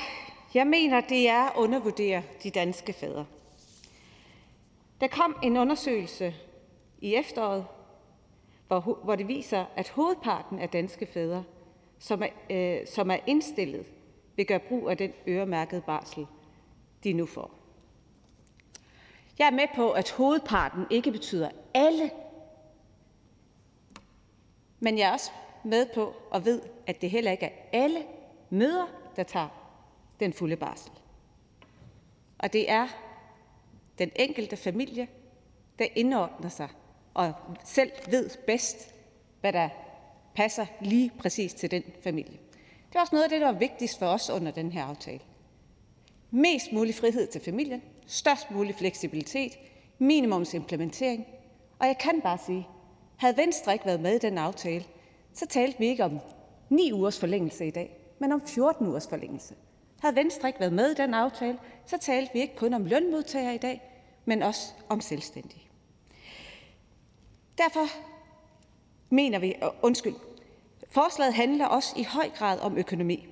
[0.55, 3.27] Jeg mener, det er at undervurdere de danske fædre.
[5.01, 6.35] Der kom en undersøgelse
[7.01, 7.65] i efteråret,
[8.69, 11.45] hvor, hvor det viser, at hovedparten af danske fædre,
[11.99, 13.86] som er, øh, som er indstillet,
[14.36, 16.27] vil gøre brug af den øremærkede barsel,
[17.05, 17.51] de nu får.
[19.39, 22.11] Jeg er med på, at hovedparten ikke betyder alle,
[24.81, 25.31] men jeg er også
[25.65, 28.05] med på og ved, at det heller ikke er alle
[28.51, 28.86] møder,
[29.16, 29.49] der tager
[30.20, 30.93] den fulde barsel.
[32.39, 32.89] Og det er
[33.99, 35.09] den enkelte familie,
[35.78, 36.69] der indordner sig
[37.15, 37.32] og
[37.65, 38.95] selv ved bedst,
[39.41, 39.69] hvad der
[40.35, 42.39] passer lige præcis til den familie.
[42.89, 45.20] Det er også noget af det, der var vigtigst for os under den her aftale.
[46.31, 49.59] mest mulig frihed til familien, størst mulig fleksibilitet,
[49.99, 51.27] minimumsimplementering.
[51.78, 52.66] Og jeg kan bare sige,
[53.16, 54.85] havde Venstre ikke været med i den aftale,
[55.32, 56.19] så talte vi ikke om
[56.70, 59.55] 9 ugers forlængelse i dag, men om 14 ugers forlængelse.
[60.01, 63.55] Havde Venstre ikke været med i den aftale, så talte vi ikke kun om lønmodtagere
[63.55, 63.82] i dag,
[64.24, 65.62] men også om selvstændige.
[65.62, 65.93] Derfor mener
[66.51, 66.73] vi,
[67.12, 67.44] undskyld,
[70.91, 73.27] forslaget handler også i høj grad om økonomi.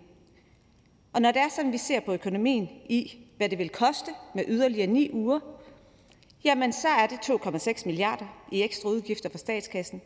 [1.13, 4.45] Og når det er sådan, vi ser på økonomien i, hvad det vil koste med
[4.49, 5.41] yderligere 9 uger,
[6.45, 10.03] jamen så er det 2,6 milliarder i ekstra udgifter for statskassen.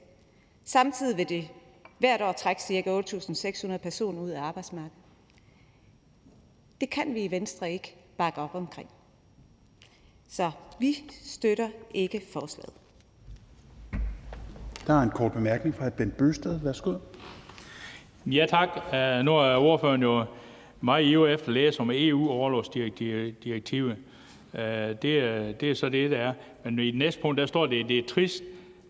[0.65, 1.49] Samtidig vil det
[1.99, 3.01] hvert år trække ca.
[3.01, 4.99] 8.600 personer ud af arbejdsmarkedet.
[6.81, 8.89] Det kan vi i Venstre ikke bakke op omkring.
[10.29, 12.86] Så vi støtter ikke forslaget.
[14.87, 16.61] Der er en kort bemærkning fra Bent Bøsted.
[16.65, 16.95] Værsgo.
[18.27, 18.69] Ja, tak.
[18.95, 20.25] Øh, nu er ordføreren jo
[20.81, 23.97] meget ivrig efter at læse om EU-overlåsdirektivet.
[24.55, 25.03] Uh, øh, det,
[25.61, 26.33] det er så det, der er.
[26.65, 28.43] Men i det næste punkt, der står det, at det er trist,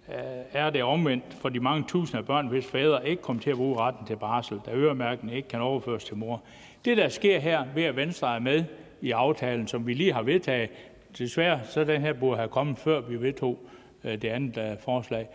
[0.08, 0.14] øh,
[0.52, 3.56] er det omvendt for de mange tusinder af børn, hvis fædre ikke kommer til at
[3.56, 6.42] bruge retten til barsel, da øremærken ikke kan overføres til mor.
[6.84, 8.64] Det, der sker her ved, at Venstre er med
[9.00, 10.70] i aftalen, som vi lige har vedtaget,
[11.18, 13.58] desværre så den her burde have kommet før vi vedtog
[14.02, 15.26] det andet forslag,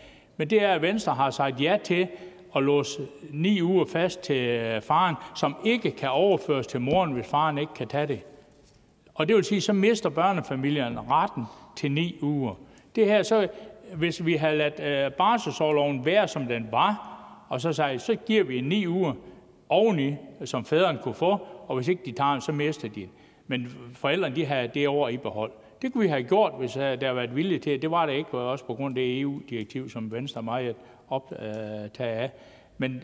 [0.41, 2.07] men det er, at Venstre har sagt ja til
[2.55, 7.27] at låse ni uger fast til øh, faren, som ikke kan overføres til moren, hvis
[7.27, 8.21] faren ikke kan tage det.
[9.13, 11.43] Og det vil sige, så mister børnefamilierne retten
[11.75, 12.53] til ni uger.
[12.95, 13.47] Det her, så,
[13.95, 17.17] hvis vi havde ladt øh, barselsårloven være, som den var,
[17.49, 19.13] og så sagde, så giver vi ni uger
[19.69, 20.15] oveni,
[20.45, 23.07] som fædrene kunne få, og hvis ikke de tager så mister de
[23.47, 25.51] Men forældrene, de har det år i behold.
[25.81, 27.81] Det kunne vi have gjort, hvis øh, der havde været vilje til det.
[27.81, 30.75] Det var det ikke, også på grund af det EU-direktiv, som Venstre er meget
[31.09, 32.31] optaget af.
[32.77, 33.03] Men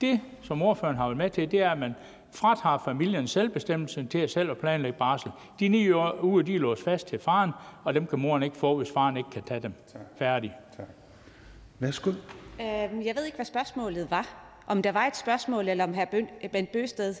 [0.00, 1.94] det, som ordføreren har været med til, det er, at man
[2.32, 5.30] fratager familien selvbestemmelsen til at selv at planlægge barsel.
[5.60, 7.50] De ni uger, de er låst fast til faren,
[7.84, 9.72] og dem kan moren ikke få, hvis faren ikke kan tage dem.
[10.16, 10.54] Færdig.
[10.76, 10.86] Tak.
[11.78, 12.10] Værsgo.
[12.10, 14.26] Øhm, jeg ved ikke, hvad spørgsmålet var.
[14.66, 16.04] Om der var et spørgsmål, eller om hr.
[16.52, 17.14] Bent Bøsted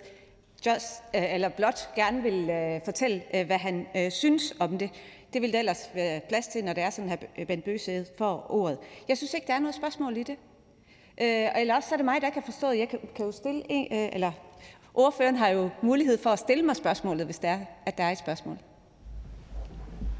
[0.66, 4.90] just, øh, eller blot gerne vil øh, fortælle, øh, hvad han synes om det.
[5.32, 8.46] Det vil der ellers være plads til, når det er sådan, at Bent Bøsted får
[8.48, 8.78] ordet.
[9.08, 10.36] Jeg synes ikke, der er noget spørgsmål i det.
[11.56, 13.62] Eller også så er det mig, der kan forstå, at jeg kan, kan jo stille
[13.68, 14.32] en, eller
[14.94, 18.10] ordføreren har jo mulighed for at stille mig spørgsmålet, hvis der er, at der er
[18.10, 18.56] et spørgsmål.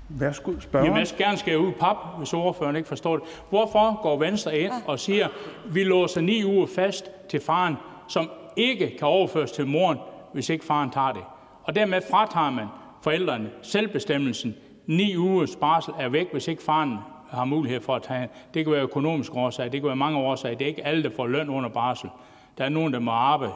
[0.08, 0.86] Værsgo, spørger.
[0.86, 3.26] Jamen, jeg skal gerne skære ud pap, hvis ordføreren ikke forstår det.
[3.50, 5.32] Hvorfor går Venstre ind og siger, at
[5.74, 7.74] vi låser ni uger fast til faren,
[8.08, 9.98] som ikke kan overføres til moren,
[10.34, 11.22] hvis ikke faren tager det.
[11.64, 12.66] Og dermed fratager man
[13.02, 14.54] forældrene selvbestemmelsen.
[14.86, 16.98] Ni ugers barsel er væk, hvis ikke faren
[17.30, 20.56] har mulighed for at tage Det kan være økonomiske årsager, det kan være mange årsager.
[20.56, 22.10] Det er ikke alle, der får løn under barsel.
[22.58, 23.52] Der er nogen, der må arbejde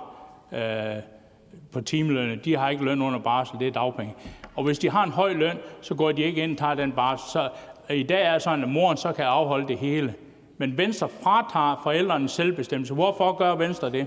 [0.52, 1.02] øh,
[1.72, 2.36] på timelønne.
[2.36, 4.14] De har ikke løn under barsel, det er dagpenge.
[4.56, 6.92] Og hvis de har en høj løn, så går de ikke ind og tager den
[6.92, 7.30] barsel.
[7.30, 7.50] Så
[7.90, 10.14] i dag er det sådan, at moren så kan afholde det hele.
[10.58, 12.94] Men Venstre fratager forældrenes selvbestemmelse.
[12.94, 14.06] Hvorfor gør Venstre det?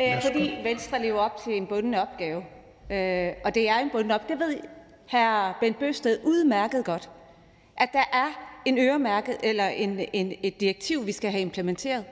[0.00, 2.44] Øh, fordi Venstre lever op til en bunden opgave.
[2.90, 4.38] Øh, og det er en bunden opgave.
[4.38, 4.60] Det ved
[5.06, 7.10] herr Bent Bøsted udmærket godt.
[7.76, 12.04] At der er en øremærket eller en, en, et direktiv, vi skal have implementeret.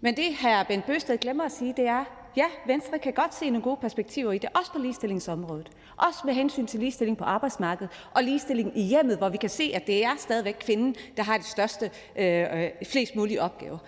[0.00, 0.62] Men det hr.
[0.68, 2.04] Bent Bøsted glemmer at sige, det er,
[2.36, 5.70] ja, Venstre kan godt se nogle gode perspektiver i det, også på ligestillingsområdet.
[5.96, 9.72] Også med hensyn til ligestilling på arbejdsmarkedet og ligestilling i hjemmet, hvor vi kan se,
[9.74, 13.78] at det er stadigvæk kvinden, der har de største, øh, øh flest mulige opgaver.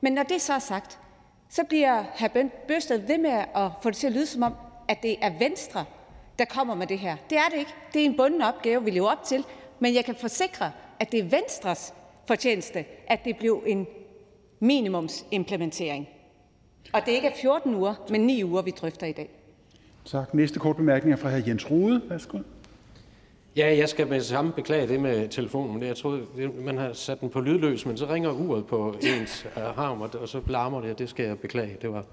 [0.00, 0.98] Men når det så er sagt,
[1.48, 2.28] så bliver hr.
[2.28, 4.54] Bent Bøsted ved med at få det til at lyde som om,
[4.88, 5.84] at det er Venstre,
[6.38, 7.16] der kommer med det her.
[7.30, 7.74] Det er det ikke.
[7.92, 9.44] Det er en bunden opgave, vi lever op til.
[9.80, 11.94] Men jeg kan forsikre, at det er Venstres
[12.26, 13.86] fortjeneste, at det blev en
[14.60, 16.08] minimumsimplementering.
[16.92, 19.30] Og det ikke er 14 uger, men 9 uger, vi drøfter i dag.
[20.04, 20.34] Tak.
[20.34, 21.48] Næste kort bemærkning er fra hr.
[21.48, 22.02] Jens Rode.
[22.08, 22.38] Værsgo.
[23.58, 25.82] Ja, jeg skal med samme beklage det med telefonen.
[25.82, 26.26] Jeg troede,
[26.60, 30.40] man har sat den på lydløs, men så ringer uret på ens arm, og så
[30.46, 31.76] larmer det, og det skal jeg beklage.
[31.82, 32.04] Det var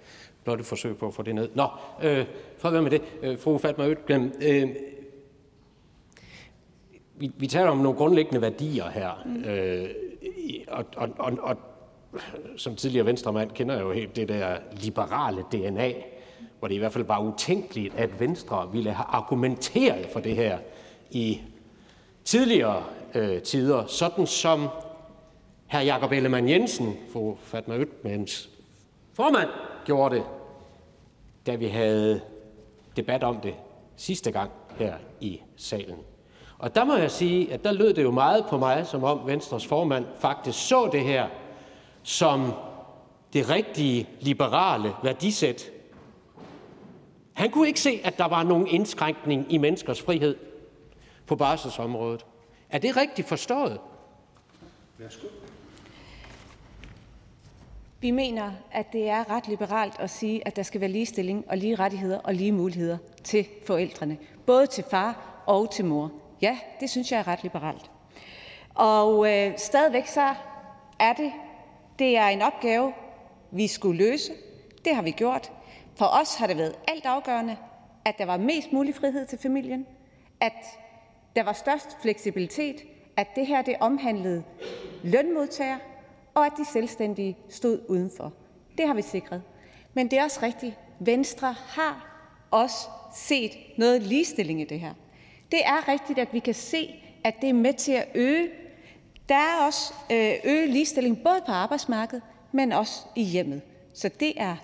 [0.44, 1.50] blot et forsøg på at få det ned.
[1.56, 1.68] Nå,
[2.04, 2.26] øh,
[2.58, 3.02] for hvad med det?
[3.22, 4.70] Øh, fru Fatma Øtglen, øh,
[7.16, 9.44] vi, vi taler om nogle grundlæggende værdier her, mm.
[9.44, 9.90] øh,
[10.68, 11.58] og, og, og, og
[12.58, 15.92] som tidligere venstremand kender jeg jo helt det der liberale DNA,
[16.60, 20.58] hvor det i hvert fald var utænkeligt, at Venstre ville have argumenteret for det her
[21.12, 21.42] i
[22.26, 22.84] tidligere
[23.16, 24.68] øh, tider, sådan som
[25.72, 25.78] hr.
[25.78, 28.50] Jakob Ellemann Jensen, fru Fatma Øtmans
[29.14, 29.50] formand,
[29.86, 30.24] gjorde det,
[31.46, 32.22] da vi havde
[32.96, 33.54] debat om det
[33.96, 35.98] sidste gang her i salen.
[36.58, 39.22] Og der må jeg sige, at der lød det jo meget på mig, som om
[39.26, 41.28] Venstres formand faktisk så det her
[42.04, 42.54] som
[43.34, 45.72] det rigtige liberale værdisæt.
[47.34, 50.36] Han kunne ikke se, at der var nogen indskrænkning i menneskers frihed
[51.28, 52.26] på barselsområdet.
[52.70, 53.80] Er det rigtigt forstået?
[54.98, 55.28] Værsgo.
[58.00, 61.58] Vi mener, at det er ret liberalt at sige, at der skal være ligestilling og
[61.58, 66.12] lige rettigheder og lige muligheder til forældrene, både til far og til mor.
[66.42, 67.92] Ja, det synes jeg er ret liberalt.
[68.76, 70.36] Og øh, stadigvæk så
[71.00, 71.32] er det,
[72.00, 72.94] det er en opgave,
[73.52, 74.32] vi skulle løse.
[74.86, 75.52] Det har vi gjort.
[75.96, 77.58] For os har det været alt afgørende,
[78.06, 79.86] at der var mest mulig frihed til familien,
[80.40, 80.54] at
[81.36, 82.84] der var størst fleksibilitet,
[83.18, 84.44] at det her det omhandlede
[85.04, 85.80] lønmodtagere,
[86.34, 88.34] og at de selvstændige stod udenfor.
[88.78, 89.42] Det har vi sikret.
[89.94, 90.74] Men det er også rigtigt.
[91.00, 92.12] Venstre har
[92.52, 94.94] også set noget ligestilling i det her.
[95.52, 98.50] Det er rigtigt, at vi kan se, at det er med til at øge.
[99.30, 103.62] Der er også øh, øge ligestilling både på arbejdsmarkedet, men også i hjemmet.
[103.94, 104.56] Så det er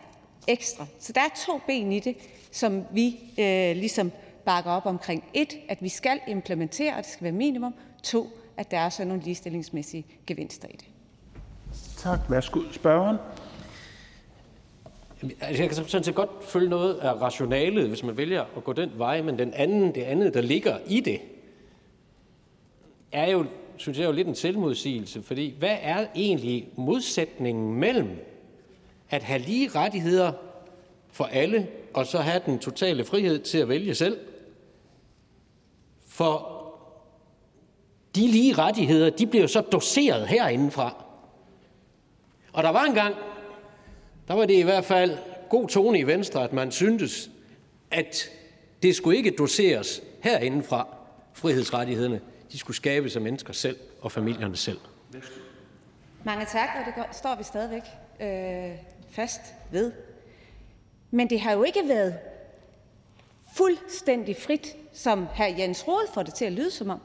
[0.47, 0.85] ekstra.
[0.99, 2.15] Så der er to ben i det,
[2.51, 4.11] som vi øh, ligesom
[4.45, 5.23] bakker op omkring.
[5.33, 7.73] Et, at vi skal implementere, og det skal være minimum.
[8.03, 8.27] To,
[8.57, 10.85] at der er så nogle ligestillingsmæssige gevinster i det.
[11.97, 12.19] Tak.
[12.29, 13.17] Værsgo, spørgeren.
[15.41, 18.73] Altså, jeg kan sådan set godt følge noget af rationalet, hvis man vælger at gå
[18.73, 21.21] den vej, men den anden, det andet, der ligger i det,
[23.11, 23.45] er jo,
[23.77, 28.09] synes jeg, jo lidt en selvmodsigelse, fordi hvad er egentlig modsætningen mellem
[29.09, 30.31] at have lige rettigheder
[31.11, 34.17] for alle, og så have den totale frihed til at vælge selv?
[36.21, 36.61] For
[38.15, 41.03] de lige rettigheder, de bliver så doseret herindefra.
[42.53, 43.15] Og der var en gang,
[44.27, 45.17] der var det i hvert fald
[45.49, 47.29] god tone i Venstre, at man syntes,
[47.91, 48.29] at
[48.83, 50.87] det skulle ikke doseres herindefra,
[51.33, 52.21] frihedsrettighederne.
[52.51, 54.79] De skulle skabes af mennesker selv og familierne selv.
[56.23, 57.83] Mange tak, og det står vi stadigvæk
[58.19, 58.77] øh,
[59.11, 59.41] fast
[59.71, 59.91] ved.
[61.11, 62.15] Men det har jo ikke været
[63.55, 65.59] fuldstændig frit, som hr.
[65.59, 66.99] Jens Rode får det til at lyde som om.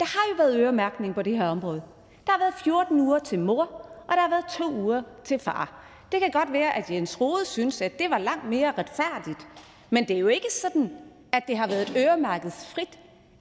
[0.00, 1.82] Der har jo været øremærkning på det her område.
[2.26, 3.62] Der har været 14 uger til mor,
[4.08, 5.84] og der har været to uger til far.
[6.12, 9.48] Det kan godt være, at Jens Rode synes, at det var langt mere retfærdigt.
[9.90, 10.90] Men det er jo ikke sådan,
[11.32, 12.54] at det har været et øremærket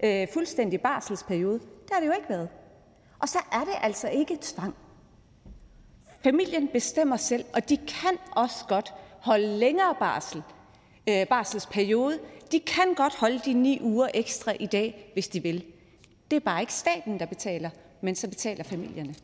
[0.04, 1.60] øh, fuldstændig barselsperiode.
[1.60, 2.50] Det har det jo ikke været.
[3.20, 4.76] Og så er det altså ikke tvang.
[6.24, 10.44] Familien bestemmer selv, og de kan også godt holde længere barsel,
[11.10, 12.20] øh, barselsperiode.
[12.54, 15.64] De kan godt holde de ni uger ekstra i dag, hvis de vil.
[16.32, 17.70] Det er bare ikke staten, der betaler,
[18.02, 19.16] men så betaler familierne.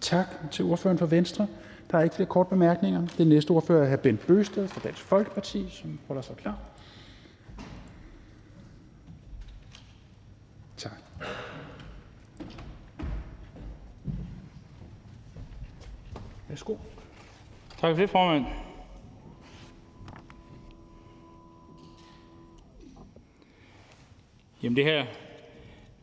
[0.00, 1.48] Tak til ordføreren for Venstre.
[1.90, 3.06] Der er ikke flere kort bemærkninger.
[3.18, 4.00] Den næste ordfører er hr.
[4.00, 6.58] Bent Bøsted fra Dansk Folkeparti, som holder sig klar.
[10.76, 10.92] Tak.
[16.48, 16.76] Værsgo.
[17.80, 18.65] Tak for det, formand.
[24.74, 25.04] Det her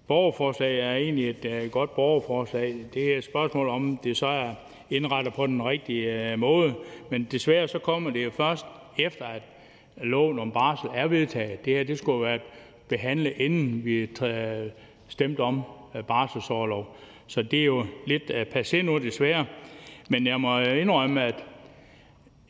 [0.07, 2.75] borgerforslag er egentlig et uh, godt borgerforslag.
[2.93, 4.53] Det er et spørgsmål om, det så er
[4.89, 6.73] indrettet på den rigtige uh, måde.
[7.09, 8.65] Men desværre så kommer det jo først
[8.97, 9.41] efter, at
[9.97, 11.65] loven om barsel er vedtaget.
[11.65, 12.39] Det her det skulle være
[12.87, 14.07] behandlet, inden vi
[15.07, 15.61] stemte om
[15.93, 16.97] øh, uh, barselsårlov.
[17.27, 19.45] Så det er jo lidt uh, passé nu, desværre.
[20.09, 21.45] Men jeg må indrømme, at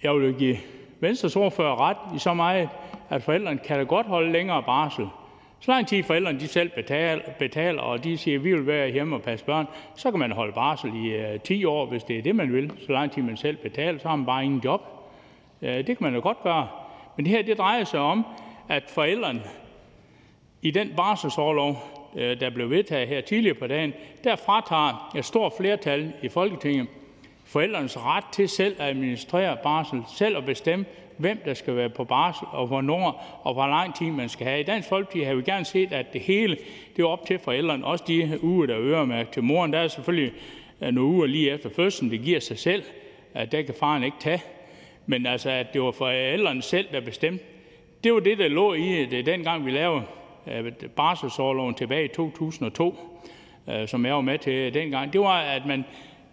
[0.03, 0.57] jeg vil give
[0.99, 2.69] Venstres ordfører ret i så meget,
[3.09, 5.07] at forældrene kan da godt holde længere barsel.
[5.63, 8.89] Så lang tid forældrene de selv betaler, betaler, og de siger, at vi vil være
[8.91, 12.03] hjemme og passe børn, så kan man holde barsel i øh, uh, 10 år, hvis
[12.03, 12.71] det er det, man vil.
[12.85, 14.81] Så lang tid man selv betaler, så har man bare ingen job.
[15.61, 16.67] Uh, det kan man jo godt gøre.
[17.17, 18.25] Men det her det drejer sig om,
[18.69, 19.41] at forældrene
[20.61, 21.69] i den barselsårlov,
[22.13, 26.29] uh, øh, der blev vedtaget her tidligere på dagen, der fratager et stort flertal i
[26.29, 26.87] Folketinget
[27.45, 30.85] forældrenes ret til selv at administrere barsel, selv at bestemme,
[31.17, 34.59] hvem der skal være på barsel, og hvornår og hvor lang tid man skal have.
[34.59, 36.57] I Dansk Folkeparti har vi gerne set, at det hele
[36.95, 37.85] det er op til forældrene.
[37.85, 39.73] Også de uger, der er øremærket til moren.
[39.73, 40.31] Der er selvfølgelig
[40.81, 42.83] øh, nogle uger lige efter fødslen, det giver sig selv,
[43.33, 44.41] at der kan faren ikke tage.
[45.05, 47.43] Men altså, at det var forældrene selv, der bestemte.
[48.03, 50.03] Det var det, der lå i det, dengang vi lavede
[50.47, 52.95] øh, barselsårloven tilbage i 2002,
[53.69, 55.13] øh, som jeg var med til dengang.
[55.13, 55.85] Det var, at man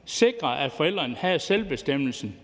[0.04, 2.36] sikrer, at forældrene havde selvbestemmelsen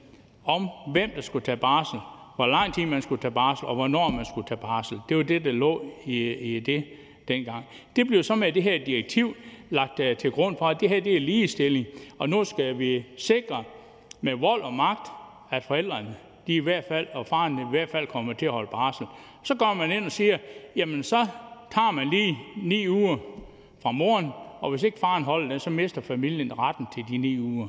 [0.44, 1.98] om, hvem der skulle tage barsel,
[2.36, 5.00] hvor lang tid man skulle tage barsel, og hvornår man skulle tage barsel.
[5.08, 6.84] Det var det, der lå i, i det
[7.28, 7.64] dengang.
[7.96, 9.36] Det blev så med det her direktiv
[9.70, 11.86] lagt uh, til grund for, at det her det er ligestilling,
[12.18, 13.64] og nu skal vi sikre
[14.20, 15.12] med vold og magt,
[15.50, 18.68] at forældrene de i hvert fald, og faren i hvert fald kommer til at holde
[18.72, 19.06] barsel.
[19.42, 20.38] Så går man ind og siger,
[20.76, 21.26] jamen så
[21.70, 23.16] tager man lige ni uger
[23.82, 24.28] fra moren,
[24.60, 27.66] og hvis ikke faren holder den, så mister familien retten til de ni uger.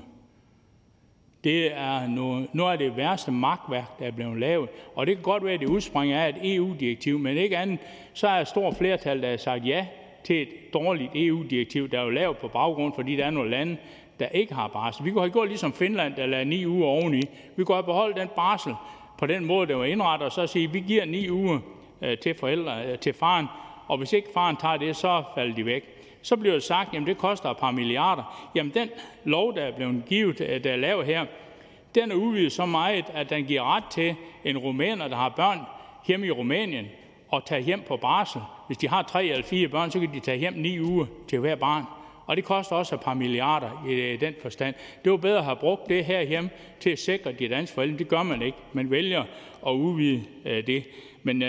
[1.48, 4.70] Det er noget, noget af det værste magtværk, der er blevet lavet.
[4.96, 7.80] Og det kan godt være, at det udspringer af et EU-direktiv, men ikke andet,
[8.14, 9.86] så er et stort flertal, der har sagt ja
[10.24, 13.78] til et dårligt EU-direktiv, der er jo lavet på baggrund, fordi der er nogle lande,
[14.20, 15.06] der ikke har barsel.
[15.06, 17.22] Vi kunne have gjort ligesom Finland, der lader ni uger oveni.
[17.56, 18.74] Vi kunne have beholdt den barsel
[19.18, 21.60] på den måde, der var indrettet, og så sige, at vi giver ni uger
[22.02, 23.46] øh, til, forældre, øh, til faren,
[23.88, 25.97] og hvis ikke faren tager det, så falder de væk.
[26.28, 28.50] Så bliver det sagt, at det koster et par milliarder.
[28.56, 28.90] Jamen den
[29.24, 31.26] lov, der er blevet givet, øh, der er lavet her,
[31.96, 35.60] den er udvidet så meget, at den giver ret til en rumæner, der har børn
[36.08, 36.86] hjemme i Rumænien,
[37.34, 38.42] at tage hjem på barsel.
[38.68, 41.40] Hvis de har tre eller fire børn, så kan de tage hjem ni uger til
[41.40, 41.84] hver barn.
[42.26, 44.76] Og det koster også et par milliarder i øh, den forstand.
[45.04, 46.50] Det var bedre at have brugt det her hjem
[46.80, 47.98] til at sikre de danske forældre.
[47.98, 48.58] Det gør man ikke.
[48.74, 49.24] Man vælger
[49.68, 50.84] at udvide øh, det.
[51.24, 51.44] Men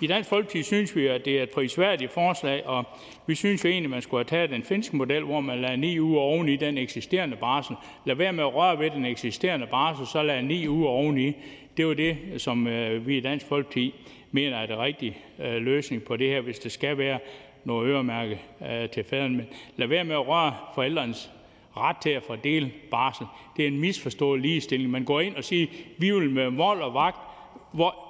[0.00, 2.84] i Dansk Folkeparti synes vi, at det er et prisværdigt forslag, og
[3.26, 5.76] vi synes jo egentlig, at man skulle have taget den finske model, hvor man lader
[5.76, 7.76] 9 uger oven i den eksisterende barsel.
[8.04, 11.32] Lad være med at røre ved den eksisterende barsel, så lad ni uger oveni.
[11.76, 13.94] Det var det, som øh, vi i Dansk Folkeparti
[14.30, 17.18] mener er det rigtige øh, løsning på det her, hvis det skal være
[17.64, 18.40] noget øremærke
[18.70, 19.36] øh, til fædrene.
[19.36, 19.46] Men
[19.76, 21.30] lad være med at røre forældrenes
[21.76, 23.26] ret til at fordele barsel.
[23.56, 24.90] Det er en misforstået ligestilling.
[24.90, 25.66] Man går ind og siger,
[25.98, 27.18] vi vil med vold og vagt,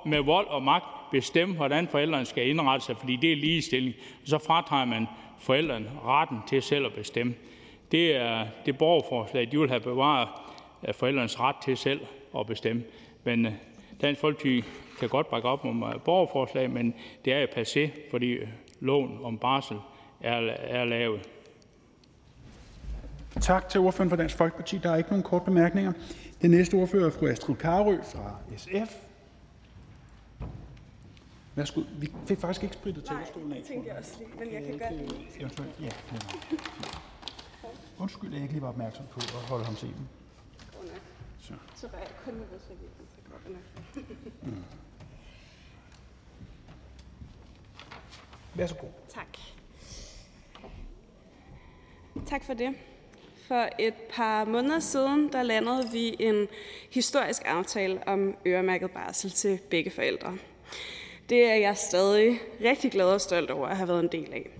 [0.07, 0.85] med vold og magt
[1.15, 3.95] bestemme, hvordan forældrene skal indrette sig, fordi det er ligestilling.
[4.23, 5.07] Og så fratager man
[5.39, 7.35] forældrene retten til selv at bestemme.
[7.93, 10.29] Det er det borgerforslag, de vil have bevaret
[10.93, 12.01] forældrenes ret til selv
[12.39, 12.83] at bestemme.
[13.25, 13.53] Men øh,
[14.01, 14.65] Dansk Folkeparti
[15.01, 18.49] kan godt bakke op om øh, borgerforslag, men det er jo passé, fordi øh,
[18.81, 19.77] loven om barsel
[20.21, 21.29] er, er lavet.
[23.41, 24.79] Tak til ordføreren for Dansk Folkeparti.
[24.83, 25.93] Der er ikke nogen kort bemærkninger.
[26.43, 28.95] Den næste ordfører er fru Astrid Karø fra SF.
[31.57, 31.83] Værsgo.
[31.99, 33.57] Vi fik faktisk ikke spritet talerstolen af.
[33.57, 35.49] Nej, det tænkte jeg også lige, men jeg kan godt lide.
[35.81, 35.91] Ja,
[37.99, 40.09] Undskyld, at jeg ikke lige var opmærksom på at holde ham scenen.
[41.41, 41.55] Så.
[41.77, 42.75] Så var jeg kun nervøs for
[43.95, 44.13] det.
[44.43, 44.65] Mm.
[48.55, 48.87] Værsgo.
[49.09, 49.39] Tak.
[52.27, 52.75] Tak for det.
[53.49, 56.49] For et par måneder siden, der landede vi en
[56.91, 60.39] historisk aftale om øremærket barsel til begge forældre.
[61.29, 64.51] Det er jeg stadig rigtig glad og stolt over at have været en del af.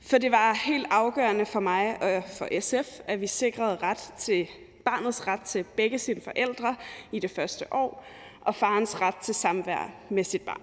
[0.00, 4.48] For det var helt afgørende for mig og for SF, at vi sikrede ret til
[4.84, 6.76] barnets ret til begge sine forældre
[7.12, 8.04] i det første år,
[8.40, 10.62] og farens ret til samvær med sit barn.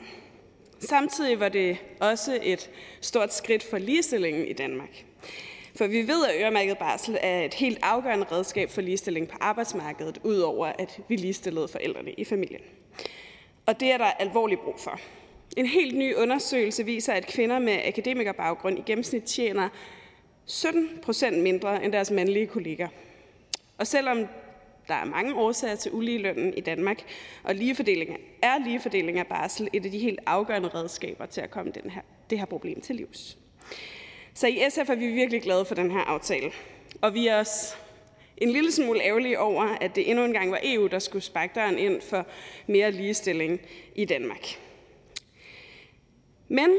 [0.80, 2.70] Samtidig var det også et
[3.02, 5.06] stort skridt for ligestillingen i Danmark.
[5.76, 10.20] For vi ved, at øremærket barsel er et helt afgørende redskab for ligestilling på arbejdsmarkedet,
[10.24, 12.62] udover at vi ligestillede forældrene i familien.
[13.66, 15.00] Og det er der alvorlig brug for.
[15.58, 19.70] En helt ny undersøgelse viser, at kvinder med akademikerbaggrund i gennemsnit tjener
[20.46, 22.88] 17 procent mindre end deres mandlige kolleger.
[23.78, 24.28] Og selvom
[24.88, 27.02] der er mange årsager til uligelønnen i Danmark,
[27.44, 31.72] og ligefordeling er ligefordeling af barsel et af de helt afgørende redskaber til at komme
[31.72, 33.38] den her, det her problem til livs.
[34.34, 36.52] Så i SF er vi virkelig glade for den her aftale.
[37.02, 37.76] Og vi er også
[38.38, 41.80] en lille smule ærgerlige over, at det endnu engang var EU, der skulle sparke døren
[41.80, 42.26] ind for
[42.68, 43.62] mere ligestilling
[43.96, 44.60] i Danmark.
[46.48, 46.70] Men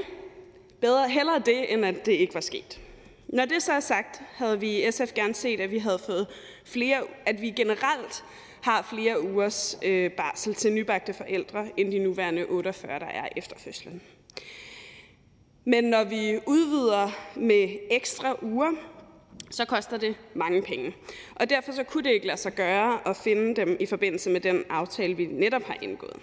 [0.80, 2.80] bedre hellere det, end at det ikke var sket.
[3.28, 6.26] Når det så er sagt, havde vi i SF gerne set, at vi havde fået
[6.64, 8.24] flere, at vi generelt
[8.60, 13.56] har flere ugers øh, barsel til nybagte forældre, end de nuværende 48, der er efter
[13.58, 14.02] fødslen.
[15.64, 18.72] Men når vi udvider med ekstra uger,
[19.54, 20.96] så koster det mange penge.
[21.34, 24.40] Og derfor så kunne det ikke lade sig gøre at finde dem i forbindelse med
[24.40, 26.16] den aftale, vi netop har indgået.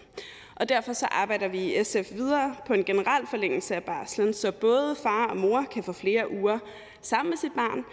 [0.56, 4.52] Og derfor så arbejder vi i SF videre på en generel forlængelse af barslen, så
[4.52, 6.60] både far og mor kan få flere uger
[7.02, 7.86] sammen med sit barn,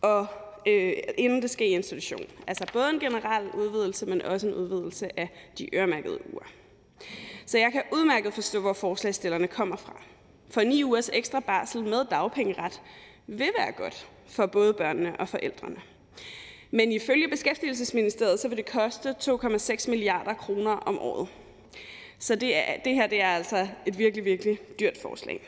[0.00, 0.26] og
[0.66, 2.24] øh, inden det sker i institution.
[2.46, 5.28] Altså både en generel udvidelse, men også en udvidelse af
[5.58, 6.44] de øremærkede uger.
[7.46, 10.02] Så jeg kan udmærket forstå, hvor forslagstillerne kommer fra.
[10.50, 12.82] For ni ugers ekstra barsel med dagpengeret
[13.26, 15.76] vil være godt for både børnene og forældrene.
[16.70, 21.28] Men ifølge Beskæftigelsesministeriet så vil det koste 2,6 milliarder kroner om året.
[22.18, 25.40] Så det, er, det her det er altså et virkelig, virkelig dyrt forslag.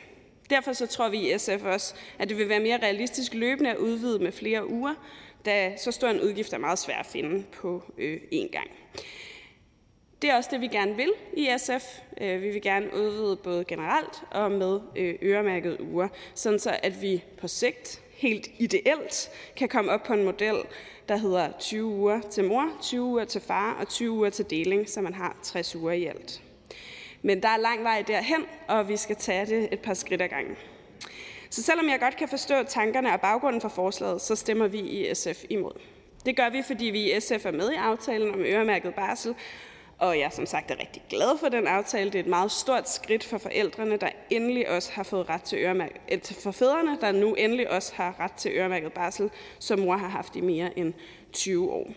[0.49, 3.77] Derfor så tror vi i SF også, at det vil være mere realistisk løbende at
[3.77, 4.93] udvide med flere uger,
[5.45, 8.69] da så stor en udgift er meget svær at finde på øh, én gang.
[10.21, 11.99] Det er også det, vi gerne vil i SF.
[12.21, 17.01] Øh, vi vil gerne udvide både generelt og med øh, øremærkede uger, sådan så at
[17.01, 20.55] vi på sigt helt ideelt kan komme op på en model,
[21.09, 24.89] der hedder 20 uger til mor, 20 uger til far og 20 uger til deling,
[24.89, 26.41] så man har 60 uger i alt.
[27.21, 30.27] Men der er lang vej derhen, og vi skal tage det et par skridt ad
[30.27, 30.55] gangen.
[31.49, 35.15] Så selvom jeg godt kan forstå tankerne og baggrunden for forslaget, så stemmer vi i
[35.15, 35.73] SF imod.
[36.25, 39.35] Det gør vi, fordi vi i SF er med i aftalen om øremærket barsel,
[40.01, 42.11] og jeg er som sagt er rigtig glad for den aftale.
[42.11, 45.57] Det er et meget stort skridt for forældrene, der endelig også har fået ret til
[45.57, 49.29] øremærket, øh, for fædrene, der nu endelig også har ret til øremærket barsel,
[49.59, 50.93] som mor har haft i mere end
[51.33, 51.87] 20 år.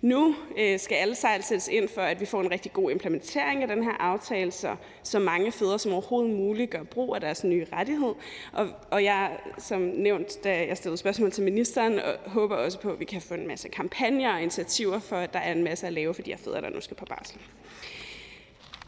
[0.00, 3.62] Nu øh, skal alle sejl sættes ind for, at vi får en rigtig god implementering
[3.62, 7.44] af den her aftale, så, så mange fædre som overhovedet muligt gør brug af deres
[7.44, 8.14] nye rettighed.
[8.52, 12.90] Og, og jeg, som nævnt, da jeg stillede spørgsmål til ministeren, og håber også på,
[12.90, 15.86] at vi kan få en masse kampagner og initiativer for, at der er en masse
[15.86, 17.38] at lave for de her fædre, der nu skal på barsel.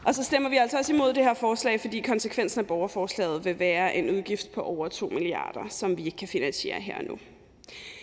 [0.05, 3.59] Og så stemmer vi altså også imod det her forslag, fordi konsekvensen af borgerforslaget vil
[3.59, 7.17] være en udgift på over 2 milliarder, som vi ikke kan finansiere her nu.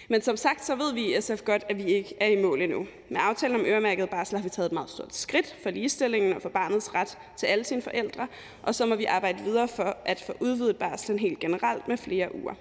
[0.08, 2.62] Men som sagt så ved vi i SF godt, at vi ikke er i mål
[2.62, 2.86] endnu.
[3.08, 6.42] Med aftalen om øremærket barsel har vi taget et meget stort skridt for ligestillingen og
[6.42, 8.26] for barnets ret til alle sine forældre,
[8.62, 12.34] og så må vi arbejde videre for at få udvidet barslen helt generelt med flere
[12.34, 12.54] uger.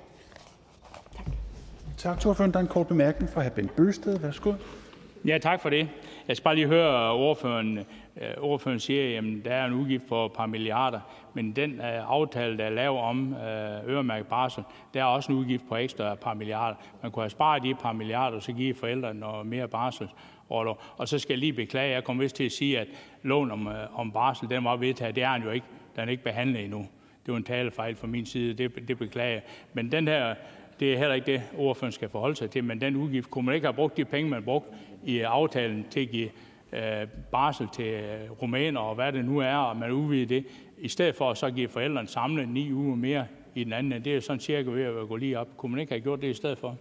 [1.98, 2.54] Tak til ordføreren.
[2.54, 3.50] Der er en kort bemærkning fra hr.
[3.50, 4.20] Bent Bøgsted.
[4.20, 4.54] Værsgo.
[5.26, 5.90] Ja, tak for det.
[6.28, 7.80] Jeg skal bare lige høre ordføreren.
[8.22, 11.00] Øh, ordføreren siger, at der er en udgift på et par milliarder,
[11.34, 14.64] men den øh, aftale, der er lavet om øh, øremærket barsel,
[14.94, 16.76] der er også en udgift på ekstra et par milliarder.
[17.02, 20.10] Man kunne have sparet de par milliarder, og så give forældrene noget mere barsel.
[20.50, 22.88] Og så skal jeg lige beklage, jeg kom vist til at sige, at
[23.24, 25.16] loven om, øh, om barsel, den var vedtaget.
[25.16, 25.66] Det er den jo ikke.
[25.96, 26.88] Den er ikke behandlet endnu.
[27.26, 29.42] Det var en talefejl fra min side, det, det beklager jeg.
[29.74, 30.36] Men den her,
[30.80, 33.56] det er heller ikke det, ordføreren skal forholde sig til, men den udgift, kunne man
[33.56, 34.70] ikke have brugt de penge, man brugte
[35.04, 36.30] i aftalen til at give
[37.32, 40.46] barsel til øh, rumæner og hvad det nu er, og man udvider det,
[40.78, 44.06] i stedet for at så give forældrene samlet ni uger mere i den anden.
[44.06, 45.48] Det er sådan cirka ved at gå lige op.
[45.58, 46.78] Kunne man ikke have gjort det i stedet for?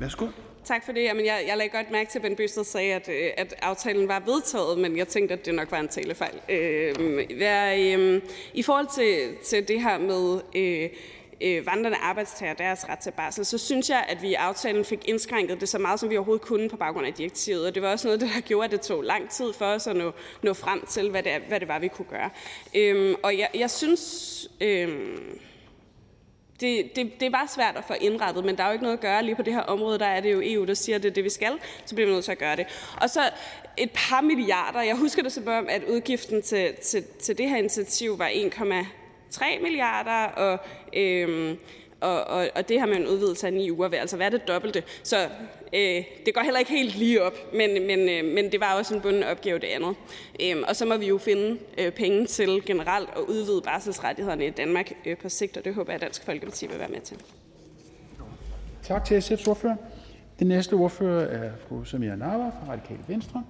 [0.00, 0.26] Værsgo.
[0.64, 1.02] Tak for det.
[1.02, 4.08] Jamen, jeg, jeg lagde godt mærke til, at Ben Bøsted sagde, at, øh, at aftalen
[4.08, 6.40] var vedtaget, men jeg tænkte, at det nok var en talefejl.
[6.48, 6.94] Øh,
[7.30, 8.22] øh,
[8.54, 10.90] I forhold til, til det her med øh,
[11.42, 15.08] øh, vandrende arbejdstager deres ret til barsel, så synes jeg, at vi i aftalen fik
[15.08, 17.66] indskrænket det så meget, som vi overhovedet kunne på baggrund af direktivet.
[17.66, 19.96] Og det var også noget, der gjorde, at det tog lang tid for os at
[19.96, 20.12] nå,
[20.42, 22.30] nå frem til, hvad det, hvad det var, vi kunne gøre.
[22.74, 24.48] Øhm, og jeg, jeg synes...
[24.60, 25.38] Øhm,
[26.60, 29.00] det, det, det var svært at få indrettet, men der er jo ikke noget at
[29.02, 29.98] gøre lige på det her område.
[29.98, 31.52] Der er det jo EU, der siger, at det er det, vi skal.
[31.84, 32.66] Så bliver vi nødt til at gøre det.
[33.00, 33.20] Og så
[33.76, 34.82] et par milliarder.
[34.82, 38.52] Jeg husker det som om, at udgiften til, til, til det her initiativ var 1,
[39.32, 40.58] 1,3 milliarder, og,
[40.92, 41.58] øhm,
[42.00, 44.48] og, og, og det her med en udvidelse af ni uger vil altså være det
[44.48, 44.82] dobbelte.
[45.02, 45.28] Så
[45.72, 48.94] øh, det går heller ikke helt lige op, men, men, øh, men det var også
[48.94, 49.96] en bunden opgave det andet.
[50.42, 54.50] Øhm, og så må vi jo finde øh, penge til generelt at udvide barselsrettighederne i
[54.50, 57.16] Danmark øh, på sigt, og det håber jeg, at Dansk Folkeparti vil være med til.
[58.82, 59.76] Tak til SF's ordfører.
[60.38, 63.44] Den næste ordfører er fru Samira Nawa fra Radikale Venstre.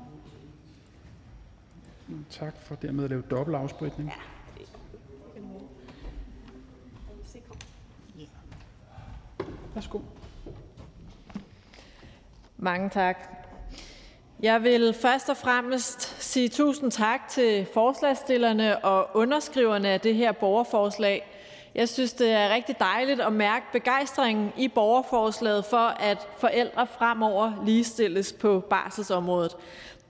[2.30, 4.08] Tak for dermed at lave dobbelt afspritning.
[4.08, 4.31] Ja.
[9.74, 9.98] Værsgo.
[12.56, 13.16] Mange tak.
[14.42, 20.32] Jeg vil først og fremmest sige tusind tak til forslagstillerne og underskriverne af det her
[20.32, 21.26] borgerforslag.
[21.74, 27.62] Jeg synes, det er rigtig dejligt at mærke begejstringen i borgerforslaget for, at forældre fremover
[27.64, 29.56] ligestilles på barselsområdet.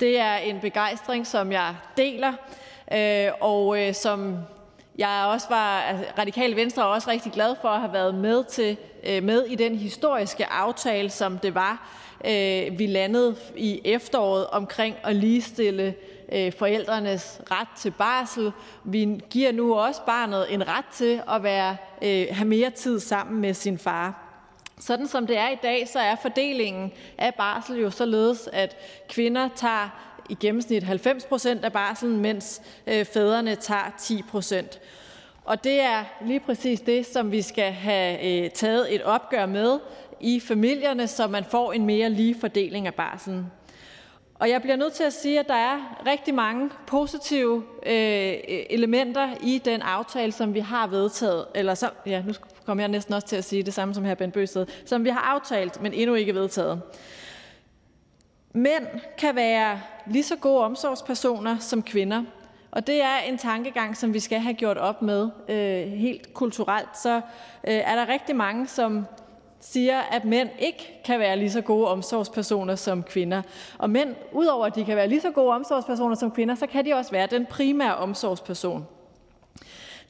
[0.01, 2.33] Det er en begejstring, som jeg deler,
[2.93, 4.37] øh, og øh, som
[4.99, 8.45] jeg også var, altså, Radikale Venstre er også rigtig glad for at have været med,
[8.45, 11.89] til, øh, med i den historiske aftale, som det var,
[12.25, 15.95] øh, vi landede i efteråret omkring at ligestille
[16.33, 18.53] øh, forældrenes ret til barsel.
[18.85, 21.77] Vi giver nu også barnet en ret til at være,
[22.31, 24.29] have mere tid sammen med sin far.
[24.81, 28.77] Sådan som det er i dag, så er fordelingen af barsel jo således, at
[29.09, 34.81] kvinder tager i gennemsnit 90 procent af barselen, mens øh, fædrene tager 10 procent.
[35.45, 39.79] Og det er lige præcis det, som vi skal have øh, taget et opgør med
[40.21, 43.47] i familierne, så man får en mere lige fordeling af barselen.
[44.35, 47.93] Og jeg bliver nødt til at sige, at der er rigtig mange positive øh,
[48.33, 51.47] e-, elementer i den aftale, som vi har vedtaget.
[51.55, 52.33] Eller så, ja, nu
[52.67, 55.11] kommer jeg næsten også til at sige det samme som her Ben Bøsted, som vi
[55.11, 56.83] har aftalt, men endnu ikke vedtaget.
[58.53, 58.87] Mænd
[59.19, 62.25] kan være lige så gode omsorgspersoner som kvinder.
[62.71, 66.99] Og det er en tankegang, som vi skal have gjort op med øh, helt kulturelt.
[67.03, 67.17] Så
[67.65, 69.07] øh, er der rigtig mange, som
[69.61, 73.43] siger, at mænd ikke kan være lige så gode omsorgspersoner som kvinder.
[73.79, 76.85] Og mænd, udover at de kan være lige så gode omsorgspersoner som kvinder, så kan
[76.85, 78.87] de også være den primære omsorgsperson.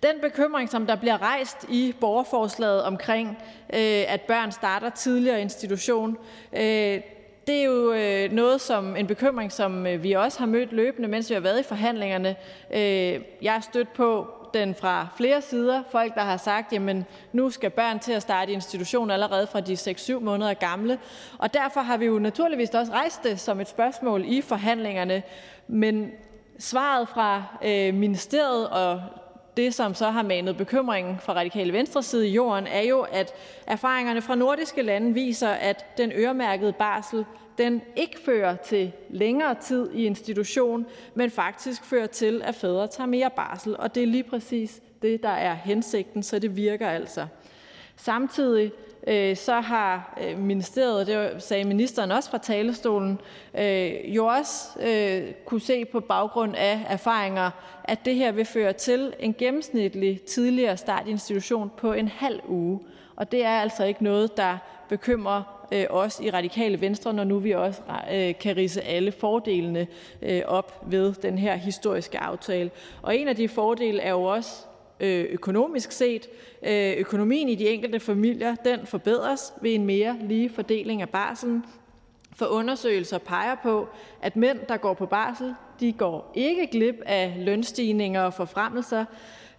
[0.03, 3.29] Den bekymring, som der bliver rejst i borgerforslaget omkring,
[3.73, 6.17] øh, at børn starter tidligere i institution,
[6.53, 7.01] øh,
[7.47, 11.09] det er jo øh, noget som en bekymring, som øh, vi også har mødt løbende,
[11.09, 12.37] mens vi har været i forhandlingerne.
[12.71, 15.83] Øh, jeg er stødt på den fra flere sider.
[15.91, 19.61] Folk, der har sagt, jamen nu skal børn til at starte i institution allerede fra
[19.61, 20.99] de 6-7 måneder gamle.
[21.39, 25.23] Og derfor har vi jo naturligvis også rejst det som et spørgsmål i forhandlingerne.
[25.69, 26.11] Men
[26.59, 29.03] svaret fra øh, ministeriet og
[29.57, 33.33] det, som så har manet bekymringen fra radikale venstre side i jorden, er jo, at
[33.67, 37.25] erfaringerne fra nordiske lande viser, at den øremærkede barsel
[37.59, 43.07] den ikke fører til længere tid i institution, men faktisk fører til, at fædre tager
[43.07, 43.77] mere barsel.
[43.77, 47.27] Og det er lige præcis det, der er hensigten, så det virker altså.
[47.97, 48.73] Samtidig
[49.07, 53.21] øh, så har øh, ministeriet, det sagde ministeren også fra talerstolen,
[53.55, 57.51] øh, jo også øh, kunne se på baggrund af erfaringer,
[57.85, 62.41] at det her vil føre til en gennemsnitlig tidligere start i institution på en halv
[62.49, 62.81] uge.
[63.17, 64.59] Og det er altså ikke noget, der
[64.89, 67.83] bekymrer øh, os i Radikale Venstre, når nu vi også
[68.41, 69.87] kan rise alle fordelene
[70.47, 72.71] op ved den her historiske aftale.
[73.03, 74.67] Og en af de fordele er jo også
[75.03, 76.29] Øh, økonomisk set.
[76.63, 81.65] Øh, økonomien i de enkelte familier den forbedres ved en mere lige fordeling af barselen.
[82.37, 83.89] For undersøgelser peger på,
[84.23, 89.05] at mænd, der går på barsel, de går ikke glip af lønstigninger og forfremmelser,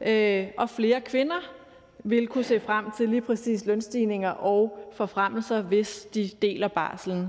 [0.01, 1.51] øh, og flere kvinder
[2.03, 7.27] vil kunne se frem til lige præcis lønstigninger og forfremmelser, hvis de deler barselen.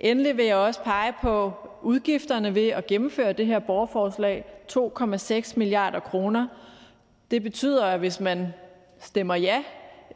[0.00, 1.52] Endelig vil jeg også pege på
[1.82, 6.46] udgifterne ved at gennemføre det her borgerforslag, 2,6 milliarder kroner,
[7.30, 8.46] det betyder, at hvis man
[8.98, 9.62] stemmer ja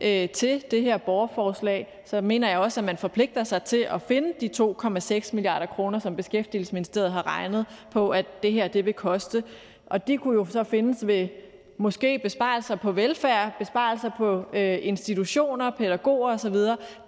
[0.00, 4.02] øh, til det her borgerforslag, så mener jeg også, at man forpligter sig til at
[4.02, 8.94] finde de 2,6 milliarder kroner, som Beskæftigelsesministeriet har regnet på, at det her det vil
[8.94, 9.44] koste.
[9.86, 11.28] Og de kunne jo så findes ved
[11.76, 16.54] måske besparelser på velfærd, besparelser på øh, institutioner, pædagoger osv.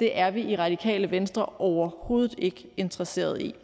[0.00, 3.54] Det er vi i Radikale Venstre overhovedet ikke interesseret i.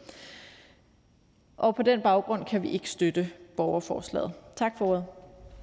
[1.56, 4.32] Og på den baggrund kan vi ikke støtte borgerforslaget.
[4.56, 5.04] Tak for ordet.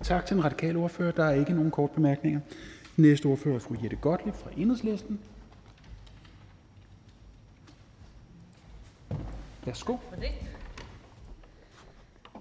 [0.05, 1.11] Tak til den radikale ordfører.
[1.11, 2.39] Der er ikke nogen kort bemærkninger.
[2.97, 5.19] Næste ordfører er fru Jette Gottlieb fra Enhedslisten.
[9.65, 9.95] Værsgo.
[10.09, 10.29] For det.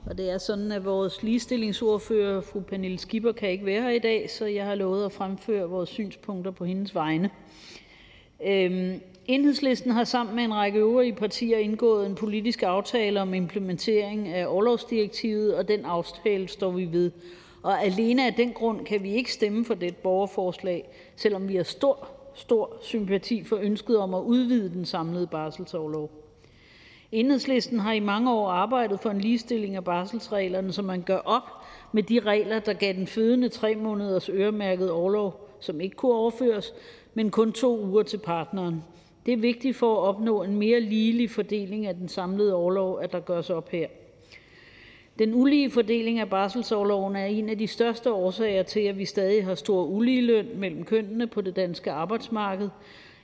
[0.06, 3.98] Og det er sådan, at vores ligestillingsordfører, fru Pernille Skipper, kan ikke være her i
[3.98, 7.30] dag, så jeg har lovet at fremføre vores synspunkter på hendes vegne.
[8.46, 14.28] Øhm, Enhedslisten har sammen med en række øvrige partier indgået en politisk aftale om implementering
[14.28, 17.10] af overlovsdirektivet, og den aftale står vi ved.
[17.64, 21.62] Og alene af den grund kan vi ikke stemme for det borgerforslag, selvom vi har
[21.62, 26.10] stor, stor sympati for ønsket om at udvide den samlede barselsoverlov.
[27.12, 31.42] Enhedslisten har i mange år arbejdet for en ligestilling af barselsreglerne, så man gør op
[31.92, 36.74] med de regler, der gav den fødende tre måneders øremærket overlov, som ikke kunne overføres,
[37.14, 38.84] men kun to uger til partneren.
[39.26, 43.12] Det er vigtigt for at opnå en mere ligelig fordeling af den samlede overlov, at
[43.12, 43.86] der gøres op her.
[45.18, 49.44] Den ulige fordeling af barselsorloven er en af de største årsager til, at vi stadig
[49.44, 52.68] har stor uligeløn mellem kønnene på det danske arbejdsmarked.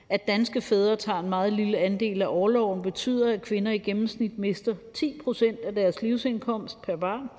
[0.08, 4.38] At danske fædre tager en meget lille andel af orloven, betyder, at kvinder i gennemsnit
[4.38, 7.30] mister 10 procent af deres livsindkomst per barn,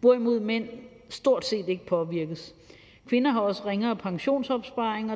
[0.00, 0.68] hvorimod mænd
[1.08, 2.54] stort set ikke påvirkes.
[3.08, 5.10] Kvinder har også ringere pensionsopsparing,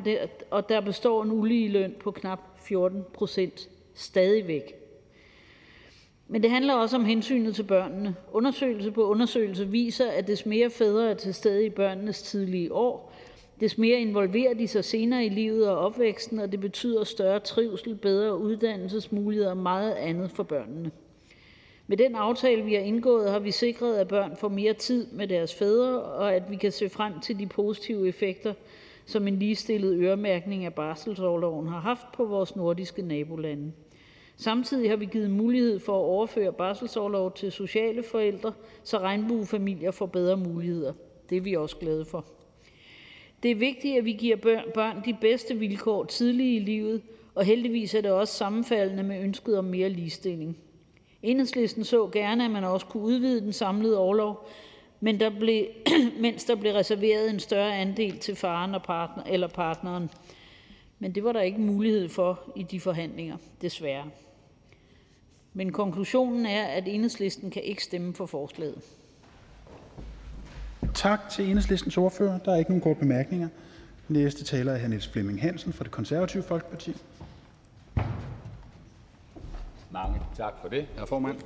[0.50, 4.79] og der består en ulige løn på knap 14 procent stadigvæk.
[6.32, 8.14] Men det handler også om hensynet til børnene.
[8.32, 13.12] Undersøgelse på undersøgelse viser, at des mere fædre er til stede i børnenes tidlige år,
[13.60, 17.94] des mere involverer de sig senere i livet og opvæksten, og det betyder større trivsel,
[17.94, 20.90] bedre uddannelsesmuligheder og meget andet for børnene.
[21.86, 25.28] Med den aftale, vi har indgået, har vi sikret, at børn får mere tid med
[25.28, 28.54] deres fædre, og at vi kan se frem til de positive effekter,
[29.06, 33.72] som en ligestillet øremærkning af barselsårloven har haft på vores nordiske nabolande.
[34.40, 38.52] Samtidig har vi givet mulighed for at overføre barselsorlov til sociale forældre,
[38.84, 40.92] så regnbuefamilier får bedre muligheder.
[41.30, 42.24] Det er vi også glade for.
[43.42, 44.36] Det er vigtigt, at vi giver
[44.74, 47.02] børn de bedste vilkår tidligt i livet,
[47.34, 50.58] og heldigvis er det også sammenfaldende med ønsket om mere ligestilling.
[51.22, 54.48] Enhedslisten så gerne, at man også kunne udvide den samlede overlov,
[55.00, 55.66] men der blev,
[56.22, 60.10] mens der blev reserveret en større andel til faren og partner, eller partneren.
[60.98, 64.04] Men det var der ikke mulighed for i de forhandlinger, desværre.
[65.54, 68.82] Men konklusionen er, at Enhedslisten kan ikke stemme for forslaget.
[70.94, 72.38] Tak til Enhedslistens ordfører.
[72.38, 73.48] Der er ikke nogen kort bemærkninger.
[74.08, 74.88] Næste taler er hr.
[74.88, 76.96] Niels Flemming Hansen fra det konservative Folkeparti.
[79.90, 81.04] Mange tak for det, hr.
[81.04, 81.36] formand.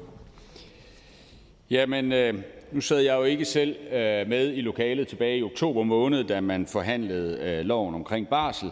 [1.71, 2.35] Jamen, øh,
[2.73, 6.41] nu sad jeg jo ikke selv øh, med i lokalet tilbage i oktober måned, da
[6.41, 8.71] man forhandlede øh, loven omkring barsel.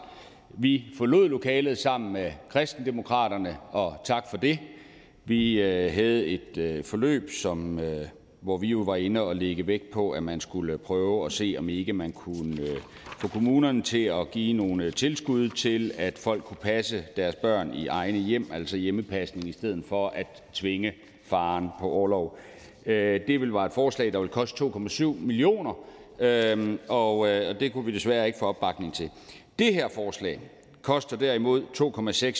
[0.50, 4.58] Vi forlod lokalet sammen med kristendemokraterne, og tak for det.
[5.24, 8.06] Vi øh, havde et øh, forløb, som øh,
[8.40, 11.54] hvor vi jo var inde og lægge vægt på, at man skulle prøve at se,
[11.58, 12.76] om ikke man kunne øh,
[13.18, 17.74] få kommunerne til at give nogle øh, tilskud til, at folk kunne passe deres børn
[17.74, 20.92] i egne hjem, altså hjemmepasning, i stedet for at tvinge
[21.24, 22.38] faren på overlov.
[22.86, 25.72] Øh, det vil være et forslag, der vil koste 2,7 millioner,
[26.18, 27.26] øhm, øh, og
[27.60, 29.10] det kunne vi desværre ikke få opbakning til.
[29.58, 30.40] Det her forslag
[30.82, 31.62] koster derimod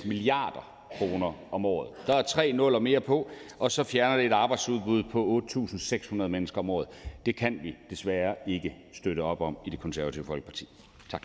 [0.02, 1.89] 2,6 milliarder kroner om året.
[2.06, 3.28] Der er tre nuller mere på,
[3.59, 6.89] og så fjerner det et arbejdsudbud på 8.600 mennesker om året.
[7.27, 10.69] Det kan vi desværre ikke støtte op om i det konservative Folkeparti.
[11.10, 11.23] Tak.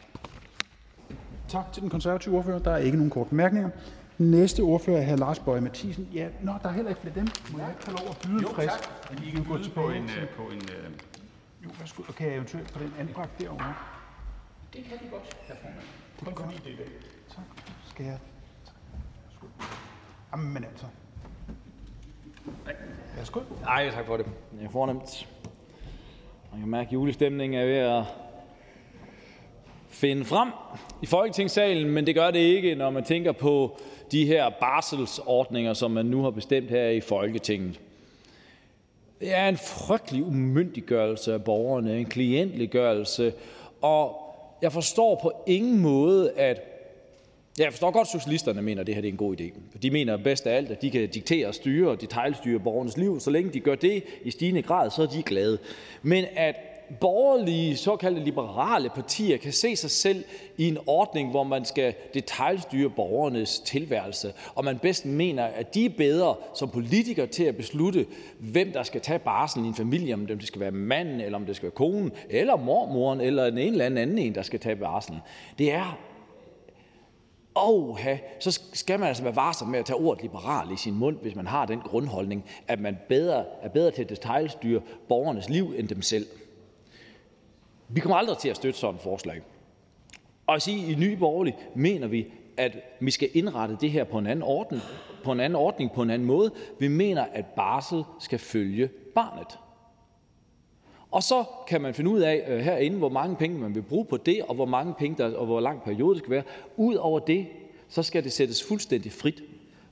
[1.47, 2.59] Tak til den konservative ordfører.
[2.59, 3.69] Der er ikke nogen korte bemærkninger.
[4.17, 5.15] Næste ordfører er hr.
[5.15, 6.09] Lars Bøje Mathisen.
[6.13, 7.27] Ja, nå, der er heller ikke flere dem.
[7.51, 8.69] Må jeg ikke have lov at byde jo, frisk?
[8.69, 9.11] Tak.
[9.11, 10.91] Men I kan gå på en, uh, på en uh...
[11.63, 12.03] Jo, værsgo.
[12.07, 13.73] Og kan jeg eventuelt på den anbragt derovre?
[14.73, 15.87] Det kan de godt, herr formand.
[16.19, 17.43] Det kan fordi det er Tak.
[17.89, 18.19] Skal jeg
[20.31, 20.85] Jamen altså.
[23.17, 23.39] Værsgo.
[23.61, 24.25] Nej, tak for det.
[24.59, 25.27] Det er fornemt.
[26.51, 28.03] Man kan mærke, at julestemningen er ved at
[29.89, 30.49] finde frem
[31.01, 33.79] i Folketingssalen, men det gør det ikke, når man tænker på
[34.11, 37.79] de her barselsordninger, som man nu har bestemt her i Folketinget.
[39.19, 43.33] Det er en frygtelig umyndiggørelse af borgerne, en klientliggørelse,
[43.81, 44.21] og
[44.61, 46.76] jeg forstår på ingen måde, at
[47.63, 49.59] jeg forstår godt, at socialisterne mener, at det her er en god idé.
[49.71, 53.19] For de mener bedst af alt, at de kan diktere, styre og detaljstyre borgernes liv.
[53.19, 55.57] Så længe de gør det i stigende grad, så er de glade.
[56.01, 56.55] Men at
[56.99, 60.23] borgerlige, såkaldte liberale partier kan se sig selv
[60.57, 65.85] i en ordning, hvor man skal detaljstyre borgernes tilværelse, og man bedst mener, at de
[65.85, 68.05] er bedre som politikere til at beslutte,
[68.39, 71.45] hvem der skal tage barsel i en familie, om det skal være manden, eller om
[71.45, 75.19] det skal være konen, eller mormoren, eller en eller anden en, der skal tage barselen.
[75.57, 76.06] Det er
[77.57, 81.17] Oha, så skal man altså være varsom med at tage ordet liberal i sin mund,
[81.21, 85.73] hvis man har den grundholdning, at man bedre, er bedre til at detaljstyre borgernes liv
[85.77, 86.27] end dem selv.
[87.89, 89.41] Vi kommer aldrig til at støtte sådan et forslag.
[90.47, 92.27] Og at sige, i Nye Borgerlige mener vi,
[92.57, 94.81] at vi skal indrette det her på en anden ordning,
[95.23, 96.51] på en anden ordning, på en anden måde.
[96.79, 99.59] Vi mener, at barsel skal følge barnet.
[101.11, 104.05] Og så kan man finde ud af øh, herinde, hvor mange penge man vil bruge
[104.05, 106.43] på det, og hvor mange penge der, og hvor lang periode det skal være.
[106.75, 107.47] Udover det,
[107.89, 109.43] så skal det sættes fuldstændig frit.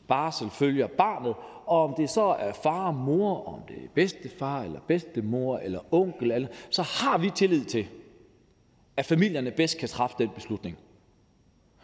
[0.07, 1.35] Barsel følger barnet,
[1.65, 5.79] og om det så er far og mor, om det er bedstefar eller bedstemor eller
[5.91, 7.87] onkel, eller, så har vi tillid til,
[8.97, 10.77] at familierne bedst kan træffe den beslutning.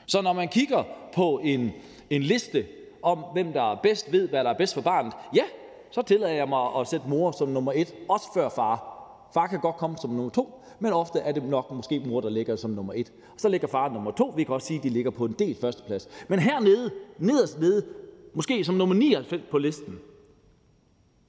[0.06, 1.72] Så når man kigger på en,
[2.10, 2.66] en liste
[3.02, 5.44] om, hvem der bedst ved, hvad der er bedst for barnet, ja,
[5.92, 8.91] så tillader jeg mig at sætte mor som nummer et, også før far.
[9.34, 12.30] Far kan godt komme som nummer to, men ofte er det nok måske mor, der
[12.30, 13.14] ligger som nummer et.
[13.38, 14.34] Så ligger far nummer to.
[14.36, 16.08] Vi kan også sige, at de ligger på en del førsteplads.
[16.28, 17.86] Men hernede, nederst nede,
[18.34, 20.00] måske som nummer 99 på listen,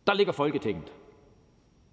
[0.07, 0.93] der ligger Folketinget.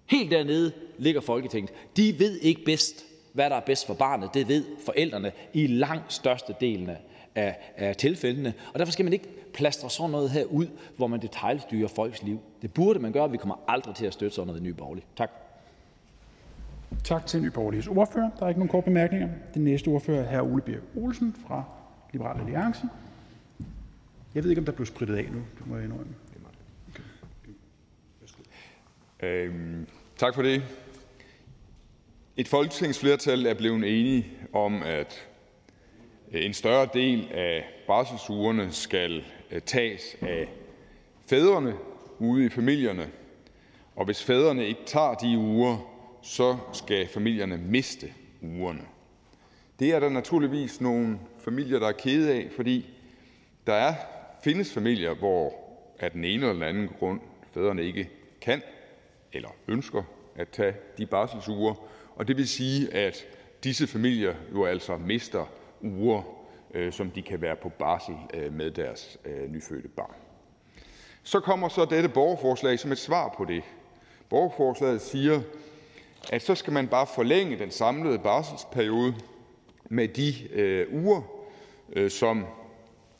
[0.06, 1.72] Helt dernede ligger Folketinget.
[1.96, 4.30] De ved ikke bedst, hvad der er bedst for barnet.
[4.34, 6.90] Det ved forældrene i langt største delen
[7.34, 8.54] af, af tilfældene.
[8.72, 10.66] Og derfor skal man ikke plastre sådan noget her ud,
[10.96, 12.38] hvor man detaljstyrer folks liv.
[12.62, 15.06] Det burde man gøre, vi kommer aldrig til at støtte sådan noget i Nye Borgerlige.
[15.16, 15.49] Tak.
[17.04, 18.30] Tak til Nye Borgerliges ordfører.
[18.38, 19.28] Der er ikke nogen korte bemærkninger.
[19.54, 20.52] Den næste ordfører er hr.
[20.52, 21.64] Ole Birk Olsen fra
[22.12, 22.86] Liberal Alliance.
[24.34, 25.42] Jeg ved ikke, om der blev spritet af nu.
[25.58, 26.14] Det må jeg indrømme.
[29.22, 29.86] Øhm,
[30.16, 30.62] tak for det.
[32.36, 35.28] Et folketingsflertal er blevet enige om, at
[36.32, 40.48] en større del af barselsugerne skal øh, tages af
[41.26, 41.74] fædrene
[42.18, 43.10] ude i familierne.
[43.96, 45.89] Og hvis fædrene ikke tager de uger,
[46.22, 48.82] så skal familierne miste ugerne.
[49.78, 52.86] Det er der naturligvis nogle familier, der er kede af, fordi
[53.66, 53.94] der er,
[54.44, 55.54] findes familier, hvor
[55.98, 57.20] af den ene eller den anden grund
[57.54, 58.62] fædrene ikke kan
[59.32, 60.02] eller ønsker
[60.36, 61.74] at tage de barselsuger,
[62.16, 63.26] og det vil sige, at
[63.64, 65.46] disse familier jo altså mister
[65.80, 66.22] uger,
[66.74, 70.14] øh, som de kan være på barsel øh, med deres øh, nyfødte barn.
[71.22, 73.62] Så kommer så dette borgerforslag som et svar på det.
[74.28, 75.40] Borgerforslaget siger,
[76.32, 79.14] at så skal man bare forlænge den samlede barselsperiode
[79.90, 81.22] med de øh, uger,
[81.92, 82.46] øh, som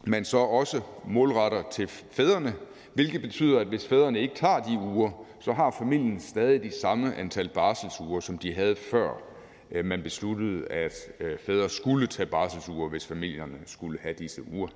[0.04, 2.54] man så også målretter til fædrene,
[2.94, 7.16] hvilket betyder, at hvis fædrene ikke tager de uger, så har familien stadig de samme
[7.16, 9.22] antal barselsuger, som de havde før
[9.70, 14.68] øh, man besluttede, at øh, fædre skulle tage barselsuger, hvis familierne skulle have disse uger.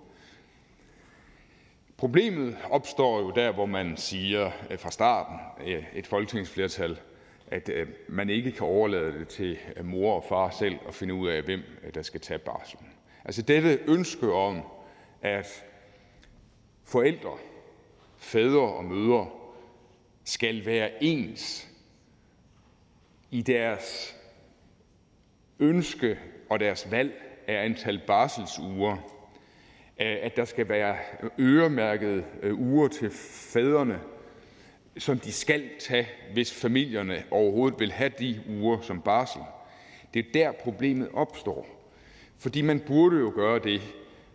[1.97, 5.37] Problemet opstår jo der, hvor man siger øh, fra starten,
[5.67, 6.99] øh, et folketingsflertal
[7.55, 11.15] at øh, man ikke kan overlade det til øh, mor og far selv at finde
[11.15, 12.89] ud af, hvem øh, der skal tage barslen.
[13.25, 14.63] Altså dette ønske om,
[15.23, 15.65] at
[16.85, 17.39] forældre,
[18.17, 19.29] fædre og mødre
[20.25, 21.69] skal være ens
[23.31, 24.17] i deres
[25.59, 26.19] ønske
[26.51, 28.97] og deres valg af antal barselsuger,
[29.97, 30.97] at der skal være
[31.39, 33.11] øremærkede uger til
[33.53, 34.01] fædrene,
[34.99, 39.41] som de skal tage, hvis familierne overhovedet vil have de uger som barsel.
[40.15, 41.67] Det er der, problemet opstår.
[42.39, 43.81] Fordi man burde jo gøre det,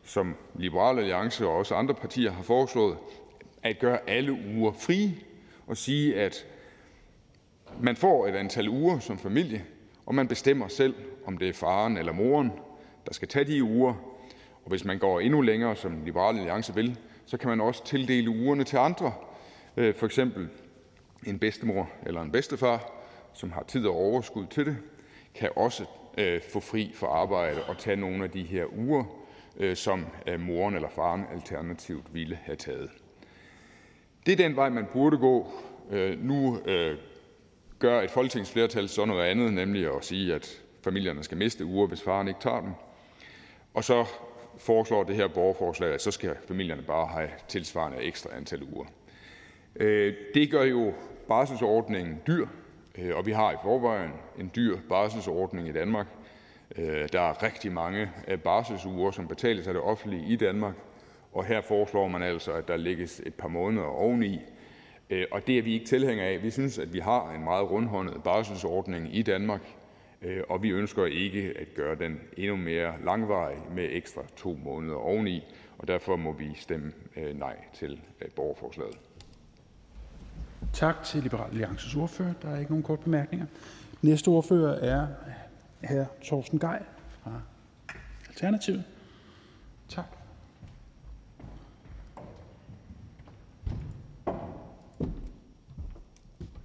[0.03, 2.97] som Liberal Alliance og også andre partier har foreslået,
[3.63, 5.15] at gøre alle uger frie
[5.67, 6.45] og sige, at
[7.81, 9.65] man får et antal uger som familie,
[10.05, 12.51] og man bestemmer selv, om det er faren eller moren,
[13.07, 13.93] der skal tage de uger.
[14.63, 18.29] Og hvis man går endnu længere, som Liberal Alliance vil, så kan man også tildele
[18.29, 19.13] ugerne til andre.
[19.79, 20.47] Øh, for eksempel
[21.25, 22.91] en bedstemor eller en bedstefar,
[23.33, 24.77] som har tid og overskud til det,
[25.35, 25.85] kan også
[26.17, 29.03] øh, få fri fra arbejde og tage nogle af de her uger,
[29.57, 32.89] øh, som øh, moren eller faren alternativt ville have taget.
[34.25, 35.51] Det er den vej, man burde gå.
[36.17, 36.59] Nu
[37.79, 42.01] gør et folketingsflertal så noget andet, nemlig at sige, at familierne skal miste uger, hvis
[42.01, 42.71] faren ikke tager dem.
[43.73, 44.05] Og så
[44.57, 48.85] foreslår det her borgerforslag, at så skal familierne bare have tilsvarende ekstra antal uger.
[49.75, 50.93] Øh, det gør jo
[51.27, 52.47] barselsordningen dyr,
[52.97, 56.07] øh, og vi har i forvejen en dyr barselsordning i Danmark.
[56.75, 58.09] Øh, der er rigtig mange
[58.43, 60.75] barselsuger, som betales af det offentlige i Danmark,
[61.33, 64.39] og her foreslår man altså, at der lægges et par måneder oveni,
[65.31, 66.43] og det er vi ikke tilhængere af.
[66.43, 69.61] Vi synes, at vi har en meget rundhåndet barselsordning i Danmark,
[70.49, 75.43] og vi ønsker ikke at gøre den endnu mere langvarig med ekstra to måneder oveni,
[75.77, 76.91] og derfor må vi stemme
[77.33, 78.01] nej til
[78.35, 79.08] borgerforslaget.
[80.73, 82.33] Tak til Liberal Alliances ordfører.
[82.41, 83.45] Der er ikke nogen korte bemærkninger.
[84.01, 85.07] Næste ordfører er
[85.83, 86.03] hr.
[86.23, 86.83] Torsten Gej
[87.23, 87.41] fra
[88.29, 88.83] Alternativet.
[89.89, 90.05] Tak.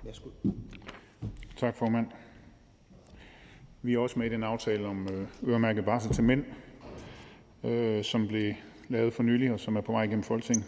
[0.04, 0.28] Værsgo.
[1.56, 2.06] Tak, formand.
[3.82, 6.44] Vi er også med i den aftale om øh, øremærket barsel til mænd,
[7.64, 8.54] øh, som blev
[8.88, 10.64] lavet for nylig, og som er på vej igennem Folketinget.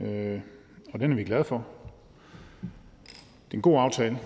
[0.00, 0.40] Øh,
[0.92, 1.66] og den er vi glade for.
[3.48, 4.18] Det er en god aftale.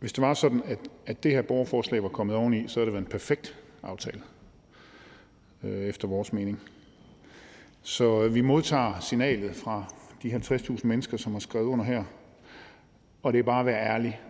[0.00, 2.92] Hvis det var sådan, at, at det her borgerforslag var kommet oveni, så havde det
[2.92, 4.20] været en perfekt aftale,
[5.62, 6.60] øh, efter vores mening.
[7.82, 9.84] Så øh, vi modtager signalet fra
[10.22, 12.04] de 50.000 mennesker, som har skrevet under her,
[13.22, 14.20] og det er bare at være ærlig,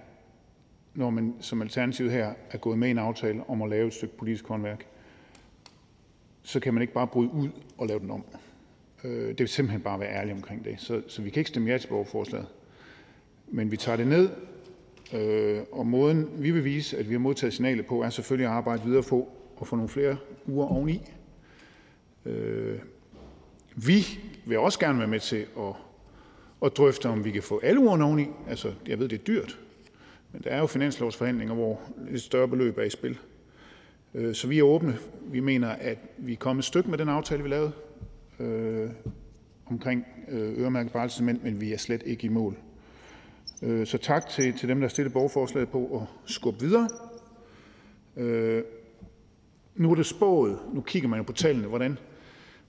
[0.95, 3.95] når man som alternativ her er gået med i en aftale om at lave et
[3.95, 4.87] stykke politisk håndværk,
[6.43, 8.25] så kan man ikke bare bryde ud og lave den om.
[9.05, 10.81] Øh, det vil simpelthen bare være ærlig omkring det.
[10.81, 12.47] Så, så vi kan ikke stemme ja til borgerforslaget.
[13.51, 14.31] Men vi tager det ned,
[15.15, 18.53] øh, og måden, vi vil vise, at vi har modtaget signalet på, er selvfølgelig at
[18.53, 19.29] arbejde videre på
[19.61, 21.11] at få nogle flere uger oveni.
[22.27, 22.79] Øh,
[23.77, 24.05] vi
[24.47, 25.75] vil også gerne være med til at,
[26.65, 28.27] at drøfte, om vi kan få alle ugerne oveni.
[28.49, 29.59] Altså, jeg ved, det er dyrt,
[30.33, 33.19] men der er jo finanslovsforhandlinger, hvor et større beløb er i spil.
[34.15, 34.99] Øh, så vi er åbne.
[35.23, 37.73] Vi mener, at vi er kommet et stykke med den aftale, vi lavede
[38.41, 38.91] øh,
[39.67, 42.57] omkring øh, øremærket barsel, men vi er slet ikke i mål.
[43.63, 46.89] Øh, så tak til til dem, der har stillet borgerforslaget på at skubbe videre.
[48.17, 48.63] Øh,
[49.77, 51.99] nu er det spået, nu kigger man jo på tallene, hvordan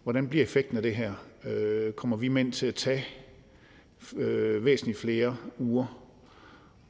[0.03, 1.13] hvordan bliver effekten af det her?
[1.45, 3.05] Øh, kommer vi mænd til at tage
[4.15, 6.05] øh, væsentligt flere uger?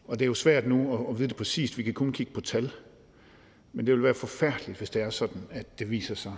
[0.06, 1.78] Og det er jo svært nu at vide det præcist.
[1.78, 2.72] Vi kan kun kigge på tal.
[3.74, 6.36] Men det vil være forfærdeligt, hvis det er sådan, at det viser sig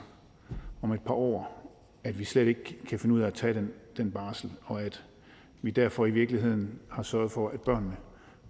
[0.82, 1.72] om et par år,
[2.04, 5.04] at vi slet ikke kan finde ud af at tage den, den barsel, og at
[5.62, 7.96] vi derfor i virkeligheden har sørget for, at børnene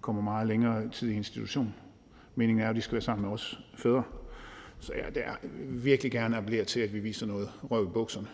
[0.02, 1.76] kommer meget længere tid i institution.
[2.36, 4.04] Meningen er, at de skal være sammen med os fædre.
[4.80, 5.36] Så ja, det er
[5.68, 8.28] virkelig gerne appellere til, at vi viser noget røv i bukserne.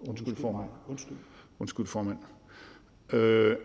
[0.00, 0.70] Undskyld, formand.
[0.88, 1.16] Undskyld.
[1.58, 2.18] Undskyld, formand.
[3.12, 3.56] Øh,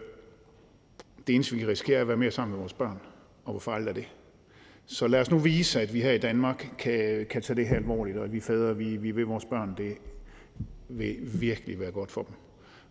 [1.27, 2.99] det eneste, vi kan risikere, er at være mere sammen med vores børn.
[3.45, 4.07] Og hvor farligt er det?
[4.85, 7.75] Så lad os nu vise, at vi her i Danmark kan, kan tage det her
[7.75, 9.97] alvorligt, og at vi fædre, vi, vi ved vores børn, det
[10.89, 12.33] vil virkelig være godt for dem,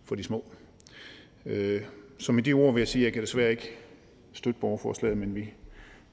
[0.05, 0.45] for de små.
[1.47, 1.83] Øh,
[2.19, 3.71] så med de ord vil jeg sige, at jeg kan desværre ikke
[4.33, 5.53] støtte borgerforslaget, men vi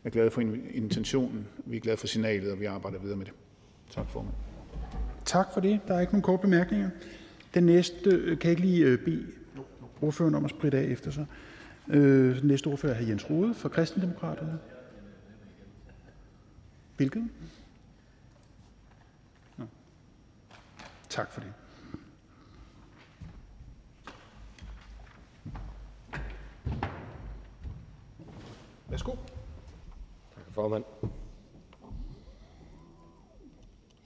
[0.03, 0.41] er glade for
[0.73, 3.33] intentionen, vi er glade for signalet, og vi arbejder videre med det.
[3.89, 4.33] Tak, formand.
[5.25, 5.79] Tak for det.
[5.87, 6.89] Der er ikke nogen korte bemærkninger.
[7.53, 9.27] Den næste øh, kan jeg ikke lige øh, bede
[10.01, 11.25] ordføreren om at spritte af efter sig.
[11.89, 14.59] Øh, den næste ordfører er Jens Rode fra Kristendemokraterne.
[16.97, 17.29] Hvilket?
[21.09, 21.53] Tak for det.
[28.93, 29.11] Værsgo.
[30.35, 30.83] Tak, formand.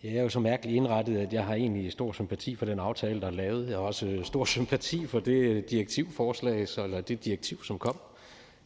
[0.03, 3.21] Jeg er jo så mærkeligt indrettet, at jeg har egentlig stor sympati for den aftale,
[3.21, 3.67] der er lavet.
[3.67, 7.97] Jeg har også øh, stor sympati for det direktivforslag, eller det direktiv, som kom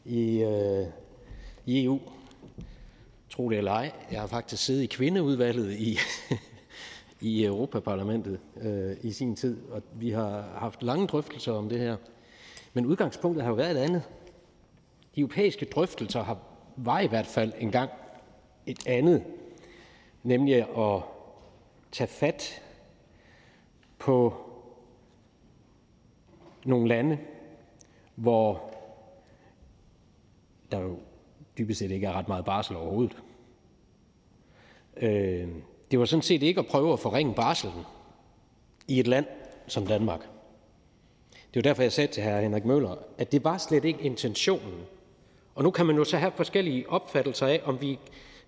[0.06, 0.86] i, øh,
[1.66, 2.00] i EU.
[3.30, 5.98] Tro det eller ej, jeg har faktisk siddet i kvindeudvalget i,
[7.32, 11.98] i Europaparlamentet øh, i sin tid, og vi har haft lange drøftelser om det her.
[12.74, 14.04] Men udgangspunktet har jo været et andet.
[15.16, 16.38] De europæiske drøftelser har,
[16.76, 17.92] var i hvert fald engang
[18.66, 19.24] et andet,
[20.24, 21.02] nemlig at
[21.92, 22.62] tage fat
[24.00, 24.34] på
[26.66, 27.18] nogle lande,
[28.16, 28.74] hvor
[30.72, 31.00] der jo
[31.58, 33.18] dybest set ikke er ret meget barsel overhovedet.
[34.98, 35.50] Øh,
[35.92, 37.84] det var sådan set ikke at prøve at forringe barselen
[38.88, 39.26] i et land
[39.68, 40.22] som Danmark.
[41.32, 42.40] Det var derfor, jeg sagde til hr.
[42.40, 44.82] Henrik Møller, at det var slet ikke intentionen.
[45.62, 48.00] Og nu kan man jo så have forskellige opfattelser af, om vi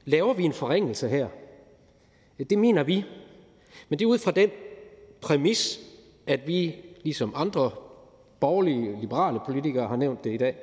[0.05, 1.27] laver vi en forringelse her.
[2.49, 3.05] Det mener vi.
[3.89, 4.49] Men det er ud fra den
[5.21, 5.79] præmis,
[6.27, 7.71] at vi, ligesom andre
[8.39, 10.55] borgerlige, liberale politikere har nævnt det i dag,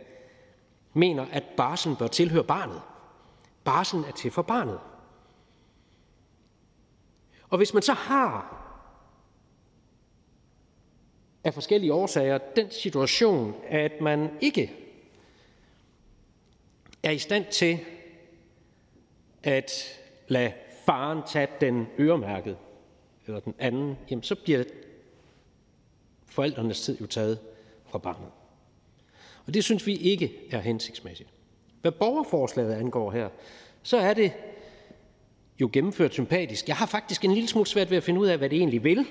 [0.95, 2.81] mener, at barsen bør tilhøre barnet.
[3.65, 4.79] Barsen er til for barnet.
[7.49, 8.57] Og hvis man så har
[11.45, 14.80] af forskellige årsager den situation, at man ikke
[17.03, 17.79] er i stand til
[19.43, 20.53] at lade
[20.87, 22.57] faren tage den øremærket,
[23.27, 24.65] eller den anden, jamen så bliver
[26.27, 27.39] forældrenes tid jo taget
[27.87, 28.31] fra barnet.
[29.47, 31.29] Og det synes vi ikke er hensigtsmæssigt.
[31.81, 33.29] Hvad borgerforslaget angår her,
[33.83, 34.33] så er det
[35.61, 36.69] jo gennemført sympatisk.
[36.69, 38.85] Jeg har faktisk en lille smule svært ved at finde ud af, hvad det egentlig
[38.85, 39.07] vil.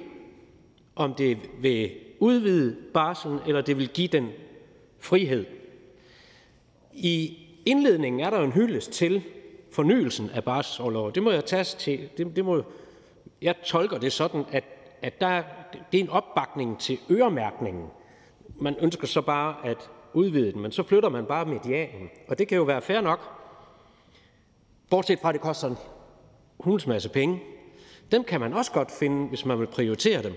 [0.95, 4.29] Om det vil udvide barslen, eller det vil give den
[4.99, 5.45] frihed.
[6.93, 9.23] I indledningen er der jo en hyldest til
[9.71, 11.11] fornyelsen af barselsårlov.
[11.11, 12.09] Det må jeg tage til.
[12.17, 12.63] Det, det må,
[13.41, 14.63] jeg tolker det sådan, at,
[15.01, 15.43] at der,
[15.91, 17.85] det er en opbakning til øremærkningen.
[18.55, 22.09] Man ønsker så bare at udvide den, men så flytter man bare medianen.
[22.27, 23.19] Og det kan jo være fair nok.
[24.89, 25.77] Bortset fra, at det koster en
[26.59, 27.41] hulens masse penge.
[28.11, 30.33] Dem kan man også godt finde, hvis man vil prioritere dem.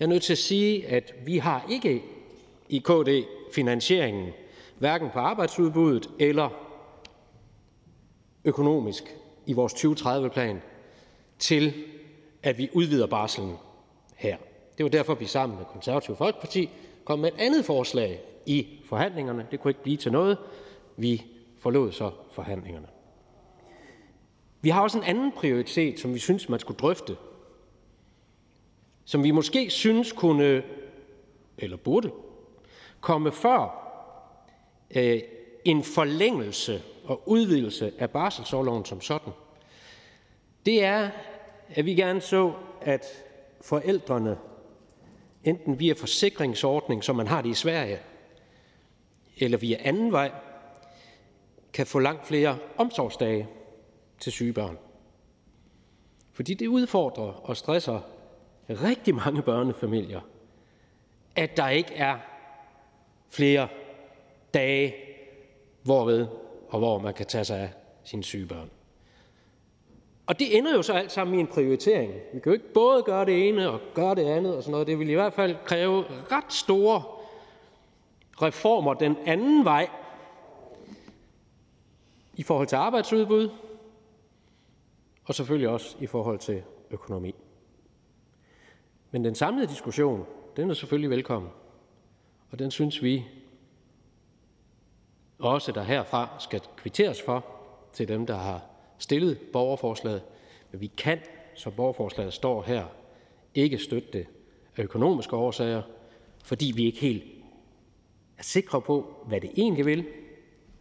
[0.00, 2.02] Jeg er nødt til at sige, at vi har ikke
[2.68, 3.08] i KD
[3.52, 4.28] finansieringen,
[4.80, 6.48] hverken på arbejdsudbuddet eller
[8.44, 9.04] økonomisk
[9.46, 10.62] i vores 2030-plan,
[11.38, 11.74] til
[12.42, 13.56] at vi udvider barslen
[14.16, 14.36] her.
[14.78, 16.70] Det var derfor, vi sammen med Konservative Folkeparti
[17.04, 19.46] kom med et andet forslag i forhandlingerne.
[19.50, 20.38] Det kunne ikke blive til noget.
[20.96, 21.24] Vi
[21.58, 22.86] forlod så forhandlingerne.
[24.60, 27.16] Vi har også en anden prioritet, som vi synes, man skulle drøfte,
[29.04, 30.62] som vi måske synes kunne,
[31.58, 32.10] eller burde,
[33.00, 33.79] komme før
[34.94, 35.20] øh,
[35.64, 39.32] en forlængelse og udvidelse af barselsårloven som sådan.
[40.66, 41.10] Det er,
[41.68, 43.04] at vi gerne så, at
[43.60, 44.38] forældrene,
[45.44, 47.98] enten via forsikringsordning, som man har det i Sverige,
[49.38, 50.32] eller via anden vej,
[51.72, 53.48] kan få langt flere omsorgsdage
[54.18, 54.78] til syge børn.
[56.32, 58.00] Fordi det udfordrer og stresser
[58.68, 60.20] rigtig mange børnefamilier,
[61.36, 62.18] at der ikke er
[63.30, 63.68] flere
[64.54, 64.94] dage,
[65.82, 66.26] hvorved
[66.68, 67.70] og hvor man kan tage sig af
[68.04, 68.70] sine syge børn.
[70.26, 72.12] Og det ender jo så alt sammen i en prioritering.
[72.12, 74.86] Vi kan jo ikke både gøre det ene og gøre det andet og sådan noget.
[74.86, 77.02] Det vil i hvert fald kræve ret store
[78.42, 79.88] reformer den anden vej
[82.34, 83.50] i forhold til arbejdsudbud
[85.24, 87.34] og selvfølgelig også i forhold til økonomi.
[89.10, 91.50] Men den samlede diskussion, den er selvfølgelig velkommen.
[92.50, 93.24] Og den synes vi
[95.40, 97.44] også, der herfra skal kvitteres for
[97.92, 98.62] til dem, der har
[98.98, 100.22] stillet borgerforslaget.
[100.72, 101.18] Men vi kan,
[101.54, 102.84] som borgerforslaget står her,
[103.54, 104.26] ikke støtte det
[104.76, 105.82] af økonomiske årsager,
[106.44, 107.24] fordi vi ikke helt
[108.38, 110.06] er sikre på, hvad det egentlig vil,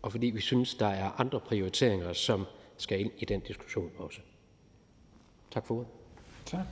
[0.02, 2.46] og fordi vi synes, der er andre prioriteringer, som
[2.78, 4.20] skal ind i den diskussion også.
[5.52, 5.88] Tak for ordet.
[6.46, 6.66] Tak.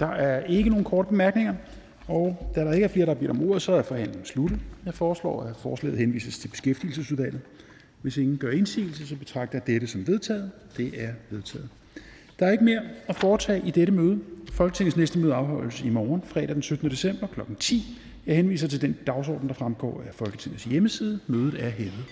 [0.00, 1.54] Der er ikke nogen korte bemærkninger,
[2.08, 4.58] og da der ikke er flere, der har bedt om ordet, så er forhandlingen sluttet.
[4.86, 7.40] Jeg foreslår, at forslaget henvises til beskæftigelsesudvalget.
[8.02, 10.50] Hvis ingen gør indsigelse, så betragter jeg dette som vedtaget.
[10.76, 11.68] Det er vedtaget.
[12.38, 14.20] Der er ikke mere at foretage i dette møde.
[14.52, 16.90] Folketingets næste møde afholdes i morgen, fredag den 17.
[16.90, 17.40] december kl.
[17.60, 17.98] 10.
[18.26, 21.20] Jeg henviser til den dagsorden, der fremgår af Folketingets hjemmeside.
[21.26, 22.04] Mødet er hævet.